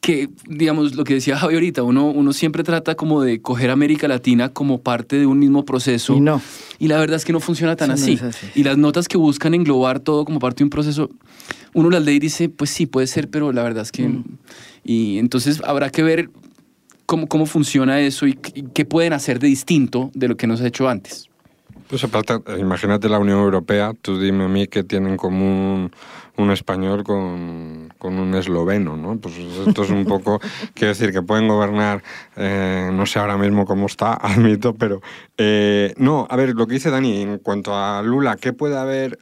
que, 0.00 0.28
digamos, 0.46 0.94
lo 0.94 1.04
que 1.04 1.14
decía 1.14 1.36
Javi 1.36 1.54
ahorita, 1.54 1.82
uno, 1.82 2.06
uno 2.06 2.32
siempre 2.32 2.62
trata 2.62 2.94
como 2.94 3.22
de 3.22 3.42
coger 3.42 3.70
América 3.70 4.06
Latina 4.06 4.50
como 4.50 4.80
parte 4.80 5.18
de 5.18 5.26
un 5.26 5.38
mismo 5.38 5.64
proceso. 5.64 6.14
Y 6.14 6.20
no. 6.20 6.40
Y 6.78 6.88
la 6.88 6.98
verdad 6.98 7.16
es 7.16 7.24
que 7.24 7.32
no 7.32 7.40
funciona 7.40 7.74
tan 7.76 7.90
así. 7.90 8.18
Y 8.54 8.62
las 8.62 8.78
notas 8.78 9.08
que 9.08 9.16
buscan 9.16 9.54
englobar 9.54 10.00
todo 10.00 10.24
como 10.24 10.38
parte 10.38 10.58
de 10.58 10.64
un 10.64 10.70
proceso, 10.70 11.10
uno 11.74 11.90
las 11.90 12.04
lee 12.04 12.14
y 12.14 12.18
dice, 12.20 12.48
pues 12.48 12.70
sí, 12.70 12.86
puede 12.86 13.06
ser, 13.06 13.28
pero 13.28 13.52
la 13.52 13.62
verdad 13.62 13.82
es 13.82 13.92
que... 13.92 14.08
Mm. 14.08 14.24
Y 14.84 15.18
entonces 15.18 15.60
habrá 15.64 15.90
que 15.90 16.04
ver 16.04 16.30
cómo, 17.06 17.26
cómo 17.26 17.46
funciona 17.46 18.00
eso 18.00 18.28
y, 18.28 18.38
y 18.54 18.62
qué 18.72 18.84
pueden 18.84 19.12
hacer 19.12 19.40
de 19.40 19.48
distinto 19.48 20.12
de 20.14 20.28
lo 20.28 20.36
que 20.36 20.46
nos 20.46 20.60
ha 20.60 20.68
hecho 20.68 20.88
antes. 20.88 21.28
Pues 21.88 22.02
aparte, 22.02 22.34
imagínate 22.58 23.08
la 23.08 23.18
Unión 23.18 23.38
Europea, 23.38 23.92
tú 24.00 24.20
dime 24.20 24.44
a 24.44 24.48
mí 24.48 24.66
que 24.66 24.82
tienen 24.82 25.12
en 25.12 25.16
común 25.16 25.92
un 26.36 26.50
español 26.50 27.04
con, 27.04 27.92
con, 27.98 28.18
un 28.18 28.34
esloveno, 28.34 28.96
¿no? 28.96 29.16
Pues 29.18 29.36
esto 29.36 29.84
es 29.84 29.90
un 29.90 30.04
poco, 30.04 30.40
quiero 30.74 30.88
decir, 30.88 31.12
que 31.12 31.22
pueden 31.22 31.48
gobernar, 31.48 32.02
eh, 32.36 32.90
no 32.92 33.06
sé 33.06 33.18
ahora 33.18 33.36
mismo 33.36 33.66
cómo 33.66 33.86
está, 33.86 34.14
admito, 34.20 34.74
pero 34.74 35.00
eh, 35.38 35.94
no, 35.96 36.26
a 36.28 36.36
ver, 36.36 36.54
lo 36.54 36.66
que 36.66 36.74
dice 36.74 36.90
Dani, 36.90 37.22
en 37.22 37.38
cuanto 37.38 37.74
a 37.74 38.02
Lula, 38.02 38.36
¿qué 38.36 38.52
puede 38.52 38.76
haber? 38.76 39.18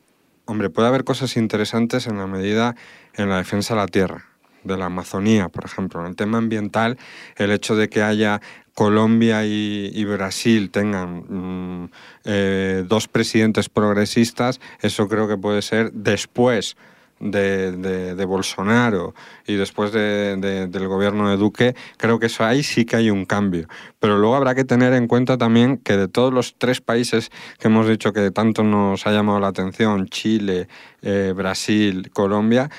Hombre, 0.47 0.69
puede 0.69 0.89
haber 0.89 1.05
cosas 1.05 1.37
interesantes 1.37 2.07
en 2.07 2.19
la 2.19 2.27
medida 2.27 2.75
en 3.15 3.31
la 3.31 3.39
defensa 3.39 3.75
de 3.75 3.81
la 3.81 3.87
tierra 3.87 4.25
de 4.65 4.77
la 4.77 4.87
Amazonía, 4.87 5.49
por 5.49 5.65
ejemplo. 5.65 6.01
En 6.01 6.07
el 6.07 6.17
tema 6.17 6.39
ambiental, 6.39 6.99
el 7.37 7.51
hecho 7.51 7.77
de 7.77 7.89
que 7.89 8.03
haya 8.03 8.41
Colombia 8.75 9.45
y, 9.45 10.05
Brasil 10.05 10.71
tengan 10.71 11.83
mm, 11.85 11.91
eh, 12.25 12.85
dos 12.87 13.07
presidentes 13.07 13.69
progresistas, 13.69 14.61
eso 14.81 15.07
creo 15.07 15.29
que 15.29 15.37
puede 15.37 15.63
ser 15.63 15.93
después 15.93 16.77
de, 17.25 18.25
Bolsonaro 18.27 19.15
y 19.47 19.55
después 19.55 19.93
del 19.93 20.89
gobierno 20.89 21.31
de 21.31 21.37
Duque, 21.37 21.75
creo 21.97 22.19
que 22.19 22.27
eso 22.27 22.45
ahí 22.45 22.63
sí 22.63 22.85
que 22.85 22.97
hay 22.97 23.11
un 23.11 23.25
cambio. 23.25 23.67
Pero 23.99 24.19
luego 24.19 24.37
habrá 24.37 24.55
que 24.55 24.65
tener 24.65 24.93
en 24.93 25.09
cuenta 25.09 25.39
también 25.39 25.79
que 25.79 25.97
de 25.97 26.09
todos 26.09 26.33
los 26.33 26.57
tres 26.59 26.81
países 26.81 27.31
que 27.59 27.69
hemos 27.69 27.89
dicho 27.89 28.13
que 28.13 28.31
tanto 28.31 28.63
nos 28.63 29.07
ha 29.07 29.13
llamado 29.13 29.41
la 29.41 29.49
atención, 29.49 30.07
Chile, 30.09 30.69
eh, 31.03 31.33
Brasil, 31.35 32.11
Colombia, 32.13 32.71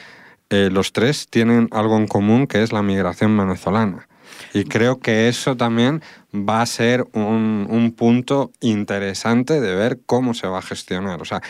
eh, 0.49 0.69
los 0.71 0.93
tres 0.93 1.27
tienen 1.29 1.67
algo 1.71 1.97
en 1.97 2.07
común 2.07 2.47
que 2.47 2.61
es 2.61 2.71
la 2.71 2.83
migración 2.83 3.35
venezolana. 3.35 4.07
Y 4.53 4.65
creo 4.65 4.99
que 4.99 5.27
eso 5.27 5.55
también 5.55 6.01
va 6.33 6.61
a 6.61 6.65
ser 6.65 7.05
un, 7.13 7.67
un, 7.69 7.91
punto 7.93 8.51
interesante 8.59 9.61
de 9.61 9.75
ver 9.75 9.99
cómo 10.05 10.33
se 10.33 10.47
va 10.47 10.59
a 10.59 10.61
gestionar. 10.61 11.21
O 11.21 11.25
sea, 11.25 11.41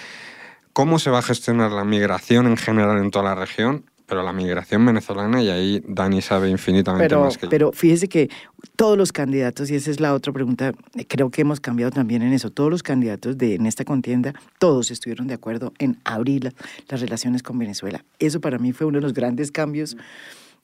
cómo 0.76 1.00
se 1.00 1.10
va 1.10 1.20
a 1.20 1.22
gestionar 1.22 1.72
la 1.72 1.86
migración 1.86 2.48
en 2.48 2.58
general 2.58 2.98
en 2.98 3.10
toda 3.10 3.24
la 3.24 3.36
región, 3.36 3.86
pero 4.08 4.24
la 4.24 4.34
migración 4.34 4.86
venezolana, 4.86 5.42
y 5.42 5.50
ahí 5.50 5.82
Dani 5.88 6.22
sabe 6.22 6.50
infinitamente 6.50 7.16
más 7.16 7.38
que 7.38 7.46
yo. 7.46 7.50
Pero 7.50 7.72
fíjese 7.72 8.10
que 8.10 8.30
todos 8.76 8.98
los 8.98 9.14
candidatos, 9.14 9.72
y 9.72 9.76
esa 9.76 9.90
es 9.90 10.02
la 10.02 10.14
otra 10.14 10.34
pregunta, 10.34 10.74
creo 11.08 11.32
que 11.32 11.44
hemos 11.44 11.62
cambiado 11.62 11.92
también 11.92 12.24
en 12.24 12.34
eso, 12.34 12.52
todos 12.52 12.70
los 12.70 12.84
candidatos 12.84 13.38
de, 13.38 13.56
en 13.56 13.68
esta 13.68 13.86
contienda, 13.86 14.34
todos 14.60 14.92
estuvieron 14.92 15.28
de 15.28 15.36
acuerdo 15.36 15.72
en 15.80 15.98
abrir 16.04 16.54
las 16.90 17.00
relaciones 17.00 17.42
con 17.42 17.58
Venezuela. 17.58 18.04
Eso 18.20 18.42
para 18.42 18.58
mí 18.58 18.74
fue 18.74 18.86
uno 18.86 18.98
de 18.98 19.04
los 19.04 19.14
grandes 19.14 19.54
cambios 19.54 19.96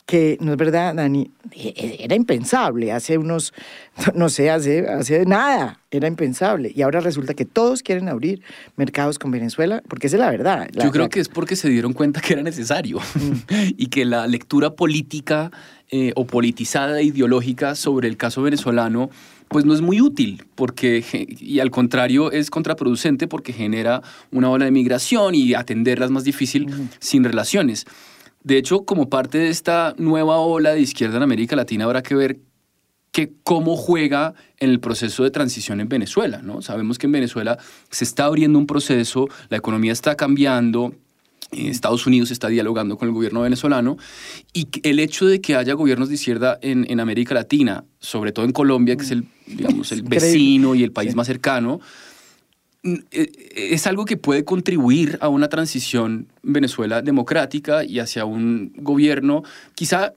que 0.05 0.37
no 0.41 0.51
es 0.51 0.57
verdad, 0.57 0.95
Dani, 0.95 1.31
e, 1.51 1.69
e, 1.69 2.03
era 2.03 2.15
impensable 2.15 2.91
hace 2.91 3.17
unos, 3.17 3.53
no 4.15 4.29
sé, 4.29 4.49
hace, 4.49 4.87
hace 4.87 5.25
nada, 5.25 5.79
era 5.89 6.07
impensable. 6.07 6.71
Y 6.73 6.81
ahora 6.81 6.99
resulta 6.99 7.33
que 7.33 7.45
todos 7.45 7.83
quieren 7.83 8.09
abrir 8.09 8.41
mercados 8.75 9.19
con 9.19 9.31
Venezuela, 9.31 9.81
porque 9.87 10.07
esa 10.07 10.17
es 10.17 10.21
la 10.21 10.31
verdad. 10.31 10.69
Yo 10.73 10.91
creo 10.91 11.09
que 11.09 11.19
es 11.19 11.29
porque 11.29 11.55
se 11.55 11.69
dieron 11.69 11.93
cuenta 11.93 12.21
que 12.21 12.33
era 12.33 12.43
necesario 12.43 12.99
mm. 12.99 13.33
y 13.77 13.87
que 13.87 14.05
la 14.05 14.27
lectura 14.27 14.75
política 14.75 15.51
eh, 15.89 16.13
o 16.15 16.25
politizada 16.25 17.01
ideológica 17.01 17.75
sobre 17.75 18.07
el 18.07 18.17
caso 18.17 18.41
venezolano 18.41 19.09
pues 19.51 19.65
no 19.65 19.73
es 19.73 19.81
muy 19.81 19.99
útil 19.99 20.45
porque 20.55 21.03
y 21.39 21.59
al 21.59 21.71
contrario 21.71 22.31
es 22.31 22.49
contraproducente 22.49 23.27
porque 23.27 23.51
genera 23.51 24.01
una 24.31 24.49
ola 24.49 24.63
de 24.63 24.71
migración 24.71 25.35
y 25.35 25.53
atenderla 25.53 26.05
es 26.05 26.11
más 26.11 26.23
difícil 26.23 26.67
sin 26.99 27.25
relaciones. 27.25 27.85
De 28.43 28.57
hecho, 28.57 28.85
como 28.85 29.09
parte 29.09 29.37
de 29.37 29.49
esta 29.49 29.93
nueva 29.97 30.37
ola 30.39 30.71
de 30.71 30.81
izquierda 30.81 31.17
en 31.17 31.23
América 31.23 31.55
Latina, 31.55 31.85
habrá 31.85 32.01
que 32.01 32.15
ver 32.15 32.39
que 33.11 33.33
cómo 33.43 33.75
juega 33.75 34.33
en 34.57 34.69
el 34.69 34.79
proceso 34.79 35.23
de 35.23 35.31
transición 35.31 35.81
en 35.81 35.89
Venezuela. 35.89 36.41
¿no? 36.41 36.61
Sabemos 36.61 36.97
que 36.97 37.07
en 37.07 37.11
Venezuela 37.11 37.57
se 37.89 38.03
está 38.03 38.25
abriendo 38.25 38.57
un 38.57 38.67
proceso, 38.67 39.27
la 39.49 39.57
economía 39.57 39.91
está 39.91 40.15
cambiando, 40.15 40.95
eh, 41.51 41.67
Estados 41.67 42.07
Unidos 42.07 42.31
está 42.31 42.47
dialogando 42.47 42.97
con 42.97 43.09
el 43.09 43.13
gobierno 43.13 43.41
venezolano 43.41 43.97
y 44.53 44.67
el 44.83 44.99
hecho 44.99 45.25
de 45.25 45.41
que 45.41 45.55
haya 45.55 45.73
gobiernos 45.73 46.07
de 46.07 46.15
izquierda 46.15 46.57
en, 46.61 46.89
en 46.89 46.99
América 47.01 47.33
Latina, 47.33 47.83
sobre 47.99 48.31
todo 48.31 48.45
en 48.45 48.53
Colombia, 48.53 48.95
que 48.95 49.03
es 49.03 49.11
el, 49.11 49.25
digamos, 49.45 49.91
el 49.91 50.03
vecino 50.03 50.73
y 50.75 50.83
el 50.83 50.93
país 50.93 51.13
más 51.13 51.27
cercano, 51.27 51.81
es 52.83 53.85
algo 53.87 54.05
que 54.05 54.17
puede 54.17 54.43
contribuir 54.43 55.17
a 55.21 55.29
una 55.29 55.49
transición 55.49 56.27
en 56.43 56.53
Venezuela 56.53 57.01
democrática 57.01 57.83
y 57.83 57.99
hacia 57.99 58.25
un 58.25 58.73
gobierno 58.77 59.43
quizá 59.75 60.13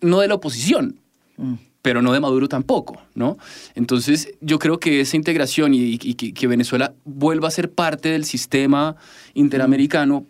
no 0.00 0.20
de 0.20 0.28
la 0.28 0.34
oposición, 0.34 0.96
mm. 1.36 1.54
pero 1.82 2.02
no 2.02 2.12
de 2.12 2.20
Maduro 2.20 2.48
tampoco, 2.48 3.00
¿no? 3.14 3.38
Entonces 3.74 4.34
yo 4.40 4.58
creo 4.58 4.80
que 4.80 5.00
esa 5.00 5.16
integración 5.16 5.74
y, 5.74 5.96
que, 5.98 6.46
Venezuela 6.46 6.92
vuelva 7.04 7.48
a 7.48 7.52
ser 7.52 7.70
parte 7.70 8.08
del 8.08 8.24
sistema 8.24 8.96
interamericano 9.34 10.26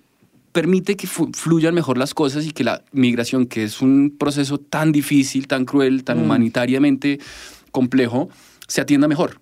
permite 0.52 0.96
que 0.96 1.06
fluyan 1.06 1.74
mejor 1.74 1.98
las 1.98 2.14
cosas 2.14 2.44
y 2.44 2.52
que 2.52 2.64
la 2.64 2.82
migración, 2.92 3.46
que 3.46 3.64
es 3.64 3.80
un 3.80 4.14
proceso 4.18 4.58
tan 4.58 4.92
difícil, 4.92 5.46
tan 5.46 5.64
cruel, 5.64 6.04
tan 6.04 6.18
mm. 6.18 6.22
humanitariamente 6.22 7.18
complejo, 7.70 8.28
se 8.66 8.80
atienda 8.82 9.08
mejor. 9.08 9.40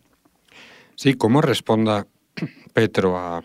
Sí, 0.95 1.15
¿cómo 1.15 1.43
responda 1.43 2.07
Petro 2.77 3.17
a, 3.17 3.43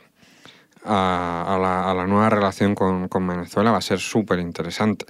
la, 0.83 2.05
nueva 2.05 2.29
relación 2.29 2.75
con, 2.75 3.07
Venezuela 3.25 3.71
va 3.71 3.77
a 3.77 3.81
ser 3.81 3.99
súper 3.99 4.39
interesante. 4.39 5.05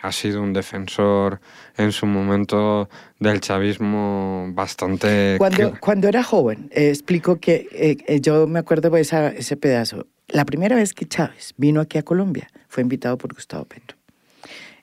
Ha 0.00 0.12
sido 0.12 0.40
un 0.40 0.52
defensor 0.52 1.40
en 1.76 1.90
su 1.90 2.06
momento 2.06 2.88
del 3.18 3.40
chavismo 3.40 4.46
bastante... 4.52 5.34
Cuando, 5.38 5.74
cuando 5.80 6.06
era 6.06 6.22
joven, 6.22 6.70
eh, 6.70 6.90
explico 6.90 7.40
que 7.40 7.66
eh, 7.72 7.96
eh, 8.06 8.20
yo 8.20 8.46
me 8.46 8.60
acuerdo 8.60 8.90
de 8.90 9.00
ese 9.00 9.56
pedazo. 9.56 10.06
La 10.28 10.44
primera 10.44 10.76
vez 10.76 10.94
que 10.94 11.08
Chávez 11.08 11.54
vino 11.56 11.80
aquí 11.80 11.98
a 11.98 12.04
Colombia 12.04 12.46
fue 12.68 12.84
invitado 12.84 13.18
por 13.18 13.34
Gustavo 13.34 13.64
Petro. 13.64 13.98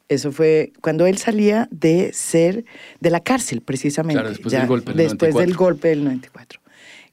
Eso 0.09 0.33
fue 0.33 0.73
cuando 0.81 1.05
él 1.05 1.17
salía 1.17 1.69
de 1.71 2.11
ser 2.11 2.65
de 2.99 3.09
la 3.09 3.21
cárcel, 3.21 3.61
precisamente. 3.61 4.21
después 4.21 4.51
del 4.51 4.67
golpe 4.67 4.91
del 4.91 4.97
Después 4.97 5.33
del 5.33 5.55
golpe 5.55 5.87
del 5.87 6.03
94. 6.03 6.59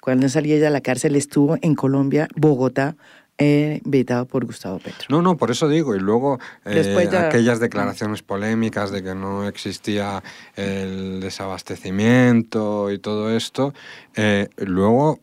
Cuando 0.03 0.29
salía 0.29 0.57
ella 0.57 0.65
de 0.65 0.71
la 0.73 0.81
cárcel, 0.81 1.15
estuvo 1.15 1.57
en 1.63 1.77
Colombia, 1.77 2.27
Bogotá, 2.35 2.97
eh, 3.39 3.81
invitado 3.85 4.27
por 4.27 4.45
Gustavo 4.45 4.81
Petro. 4.81 5.07
No, 5.09 5.23
no, 5.23 5.37
por 5.37 5.53
eso 5.53 5.69
digo. 5.69 5.95
Y 5.95 6.01
luego 6.01 6.41
eh, 6.65 7.09
aquellas 7.17 7.61
declaraciones 7.61 8.21
polémicas 8.21 8.91
de 8.91 9.05
que 9.05 9.15
no 9.15 9.47
existía 9.47 10.21
el 10.57 11.21
desabastecimiento 11.21 12.91
y 12.91 12.99
todo 12.99 13.31
esto, 13.31 13.75
eh, 14.17 14.49
luego 14.57 15.21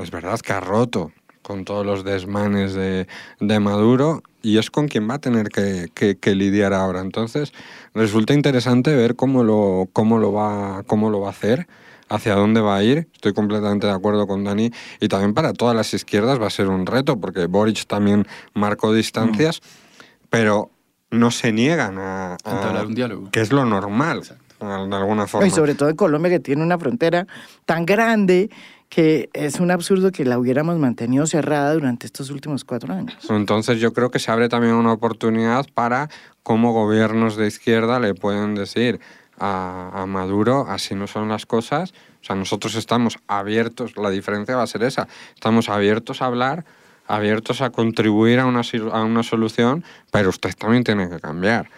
es 0.00 0.12
verdad 0.12 0.38
que 0.38 0.52
ha 0.52 0.60
roto 0.60 1.10
con 1.42 1.64
todos 1.64 1.84
los 1.84 2.04
desmanes 2.04 2.74
de, 2.74 3.08
de 3.40 3.58
Maduro 3.58 4.22
y 4.42 4.58
es 4.58 4.70
con 4.70 4.86
quien 4.86 5.10
va 5.10 5.14
a 5.14 5.18
tener 5.18 5.48
que, 5.48 6.34
lidiar 6.36 6.72
ahora. 6.72 7.00
Entonces, 7.00 7.52
resulta 7.94 8.32
interesante 8.32 8.94
ver 8.94 9.16
cómo 9.16 9.42
lo, 9.42 9.88
cómo 9.92 10.18
lo, 10.18 10.32
va, 10.32 10.84
cómo 10.86 11.10
lo 11.10 11.18
va 11.18 11.26
a 11.26 11.32
hacer 11.32 11.66
hacia 12.10 12.34
dónde 12.34 12.60
va 12.60 12.76
a 12.76 12.82
ir. 12.82 13.08
Estoy 13.14 13.32
completamente 13.32 13.86
de 13.86 13.92
acuerdo 13.94 14.26
con 14.26 14.44
Dani. 14.44 14.70
Y 15.00 15.08
también 15.08 15.32
para 15.32 15.54
todas 15.54 15.74
las 15.74 15.94
izquierdas 15.94 16.40
va 16.40 16.48
a 16.48 16.50
ser 16.50 16.68
un 16.68 16.84
reto, 16.84 17.18
porque 17.18 17.46
Boric 17.46 17.86
también 17.86 18.26
marcó 18.52 18.92
distancias, 18.92 19.60
mm. 19.62 20.26
pero 20.28 20.70
no 21.10 21.30
se 21.30 21.52
niegan 21.52 21.98
a, 21.98 22.36
a, 22.44 22.82
un 22.82 22.94
diálogo. 22.94 23.30
Que 23.30 23.40
es 23.40 23.52
lo 23.52 23.64
normal, 23.64 24.22
de 24.60 24.96
alguna 24.96 25.26
forma. 25.26 25.46
Y 25.46 25.50
sobre 25.50 25.74
todo 25.74 25.88
en 25.88 25.96
Colombia, 25.96 26.30
que 26.30 26.40
tiene 26.40 26.62
una 26.62 26.78
frontera 26.78 27.26
tan 27.64 27.86
grande 27.86 28.50
que 28.88 29.30
es 29.34 29.60
un 29.60 29.70
absurdo 29.70 30.10
que 30.10 30.24
la 30.24 30.36
hubiéramos 30.36 30.76
mantenido 30.76 31.24
cerrada 31.24 31.72
durante 31.74 32.06
estos 32.06 32.28
últimos 32.30 32.64
cuatro 32.64 32.92
años. 32.92 33.16
Entonces 33.30 33.78
yo 33.78 33.92
creo 33.92 34.10
que 34.10 34.18
se 34.18 34.32
abre 34.32 34.48
también 34.48 34.74
una 34.74 34.92
oportunidad 34.92 35.64
para 35.72 36.10
cómo 36.42 36.72
gobiernos 36.72 37.36
de 37.36 37.46
izquierda 37.46 38.00
le 38.00 38.14
pueden 38.14 38.56
decir 38.56 38.98
a, 39.40 40.04
Maduro, 40.06 40.66
así 40.68 40.94
no 40.94 41.06
son 41.06 41.28
las 41.28 41.46
cosas. 41.46 41.92
O 42.22 42.24
sea, 42.24 42.36
nosotros 42.36 42.74
estamos 42.74 43.18
abiertos, 43.26 43.96
la 43.96 44.10
diferencia 44.10 44.56
va 44.56 44.62
a 44.62 44.66
ser 44.66 44.82
esa, 44.82 45.08
estamos 45.34 45.68
abiertos 45.68 46.20
a 46.20 46.26
hablar, 46.26 46.64
abiertos 47.06 47.62
a 47.62 47.70
contribuir 47.70 48.38
a 48.38 48.46
una, 48.46 48.60
a 48.92 49.02
una 49.02 49.22
solución, 49.22 49.84
pero 50.12 50.28
usted 50.28 50.54
también 50.54 50.84
tiene 50.84 51.08
que 51.08 51.18
cambiar. 51.18 51.70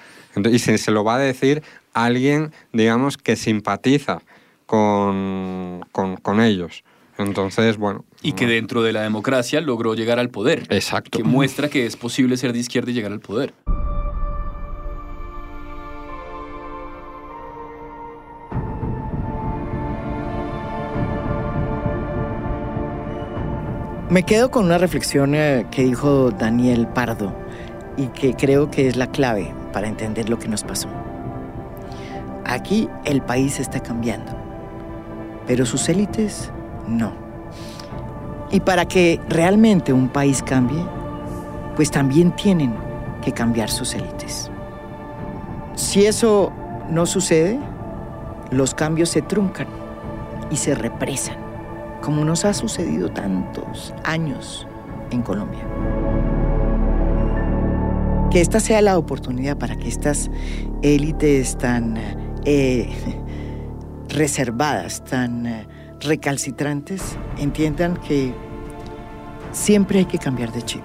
y 0.51 0.59
se, 0.59 0.77
se 0.79 0.91
lo 0.91 1.05
va 1.05 1.15
a 1.15 1.19
decir 1.19 1.63
alguien, 1.95 2.53
digamos, 2.73 3.17
que 3.17 3.37
simpatiza 3.37 4.23
con, 4.67 5.85
con, 5.93 6.17
con 6.17 6.41
ellos. 6.41 6.85
Entonces, 7.19 7.77
bueno. 7.77 8.05
Y 8.23 8.33
que 8.33 8.47
dentro 8.47 8.83
de 8.83 8.93
la 8.93 9.03
democracia 9.03 9.61
logró 9.61 9.95
llegar 9.95 10.19
al 10.19 10.31
poder. 10.31 10.67
Exacto. 10.71 11.19
Que 11.19 11.25
muestra 11.25 11.69
que 11.69 11.87
es 11.87 11.97
posible 11.97 12.37
ser 12.37 12.53
de 12.53 12.59
izquierda 12.59 12.91
y 12.91 12.95
llegar 12.95 13.13
al 13.13 13.21
poder. 13.21 13.55
Me 24.13 24.25
quedo 24.25 24.51
con 24.51 24.67
una 24.67 24.77
reflexión 24.77 25.35
eh, 25.35 25.65
que 25.71 25.85
dijo 25.85 26.31
Daniel 26.33 26.87
Pardo 26.87 27.35
y 27.97 28.09
que 28.09 28.35
creo 28.35 28.71
que 28.71 28.87
es 28.87 28.95
la 28.95 29.07
clave 29.07 29.55
para 29.73 29.89
entender 29.89 30.29
lo 30.29 30.39
que 30.39 30.49
nos 30.49 30.65
pasó. 30.65 30.91
Aquí 32.45 32.91
el 33.07 33.23
país 33.23 33.59
está 33.59 33.81
cambiando, 33.81 34.33
pero 35.47 35.65
sus 35.65 35.89
élites 35.89 36.53
no. 36.87 37.15
Y 38.51 38.61
para 38.61 38.85
que 38.85 39.19
realmente 39.31 39.95
un 39.95 40.11
país 40.11 40.43
cambie, 40.43 40.85
pues 41.75 41.91
también 41.91 42.37
tienen 42.37 42.75
que 43.25 43.33
cambiar 43.33 43.71
sus 43.71 43.95
élites. 43.95 44.51
Si 45.75 46.05
eso 46.05 46.53
no 46.91 47.07
sucede, 47.07 47.59
los 48.51 48.75
cambios 48.75 49.09
se 49.09 49.23
truncan 49.23 49.69
y 50.51 50.57
se 50.59 50.75
represan 50.75 51.42
como 52.03 52.25
nos 52.25 52.45
ha 52.45 52.53
sucedido 52.53 53.09
tantos 53.09 53.95
años 54.05 54.67
en 55.11 55.23
Colombia. 55.23 55.67
Que 58.31 58.41
esta 58.41 58.61
sea 58.61 58.83
la 58.83 58.99
oportunidad 58.99 59.57
para 59.57 59.77
que 59.77 59.89
estas 59.89 60.31
élites 60.83 61.57
tan 61.57 61.97
eh, 62.45 62.91
reservadas, 64.09 65.05
tan 65.05 65.47
eh, 65.47 65.67
recalcitrantes, 66.01 67.17
entiendan 67.39 67.97
que 67.97 68.35
siempre 69.53 70.01
hay 70.01 70.05
que 70.07 70.19
cambiar 70.19 70.53
de 70.53 70.63
chip 70.63 70.83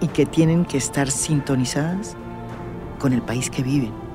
y 0.00 0.08
que 0.08 0.26
tienen 0.26 0.64
que 0.64 0.78
estar 0.78 1.10
sintonizadas 1.10 2.16
con 2.98 3.12
el 3.12 3.22
país 3.22 3.48
que 3.48 3.62
viven. 3.62 4.05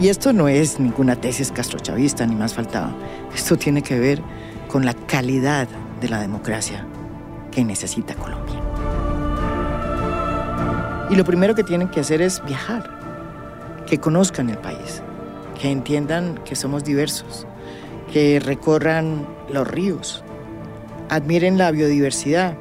Y 0.00 0.08
esto 0.08 0.32
no 0.32 0.48
es 0.48 0.80
ninguna 0.80 1.14
tesis 1.14 1.52
castrochavista, 1.52 2.26
ni 2.26 2.34
más 2.34 2.54
faltaba. 2.54 2.90
Esto 3.34 3.58
tiene 3.58 3.82
que 3.82 3.98
ver 3.98 4.22
con 4.66 4.86
la 4.86 4.94
calidad 4.94 5.68
de 6.00 6.08
la 6.08 6.22
democracia 6.22 6.86
que 7.50 7.62
necesita 7.64 8.14
Colombia. 8.14 8.58
Y 11.10 11.16
lo 11.16 11.24
primero 11.24 11.54
que 11.54 11.64
tienen 11.64 11.88
que 11.88 12.00
hacer 12.00 12.22
es 12.22 12.42
viajar, 12.46 13.84
que 13.86 13.98
conozcan 13.98 14.48
el 14.48 14.56
país, 14.56 15.02
que 15.60 15.70
entiendan 15.70 16.38
que 16.44 16.56
somos 16.56 16.82
diversos, 16.82 17.46
que 18.10 18.40
recorran 18.40 19.26
los 19.52 19.68
ríos, 19.68 20.24
admiren 21.10 21.58
la 21.58 21.72
biodiversidad. 21.72 22.56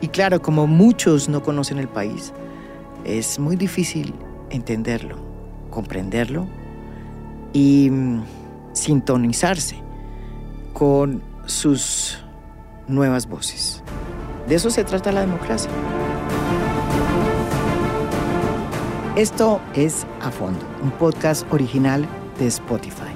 Y 0.00 0.08
claro, 0.08 0.40
como 0.40 0.68
muchos 0.68 1.28
no 1.28 1.42
conocen 1.42 1.78
el 1.78 1.88
país, 1.88 2.32
es 3.04 3.40
muy 3.40 3.56
difícil 3.56 4.14
entenderlo, 4.50 5.31
comprenderlo 5.72 6.46
y 7.52 7.90
mm, 7.90 8.22
sintonizarse 8.72 9.82
con 10.72 11.20
sus 11.46 12.18
nuevas 12.86 13.26
voces. 13.28 13.82
De 14.48 14.54
eso 14.54 14.70
se 14.70 14.84
trata 14.84 15.10
la 15.10 15.22
democracia. 15.22 15.70
Esto 19.16 19.60
es 19.74 20.06
A 20.22 20.30
Fondo, 20.30 20.64
un 20.82 20.90
podcast 20.92 21.50
original 21.52 22.06
de 22.38 22.46
Spotify. 22.46 23.12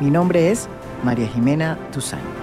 Mi 0.00 0.10
nombre 0.10 0.50
es 0.50 0.68
María 1.04 1.26
Jimena 1.28 1.78
Duzán. 1.94 2.35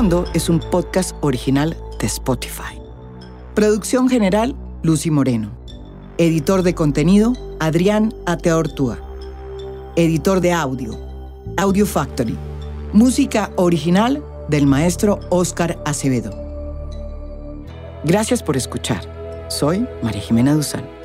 Fondo 0.00 0.24
es 0.32 0.48
un 0.48 0.60
podcast 0.60 1.14
original 1.20 1.76
de 1.98 2.06
Spotify. 2.06 2.80
Producción 3.54 4.08
general, 4.08 4.56
Lucy 4.82 5.10
Moreno. 5.10 5.50
Editor 6.16 6.62
de 6.62 6.74
contenido, 6.74 7.34
Adrián 7.60 8.14
Ateortúa. 8.24 8.98
Editor 9.96 10.40
de 10.40 10.54
audio, 10.54 10.98
Audio 11.58 11.84
Factory. 11.84 12.34
Música 12.94 13.50
original 13.56 14.24
del 14.48 14.66
maestro 14.66 15.20
Oscar 15.28 15.78
Acevedo. 15.84 16.32
Gracias 18.02 18.42
por 18.42 18.56
escuchar. 18.56 19.02
Soy 19.50 19.86
María 20.02 20.22
Jimena 20.22 20.54
Duzán. 20.54 20.99